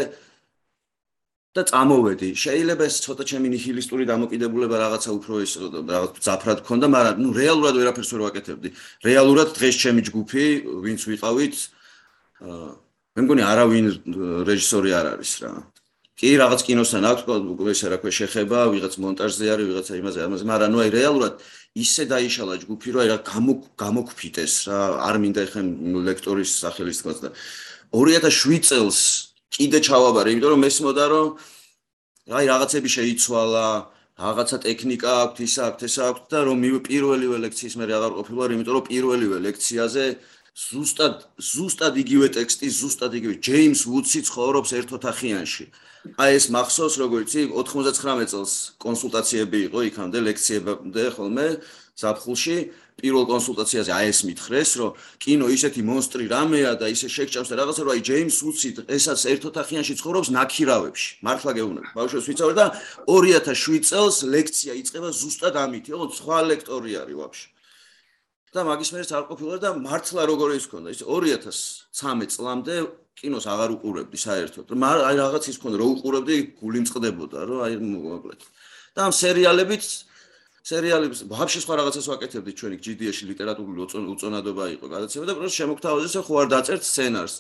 და 1.56 1.62
წამოვედი. 1.70 2.28
შეიძლება 2.36 2.84
ეს 2.84 2.96
ცოტა 3.00 3.24
ჩემი 3.30 3.48
ნიჰილისტური 3.54 4.04
დამოკიდებულება 4.10 4.76
რაღაცა 4.76 5.10
უფრო 5.16 5.34
ის 5.40 5.52
რაღაც 5.56 6.12
ზაფრად 6.20 6.58
ქონდა, 6.68 6.86
მაგრამ 6.92 7.16
ნუ 7.24 7.30
რეალურად 7.32 7.74
ვერაფერს 7.80 8.10
ვერ 8.12 8.22
ვაკეთებდი. 8.28 8.68
რეალურად 9.08 9.48
დღეს 9.56 9.76
ჩემი 9.80 10.00
ჯგუფი, 10.04 10.44
ვინც 10.84 11.00
ვიყავით, 11.08 11.54
აა 12.44 12.68
მე 13.16 13.20
მგონი 13.24 13.42
არავინ 13.48 13.86
რეჟისორი 14.44 14.90
არ 14.92 15.06
არის 15.16 15.32
რა. 15.40 15.52
კი 16.16 16.30
რაღაც 16.40 16.60
კინოსთან 16.64 17.04
აქვს 17.12 17.22
ეს 17.76 17.80
რა 17.92 17.96
ქვია 18.00 18.14
შეხება, 18.16 18.58
ვიღაც 18.72 18.94
მონტაჟზე 19.04 19.46
არის, 19.52 19.66
ვიღაცა 19.68 19.94
იმაზე, 20.00 20.18
ამაზე, 20.24 20.44
მაგრამ 20.48 20.70
ნუ 20.72 20.78
აი 20.80 20.90
რეალურად 20.96 21.34
ისე 21.76 22.02
დაიშალა 22.08 22.54
ჯგუფი, 22.64 22.88
რომ 22.96 23.00
აი 23.04 23.08
რა 23.12 23.18
გამოგფიტეს 23.76 24.54
რა, 24.64 24.80
არ 25.12 25.16
მინდა 25.20 25.42
ხე 25.52 25.60
ლექტორის 26.08 26.50
სახელის 26.56 26.98
თქოს 27.04 27.18
და 27.20 27.28
2007 27.92 28.64
წელს 28.64 28.98
კიდე 29.52 29.78
ჩავაბარე, 29.84 30.28
იმიტომ 30.32 30.50
რომ 30.56 30.60
მესმოდა 30.64 31.04
რომ 31.12 31.26
აი 32.32 32.44
რაღაცები 32.48 32.88
შეიცვალა, 32.96 33.66
რაღაცა 34.16 34.56
ტექნიკა 34.64 35.10
აქვს, 35.20 35.40
ისა 35.44 35.62
აქვს, 35.68 35.82
ესა 35.84 36.02
აქვს 36.10 36.22
და 36.32 36.38
რომ 36.48 36.58
პირველივე 36.88 37.36
ლექციის 37.44 37.74
მე 37.76 37.84
აღარ 37.92 38.12
ყოფილვარ, 38.16 38.48
იმიტომ 38.56 38.74
რომ 38.76 38.84
პირველივე 38.88 39.36
ლექციაზე 39.44 40.04
ზუსტად 40.56 41.26
ზუსტად 41.36 41.98
იგივე 42.00 42.28
ტექსტი, 42.32 42.68
ზუსტად 42.72 43.12
იგივე. 43.18 43.34
ჯეიმს 43.44 43.80
ვუდსი 43.84 44.20
ცხოვრობს 44.24 44.70
ერთ 44.78 44.88
ოთახიანში. 44.96 45.64
აი 46.16 46.32
ეს 46.38 46.46
მახსოვს 46.54 46.94
როგორც 47.02 47.30
99 47.52 48.30
წელს 48.32 48.52
კონსულტაციები 48.80 49.58
იყო 49.68 49.78
იქამდე 49.90 50.18
ლექციებამდე 50.28 51.04
ხოლმე 51.12 51.46
საფხულში 51.98 52.56
პირველ 52.96 53.24
კონსულტაციაზე 53.28 53.90
აი 53.92 54.06
ეს 54.12 54.20
მითხრეს 54.28 54.70
რომ 54.80 54.96
კინო 55.20 55.46
ისეთი 55.52 55.82
მონსტრი 55.90 56.24
რამეა 56.32 56.72
და 56.80 56.86
ისე 56.94 57.08
შეგჭამს 57.10 57.50
და 57.52 57.58
რაღაცა 57.60 57.82
რომ 57.84 57.92
აი 57.96 58.00
ჯეიმს 58.08 58.38
უცი 58.48 58.68
ესაც 58.96 59.20
ერთ 59.32 59.42
ოთახიანში 59.50 59.94
ცხოვრობს 60.00 60.28
ნაკირავებში 60.38 61.10
მართლა 61.26 61.52
გეუბნები. 61.58 61.88
ბავშვებს 61.98 62.28
ვიცავ 62.30 62.50
და 62.56 62.66
2007 63.04 63.84
წელს 63.90 64.16
ლექცია 64.24 64.72
იწყება 64.80 65.08
ზუსტად 65.20 65.54
ამით 65.64 65.84
იყო 65.92 66.04
სხვა 66.16 66.38
ლექტორი 66.48 66.92
არის 67.02 67.18
ვაფშე 67.20 67.55
და 68.56 68.64
მაგის 68.64 68.90
მერე 68.94 69.04
არ 69.18 69.24
ყოფილა 69.28 69.56
და 69.60 69.70
მართლა 69.76 70.22
როგორ 70.32 70.50
ის 70.56 70.66
ქონდა 70.72 70.88
ის 70.96 71.02
2013 71.04 72.32
წლამდე 72.36 72.76
კინოს 73.16 73.46
აღარ 73.52 73.70
უყურებდი 73.76 74.18
საერთოდ. 74.20 74.72
მაგრამ 74.72 75.04
აი 75.08 75.16
რაღაც 75.20 75.44
ის 75.52 75.58
ქონდა 75.60 75.76
რომ 75.80 75.90
უყურებდი 75.96 76.36
გული 76.60 76.78
მწყდებოდა 76.84 77.38
რომ 77.48 77.58
აი 77.66 77.74
მოკლედ 77.80 78.40
და 78.96 79.00
ამ 79.08 79.12
სერიალებით 79.12 79.84
სერიალებს 80.66 81.18
ვაფშე 81.30 81.60
სხვა 81.62 81.74
რაღაცას 81.80 82.06
ვაკეთებდი 82.10 82.52
ჩვენი 82.58 82.76
GDS-ში 82.84 83.24
ლიტერატურული 83.30 83.78
უწონადობა 84.16 84.64
იყო 84.76 84.86
გადაცემა 84.94 85.24
და 85.28 85.34
პროს 85.38 85.54
შემოგთავაზეს 85.60 86.16
ხო 86.26 86.34
არ 86.42 86.48
დაწერთ 86.56 86.82
სცენარს. 86.82 87.36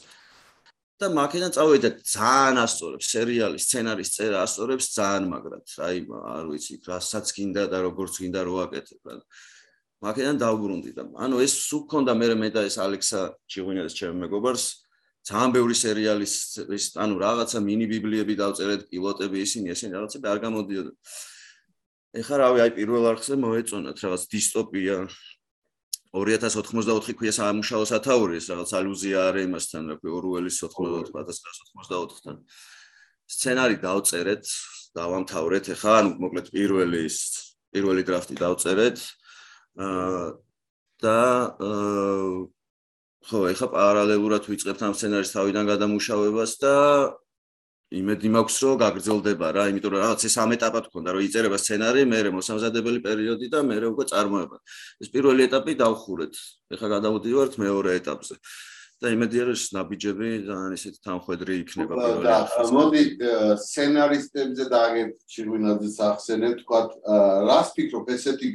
და 0.96 1.12
მაქედან 1.12 1.52
წავედი 1.52 1.80
და 1.84 1.90
ძალიან 2.08 2.56
ასწორებს 2.56 3.06
სერიალის 3.12 3.64
სცენარის 3.68 4.10
წერა 4.16 4.38
ასწორებს 4.48 4.86
ძალიან 4.96 5.24
მაგრად. 5.28 5.64
აი 5.88 5.96
არ 6.08 6.44
ვიცი 6.48 6.74
რასაც 6.88 7.26
გინდა 7.36 7.64
და 7.68 7.78
როგორც 7.84 8.12
გინდა 8.16 8.40
რო 8.48 8.54
აკეთებ 8.64 9.00
რა 9.04 9.16
მაქედან 10.04 10.36
დავბრუნდი 10.40 10.92
და 10.92 11.04
ანუ 11.24 11.40
ეს 11.40 11.54
სულ 11.66 11.86
ქონდა 11.88 12.12
მე 12.20 12.34
მე 12.36 12.48
და 12.52 12.66
ეს 12.68 12.76
ალექსა 12.76 13.20
ჩიღვინელის 13.48 13.96
ჩემ 13.96 14.18
მეგობარს 14.26 14.64
ძალიან 15.26 15.50
ბევრი 15.56 15.74
სერიალის 15.74 16.34
ის 16.70 16.84
ანუ 17.00 17.16
რაღაცა 17.18 17.58
მინი 17.64 17.86
ბიბლიები 17.90 18.36
დავწერეთ 18.38 18.82
პილოტები 18.92 19.40
ისინი 19.42 19.72
ესენი 19.74 19.96
რაღაცები 19.96 20.26
არ 20.30 20.38
გამოდიოდა. 20.44 20.92
ეხლა 22.20 22.36
რავი 22.44 22.58
აი 22.62 22.70
პირველ 22.76 23.04
არხზე 23.10 23.34
მოეწონათ 23.40 23.96
რაღაც 24.04 24.22
დისტოპია. 24.36 24.96
2084 26.14 27.16
ქვია 27.18 27.32
სამუშაო 27.34 27.84
სათაური 27.90 28.38
ეს 28.38 28.46
რაღაც 28.52 28.70
ალუზია 28.78 29.18
არის 29.32 29.44
იმასთან 29.50 29.82
რა 29.90 29.94
ქვია 30.00 30.12
ორუელის 30.16 30.56
1984-თან 30.62 32.36
სცენარი 33.26 33.76
დავწერეთ 33.82 34.44
დავამთავრეთ 34.96 35.64
ეხლა 35.74 35.92
ანუ 36.00 36.10
მოკლედ 36.22 36.46
პირველი 36.54 37.00
ის 37.10 37.18
პირველი 37.74 38.02
დრაფტი 38.06 38.34
დავწერეთ. 38.38 38.96
აა 39.02 39.25
და 39.76 41.20
ხო 43.26 43.38
ეხლა 43.50 43.66
პარალელურად 43.74 44.46
ვიწყებთ 44.46 44.82
ამ 44.86 44.94
სცენარის 44.94 45.34
თავიდან 45.34 45.64
გადამუშავებას 45.66 46.52
და 46.62 46.74
იმედი 47.94 48.28
მაქვს 48.34 48.56
რომ 48.66 48.78
გაგრძელდება 48.82 49.46
რა, 49.54 49.64
იმიტომ 49.70 49.90
რომ 49.94 50.00
რაღაც 50.02 50.20
ეს 50.26 50.34
ამ 50.42 50.50
ეტაპად 50.56 50.86
ქონდა 50.90 51.10
რომ 51.14 51.22
იწერება 51.22 51.58
სცენარი, 51.58 52.02
მეორე 52.10 52.30
მოსამზადებელი 52.34 52.98
პერიოდი 53.02 53.46
და 53.50 53.62
მეორე 53.62 53.86
უკვე 53.94 54.04
წარმოება. 54.10 54.56
ეს 55.02 55.08
პირველი 55.14 55.46
ეტაპი 55.46 55.72
დავხურეთ. 55.78 56.34
ეხლა 56.74 56.88
გადავდივართ 56.96 57.52
მეორე 57.62 57.90
ეტაპზე. 58.02 58.34
და 58.96 59.12
იმედი 59.12 59.36
არის 59.44 59.62
ნაბიჯები 59.76 60.28
ძალიან 60.48 60.72
ისეთი 60.72 60.98
თანხვედრი 61.04 61.54
იქნება 61.62 61.92
პირველი. 62.00 62.24
და 62.24 62.36
მოდი 62.72 63.02
სცენარისტებზე 63.60 64.64
დააგებ 64.72 65.10
ჩირვინაძის 65.28 65.96
ახსენებ, 66.00 66.54
თქვა 66.64 66.80
რას 67.44 67.68
ფიქრობ 67.76 68.06
ესეთი 68.16 68.48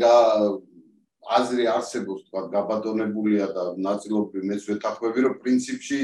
აზრი 1.37 1.65
არსებობს, 1.71 2.21
თქვა 2.27 2.41
გაბატონებულია 2.53 3.45
და 3.55 3.63
ნაწილობრივ 3.87 4.43
მეც 4.51 4.61
ვეთახვები, 4.69 5.19
რომ 5.25 5.33
პრინციპში 5.43 5.99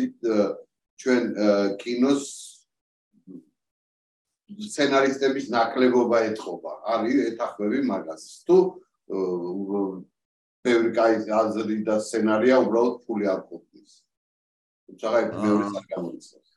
ჩვენ 1.01 1.23
კინოს 1.81 2.23
სცენარისტების 4.47 5.45
ნაკლებობა 5.51 6.17
ეთყობა. 6.31 6.71
არის 6.93 7.17
ეთახვები 7.31 7.79
მაგას. 7.91 8.23
თუ 8.47 8.57
ბევრი 10.63 10.89
კაი 10.95 11.15
აზრი 11.41 11.77
და 11.87 11.95
სცენარია 12.03 12.55
უბრალოდ 12.63 12.95
ფული 13.03 13.25
არ 13.33 13.41
ყოფნის. 13.47 13.91
თუმცა 14.87 15.07
აი 15.17 15.23
მეორე 15.43 15.65
საკამოიცავს. 15.75 16.49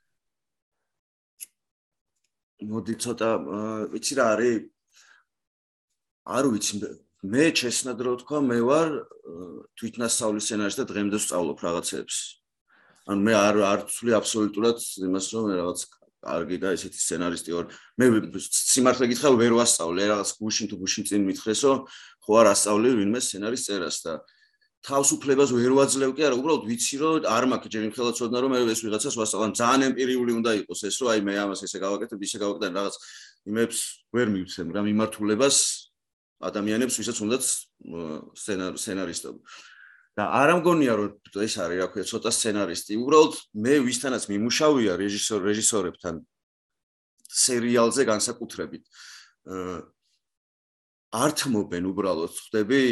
მოდი 2.71 2.95
ცოტა 3.03 3.31
ვიცი 3.93 4.15
რა 4.19 4.25
არის? 4.35 4.57
არ 6.37 6.45
ვიცი 6.55 6.75
მე 7.21 7.53
ჩესნად 7.53 8.01
რო 8.01 8.15
თქვა 8.25 8.39
მე 8.49 8.59
ვარ 8.65 8.89
თვითნასწავლის 9.77 10.45
სცენარისტი 10.49 10.81
და 10.81 10.89
დღემდე 10.89 11.17
ვსწავლობ 11.21 11.59
რაღაცებს. 11.61 12.17
ან 13.13 13.19
მე 13.21 13.33
არ 13.37 13.57
არ 13.61 13.81
ვცვლი 13.85 14.13
აბსოლუტურად 14.17 14.79
იმას 15.05 15.27
რომ 15.37 15.45
რაღაც 15.53 15.81
კარგი 16.25 16.57
და 16.65 16.69
ესეთი 16.73 16.97
სცენარისტი 16.97 17.51
ვარ. 17.53 17.67
მე 18.01 18.07
სიმართლე 18.41 19.05
გითხრა 19.13 19.31
ვერ 19.37 19.53
ვასწავლე 19.53 20.03
რაღაც 20.17 20.31
გუშინ 20.41 20.67
თუ 20.73 20.77
გუშინ 20.81 21.05
წინ 21.13 21.21
მითხრესო, 21.29 21.73
ხო 22.25 22.33
არ 22.41 22.47
ასწავლე 22.57 22.89
ვინმე 22.97 23.21
სცენარის 23.21 23.63
წერას 23.69 23.99
და 24.01 24.13
თავისუფლებას 24.81 25.53
ვერ 25.53 25.73
ვაძლევ 25.77 26.11
კი 26.17 26.23
არა, 26.25 26.37
უბრალოდ 26.41 26.65
ვიცი 26.65 26.97
რომ 27.05 27.29
არ 27.29 27.45
მაქვს 27.53 27.69
ჯერ 27.69 27.85
იმხელა 27.85 28.13
ცოდნა 28.17 28.39
რომ 28.41 28.51
მე 28.57 28.59
ეს 28.73 28.81
ვიღაცას 28.81 29.17
ვასწავლან. 29.21 29.53
ძალიან 29.61 29.93
ემპირიული 29.93 30.33
უნდა 30.41 30.51
იყოს 30.65 30.81
ეს, 30.89 30.97
რომ 31.05 31.09
აი 31.13 31.21
მე 31.21 31.35
ამას 31.37 31.61
ესე 31.69 31.79
გავაკეთებ, 31.85 32.17
ისე 32.17 32.37
გავაკეთებ 32.41 32.73
რაღაც 32.81 32.95
იმებს 33.45 33.79
ვერ 34.09 34.27
მივცემ 34.33 34.73
რა 34.73 34.81
მიმართულებას 34.89 35.57
ადამიანებს, 36.41 36.97
ვისაც 37.01 37.17
უნდათ 37.25 37.43
სცენარისტობა. 38.81 39.41
და 40.19 40.25
არ 40.27 40.49
ამგონია 40.59 40.95
რომ 40.99 41.11
ეს 41.39 41.55
არის 41.63 41.79
რა 41.81 41.87
ქვია 41.95 42.05
ცოტა 42.05 42.31
სცენარისტი 42.35 42.99
უბრალოდ 42.99 43.35
მე 43.63 43.75
ვისთანაც 43.87 44.27
მიმუშავია 44.27 44.93
რეჟისორ 44.99 45.41
რეჟისორებთან 45.49 46.15
სერიალზე 47.31 48.03
განსაკუთრებით. 48.11 48.85
ართმობენ 51.11 51.85
უბრალოდ 51.91 52.31
ხვდები 52.31 52.83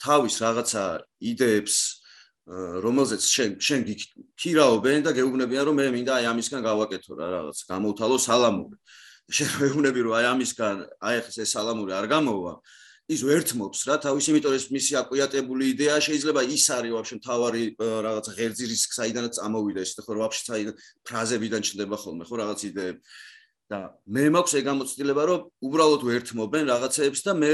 თავის 0.00 0.34
რაღაცა 0.40 0.84
იდეებს 1.20 1.76
რომელზეც 2.46 3.22
შენ 3.26 3.50
შენ 3.60 3.80
გიქირაობენ 3.88 5.04
და 5.04 5.12
გეუბნებიან 5.12 5.64
რომ 5.68 5.76
მე 5.76 5.86
მინდა 5.96 6.12
აი 6.16 6.24
ამისგან 6.32 6.62
გავაკეთო 6.64 7.12
რა 7.18 7.26
რაღაც 7.36 7.58
გამოვთალო 7.68 8.16
სალამური 8.22 8.76
შენ 9.26 9.50
მეუბნები 9.60 10.00
რომ 10.06 10.16
აი 10.18 10.26
ამისგან 10.32 10.82
აი 11.02 11.22
ეს 11.26 11.52
სალამური 11.52 11.92
არ 11.96 12.06
გამოვა 12.12 12.52
ის 13.06 13.20
ვერთმობს 13.22 13.80
რა 13.86 13.96
თავის 14.02 14.26
იმიტომ 14.30 14.54
ეს 14.58 14.66
მისი 14.74 14.92
აკვიატებული 15.02 15.70
იდეა 15.74 15.96
შეიძლება 16.06 16.42
ის 16.46 16.64
არის 16.74 16.92
ვაფშე 16.94 17.16
თავარი 17.26 17.62
რაღაც 18.06 18.26
ღერძი 18.34 18.66
რისკ 18.70 18.90
საიდანაც 18.98 19.38
წამოვიდა 19.38 19.80
ეს 19.86 19.92
ხო 20.02 20.14
ვაფშე 20.22 20.42
საიდან 20.46 20.74
ფრაზებიდან 21.06 21.66
ჩნდება 21.66 21.96
ხოლმე 22.02 22.24
ხო 22.26 22.34
რაღაც 22.42 22.60
იდეები 22.70 23.00
და 23.70 23.78
მე 24.14 24.24
მაქვს 24.34 24.56
ეგ 24.58 24.64
გამოცდილება 24.70 25.22
რომ 25.30 25.46
უბრალოდ 25.66 26.02
ვერთმობენ 26.06 26.64
რაღაცეებს 26.70 27.20
და 27.26 27.32
მე 27.34 27.52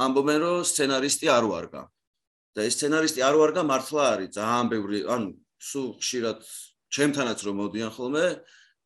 ამბობენ 0.00 0.38
რომ 0.42 0.64
სცენარისტი 0.64 1.26
არ 1.28 1.44
ვარგა. 1.50 1.82
და 2.50 2.60
ეს 2.66 2.74
სცენარისტი 2.78 3.20
არ 3.22 3.36
ვარგა 3.38 3.62
მართლა 3.62 4.04
არის 4.14 4.30
ძალიან 4.34 4.66
ბევრი 4.74 4.98
ანუ 5.06 5.30
სულ 5.70 5.88
ხშირად 6.02 6.38
ჩემთანაც 6.90 7.38
რომ 7.46 7.54
მოდიან 7.62 7.90
ხოლმე 7.94 8.24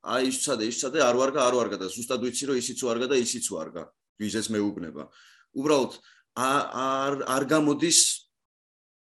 აი 0.05 0.29
ის 0.29 0.37
ცადე 0.45 0.69
ის 0.69 0.81
ცადე 0.83 1.01
არ 1.01 1.17
ვარგა 1.17 1.41
არ 1.49 1.55
ვარგა 1.59 1.77
და 1.81 1.87
ზუსტად 1.89 2.21
ვიცი 2.25 2.45
რომ 2.51 2.61
ისიც 2.61 2.79
ვარგა 2.85 3.07
და 3.09 3.17
ისიც 3.17 3.49
ვარგა 3.49 3.85
ვიზეც 4.21 4.47
მეუბნება 4.53 5.09
უბრალოდ 5.55 5.93
არ 6.35 7.23
არ 7.31 7.45
გამოდის 7.47 8.01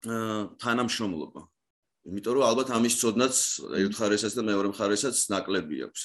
თანამშრომლობა. 0.03 1.41
იმიტომ 2.03 2.33
რომ 2.35 2.43
ალბათ 2.43 2.69
ამის 2.75 2.95
წოდნაც 2.99 3.35
ერთ 3.79 3.93
ხარესაც 3.95 4.33
და 4.35 4.43
მეორე 4.43 4.67
მხარესაც 4.73 5.15
ნაკლები 5.31 5.77
აქვს. 5.87 6.03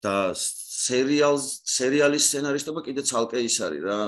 და 0.00 0.32
სერიალს 0.32 1.60
სერიალის 1.68 2.24
სცენარისტობა 2.28 2.80
კიდე 2.88 3.02
ცალკე 3.04 3.40
ის 3.44 3.56
არის 3.60 3.82
რა. 3.84 3.98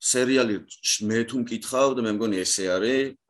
სერიალი 0.00 0.56
მე 1.04 1.18
თუ 1.28 1.36
მკითხავ 1.44 1.88
და 1.96 2.00
მე 2.08 2.12
მგონი 2.16 2.36
ესე 2.40 2.72
არის, 2.72 3.20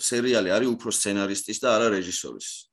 სერიალი 0.00 0.48
არის 0.56 0.68
უფრო 0.72 0.88
სცენარისტის 0.88 1.58
და 1.60 1.68
არა 1.76 1.88
რეჟისორის. 1.92 2.67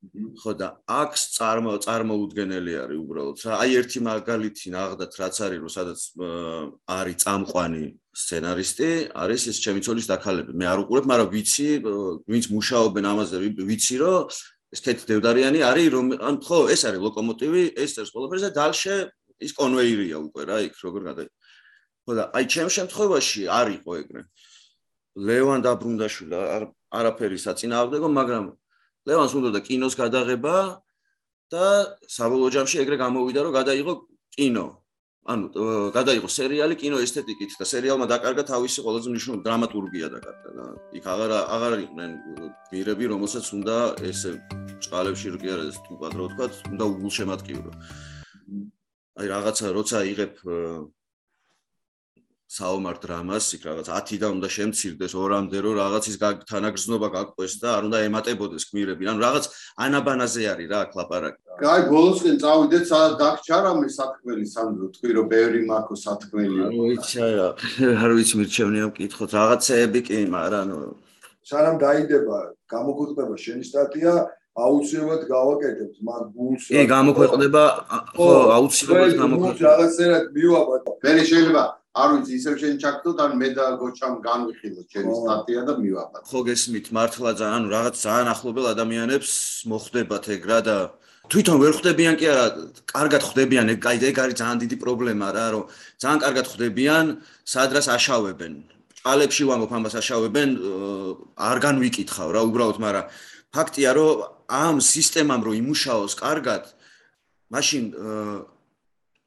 ხო. 0.00 0.52
და 0.56 0.68
აქ 0.88 1.12
წარმო 1.36 1.72
წარმოუდგენელი 1.84 2.72
არის 2.82 2.98
უბრალოდ. 3.04 3.36
რა 3.44 3.52
აი 3.60 3.70
ერთი 3.80 4.00
მაგალითი 4.00 4.66
ნახდათ 4.72 5.12
რაც 5.20 5.36
არის 5.44 5.60
რომ 5.60 5.70
სადაც 5.76 6.00
არის 6.88 7.16
წამყვანი 7.20 7.84
სცენარისტი 8.16 8.90
არის 9.12 9.42
ეს 9.52 9.58
ჩემი 9.60 9.80
ცოლის 9.84 10.06
დაქალები 10.08 10.52
მე 10.56 10.66
არ 10.72 10.78
უყურებ 10.84 11.04
მაგრამ 11.10 11.28
ვიცი 11.34 11.68
ვინც 12.32 12.44
მუშაობენ 12.48 13.04
ამაზე 13.12 13.36
ვიცი 13.60 13.96
რომ 14.00 14.24
ეს 14.72 14.80
თეთ 14.80 14.98
დევდარიანი 15.10 15.60
არის 15.68 15.88
რომ 15.94 16.06
ან 16.16 16.34
ხო 16.40 16.58
ეს 16.72 16.82
არის 16.88 17.00
ლოკომოტივი 17.06 17.62
ეს 17.76 17.90
წერს 18.00 18.10
ყველაფერს 18.14 18.44
და 18.48 18.50
დალშე 18.56 18.96
ის 19.44 19.52
კონვეირია 19.52 20.16
უკვე 20.26 20.42
რა 20.48 20.56
იქ 20.64 20.74
როგორ 20.80 21.00
გადა 21.10 21.22
ხო 22.08 22.12
და 22.16 22.24
აი 22.34 22.44
ჩემ 22.48 22.68
შემთხვევაში 22.72 23.42
არ 23.52 23.66
იყო 23.76 23.90
ეგრე. 24.00 24.22
ლევან 25.20 25.60
დაბრუნდაშვილი 25.66 26.36
არაფერი 26.90 27.38
საწინააღმდეგო 27.44 28.08
მაგრამ 28.14 28.44
ლევანს 29.10 29.34
უნდა 29.38 29.50
და 29.56 29.60
კინოს 29.66 29.94
გადაღება 29.98 30.56
და 31.50 31.66
საბოლოო 32.06 32.50
ჯამში 32.54 32.76
ეგრე 32.82 32.96
გამოვიდა 33.02 33.40
რომ 33.42 33.52
გადაიღო 33.58 33.94
კინო. 34.36 34.66
ანუ 35.30 35.46
გადაიღო 35.92 36.28
სერიალი 36.32 36.74
კინო 36.80 36.96
ესთეტიკით 37.04 37.58
და 37.60 37.66
სერიალმა 37.68 38.06
დაკარგა 38.08 38.44
თავისი 38.50 38.78
ყველაზე 38.86 39.08
მნიშვნელოვანი 39.12 39.44
დრამატურგია 39.46 40.08
დაკარგა. 40.14 40.50
და 40.56 40.64
იქ 40.96 41.04
აღარ 41.12 41.30
აღარ 41.54 41.72
იყვნენ 41.86 42.10
გირები 42.70 43.04
რომელსაც 43.12 43.46
უნდა 43.58 43.76
ეს 44.10 44.20
ჭალებში 44.86 45.28
რკი 45.36 45.48
არა 45.54 45.64
ეს 45.70 45.78
თუ 45.84 45.92
პატრო 46.00 46.24
თქვა 46.32 46.46
უნდა 46.72 46.84
უგულშემატკივრო 46.92 47.72
აი 49.20 49.26
რაღაცა 49.34 49.66
როცა 49.76 49.98
იღებ 50.12 50.34
საომარ 52.50 52.96
დრამას 52.98 53.46
იქ 53.54 53.62
რაღაც 53.68 53.88
10-დან 53.94 54.32
უნდა 54.36 54.48
შემცირდეს 54.50 55.12
2-მდე 55.14 55.58
რომ 55.62 55.74
რაღაც 55.78 56.04
ის 56.10 56.16
თანაგრძნობა 56.50 57.08
გაგყვეს 57.14 57.52
და 57.62 57.68
არ 57.78 57.82
უნდა 57.86 57.98
ემატებოდეს 58.10 58.64
გმირები. 58.70 59.06
ანუ 59.06 59.20
რაღაც 59.22 59.44
ანაბანაზე 59.86 60.42
არის 60.50 60.66
რა 60.72 60.78
აქ 60.84 60.90
ლაპარაკი. 60.98 61.38
კაი, 61.62 61.80
ბოლოსკენ 61.94 62.36
წავიდეთ 62.42 62.84
სადაც 62.90 63.14
დაგჩარამე 63.22 63.86
სათქმელი 63.86 64.46
სანდრო, 64.50 64.86
თქვი 64.98 65.10
რომ 65.14 65.26
ბევრი 65.30 65.60
მაქო 65.70 65.94
სათქმელი. 65.94 66.58
ანუ 66.66 66.84
იცი 66.98 67.18
რა, 67.38 67.48
არ 68.02 68.10
ვიცი 68.18 68.34
მირჩევნია 68.40 68.84
მკითხოთ 68.90 69.30
რაღაცეები 69.38 70.00
კი, 70.10 70.18
მაგრამ 70.34 70.62
ანუ 70.66 70.78
სანამ 71.50 71.76
დაიდება 71.86 72.36
გამოქვეყნება 72.66 73.34
შენი 73.44 73.64
სტატია 73.70 74.12
აუცილებლად 74.58 75.22
გავაკეთებთ 75.30 75.96
მაგ 76.02 76.22
გულს. 76.34 76.64
კი, 76.66 76.82
გამოქვეყნება 76.94 77.62
ხო, 78.18 78.28
აუცილებლად 78.58 79.14
გამოქვეყნება. 79.22 79.66
რაღაცერად 79.70 80.24
მივაბად. 80.34 80.82
მე 81.04 81.12
შეიძლება 81.30 81.62
არ 81.90 82.08
ვიცი 82.14 82.32
ისევ 82.38 82.54
შენ 82.62 82.74
ჩაკდოთ 82.78 83.18
ან 83.24 83.32
მე 83.34 83.48
და 83.58 83.64
გოჩამ 83.82 84.14
განვიხილოთ 84.22 84.86
ჩემი 84.94 85.10
სტატია 85.10 85.62
და 85.66 85.74
მივაბად. 85.82 86.22
ხო 86.30 86.40
გესმით 86.46 86.86
მართლა 86.94 87.30
ძალიან 87.42 87.64
რაღაც 87.74 87.94
ძალიან 88.06 88.28
ახლობელ 88.30 88.66
ადამიანებს 88.74 89.32
მოხდებათ 89.66 90.24
ეგ 90.34 90.42
რა 90.50 90.58
და 90.70 90.76
თვითონ 91.30 91.56
ვერ 91.62 91.72
ხვდებიან 91.74 92.14
კი 92.20 92.26
არა, 92.30 92.46
კარგად 92.94 93.22
ხვდებიან 93.26 93.66
ეგ 93.74 93.78
კაი 93.82 93.98
ეგ 94.06 94.16
არის 94.22 94.36
ძალიან 94.38 94.58
დიდი 94.62 94.76
პრობლემა 94.78 95.26
რა 95.34 95.46
რომ 95.54 95.64
ძალიან 95.98 96.18
კარგად 96.24 96.46
ხვდებიან 96.46 97.06
სადრას 97.42 97.86
აშავებენ. 97.90 98.54
ჭალებში 99.00 99.42
ვამბობ 99.48 99.72
ამას 99.74 99.94
აშავებენ 100.00 100.50
არ 101.50 101.58
განვიკითხავ 101.66 102.28
რა 102.36 102.40
უბრალოდ 102.48 102.78
მაგრამ 102.84 103.06
ფაქტია 103.50 103.90
რომ 103.98 104.22
ამ 104.46 104.76
სისტემამ 104.78 105.42
რო 105.46 105.52
იმუშაოს 105.58 106.14
კარგად 106.20 106.62
მაშინ 107.50 107.84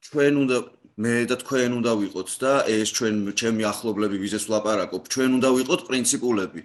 ჩვენ 0.08 0.34
უნდა 0.44 0.56
მე 0.94 1.26
და 1.26 1.36
თქვენ 1.42 1.72
უნდა 1.82 1.92
ვიყოთ 1.98 2.28
და 2.38 2.52
ეს 2.70 2.88
ჩვენ 2.94 3.34
ჩემი 3.34 3.66
ახლობლები 3.66 4.16
ვიზეს 4.22 4.46
ვლაპარაკობ. 4.46 5.02
ჩვენ 5.10 5.30
უნდა 5.42 5.48
ვიყოთ 5.58 5.80
პრინციპულები. 5.90 6.62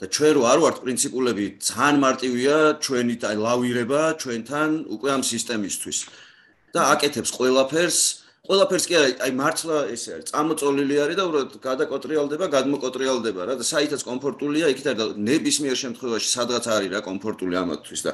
და 0.00 0.06
ჩვენ 0.08 0.32
რო 0.34 0.42
არ 0.48 0.58
ვართ 0.64 0.76
პრინციპულები 0.82 1.44
ძალიან 1.60 1.96
მარტივია 2.02 2.56
ჩვენი 2.82 3.14
აი 3.30 3.36
ლავირება 3.46 4.00
ჩვენთან 4.18 4.70
უკვე 4.96 5.08
ამ 5.14 5.22
სისტემისთვის. 5.22 5.98
და 6.74 6.80
აკეთებს 6.94 7.30
ყველაფერს. 7.36 7.98
ყველაფერს 8.48 8.84
კი 8.90 8.94
არა 8.98 9.08
აი 9.22 9.32
მართლა 9.38 9.76
ესე 9.94 10.10
არის 10.18 10.26
წამოწოლილი 10.34 10.96
არის 11.04 11.16
და 11.20 11.24
უბრალოდ 11.28 11.52
გადაკოტრიალდება 11.62 12.46
გადმოკოტრიალდება 12.56 13.42
რა. 13.46 13.54
და 13.60 13.64
საითაც 13.70 14.02
კომფორტულია 14.02 14.66
იქით 14.72 14.86
არის 14.90 14.98
და 14.98 15.06
ნებისმიერ 15.30 15.76
შემთხვევაში 15.84 16.28
სადღაც 16.34 16.64
არის 16.74 16.90
რა 16.90 17.00
კომფორტული 17.06 17.54
ამათთვის 17.62 18.00
და 18.02 18.12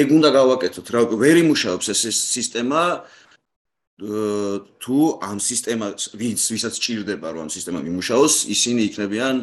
ეგ 0.00 0.06
უნდა 0.16 0.28
გავაკეთოთ 0.40 0.86
რა. 0.88 1.00
ვერ 1.20 1.36
იმუშავებს 1.44 1.86
ეს 1.92 2.00
სისტემა 2.32 2.82
თუ 3.96 4.96
ამ 5.24 5.38
სისტემას 5.40 6.12
ვინც 6.20 6.40
ვისაც 6.52 6.74
ჭირდება 6.76 7.32
რომ 7.32 7.48
ამ 7.48 7.50
სისტემა 7.52 7.80
მიმუშაოს, 7.80 8.34
ისინი 8.52 8.80
იქნებიან 8.92 9.36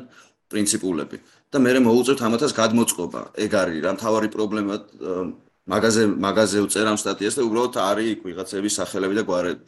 პრინციპულები 0.54 1.18
და 1.50 1.58
მე 1.58 1.72
მეუწევთ 1.86 2.22
ამათას 2.22 2.54
გადმოწყობა. 2.54 3.22
ეგ 3.34 3.52
არის 3.62 3.80
რა 3.86 3.92
მთავარი 3.98 4.30
პრობლემა 4.30 4.76
მაგაზე 5.70 6.04
მაგაზე 6.22 6.58
უწერ 6.66 6.88
ამ 6.92 6.98
სტატიას 7.02 7.38
და 7.38 7.42
უბრალოდ 7.50 7.76
არის 7.82 8.08
იქ 8.14 8.20
ვიღაცების 8.30 8.74
სახელები 8.78 9.16
და 9.18 9.24
გვარები. 9.26 9.62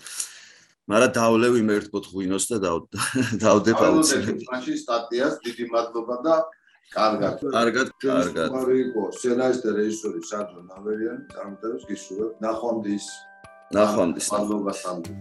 მაგრამ 0.86 1.11
დავლევ 1.17 1.53
იმ 1.61 1.69
ერთ 1.77 1.88
პოთხუინოს 1.93 2.45
და 2.51 2.57
დავდებ 3.45 3.77
აუცილებლად. 3.89 4.41
მაშინ 4.53 4.77
სტატიას 4.86 5.33
დიდი 5.45 5.65
მადლობა 5.73 6.15
და 6.25 6.36
კარგად. 6.93 7.36
კარგად, 7.41 7.88
კარგად. 8.01 8.49
მარი 8.53 8.75
იყო 8.86 9.01
სცენარისტი 9.17 9.69
რეჟისორი 9.81 10.21
სანდრო 10.29 10.61
ნავერიანი, 10.69 11.23
წარმატებას 11.33 11.83
გისურვებ. 11.89 12.31
ნახვამდის 12.45 13.05
ნახვამდის 13.74 14.28
მადლობა 14.34 14.74
სანდრო 14.78 15.16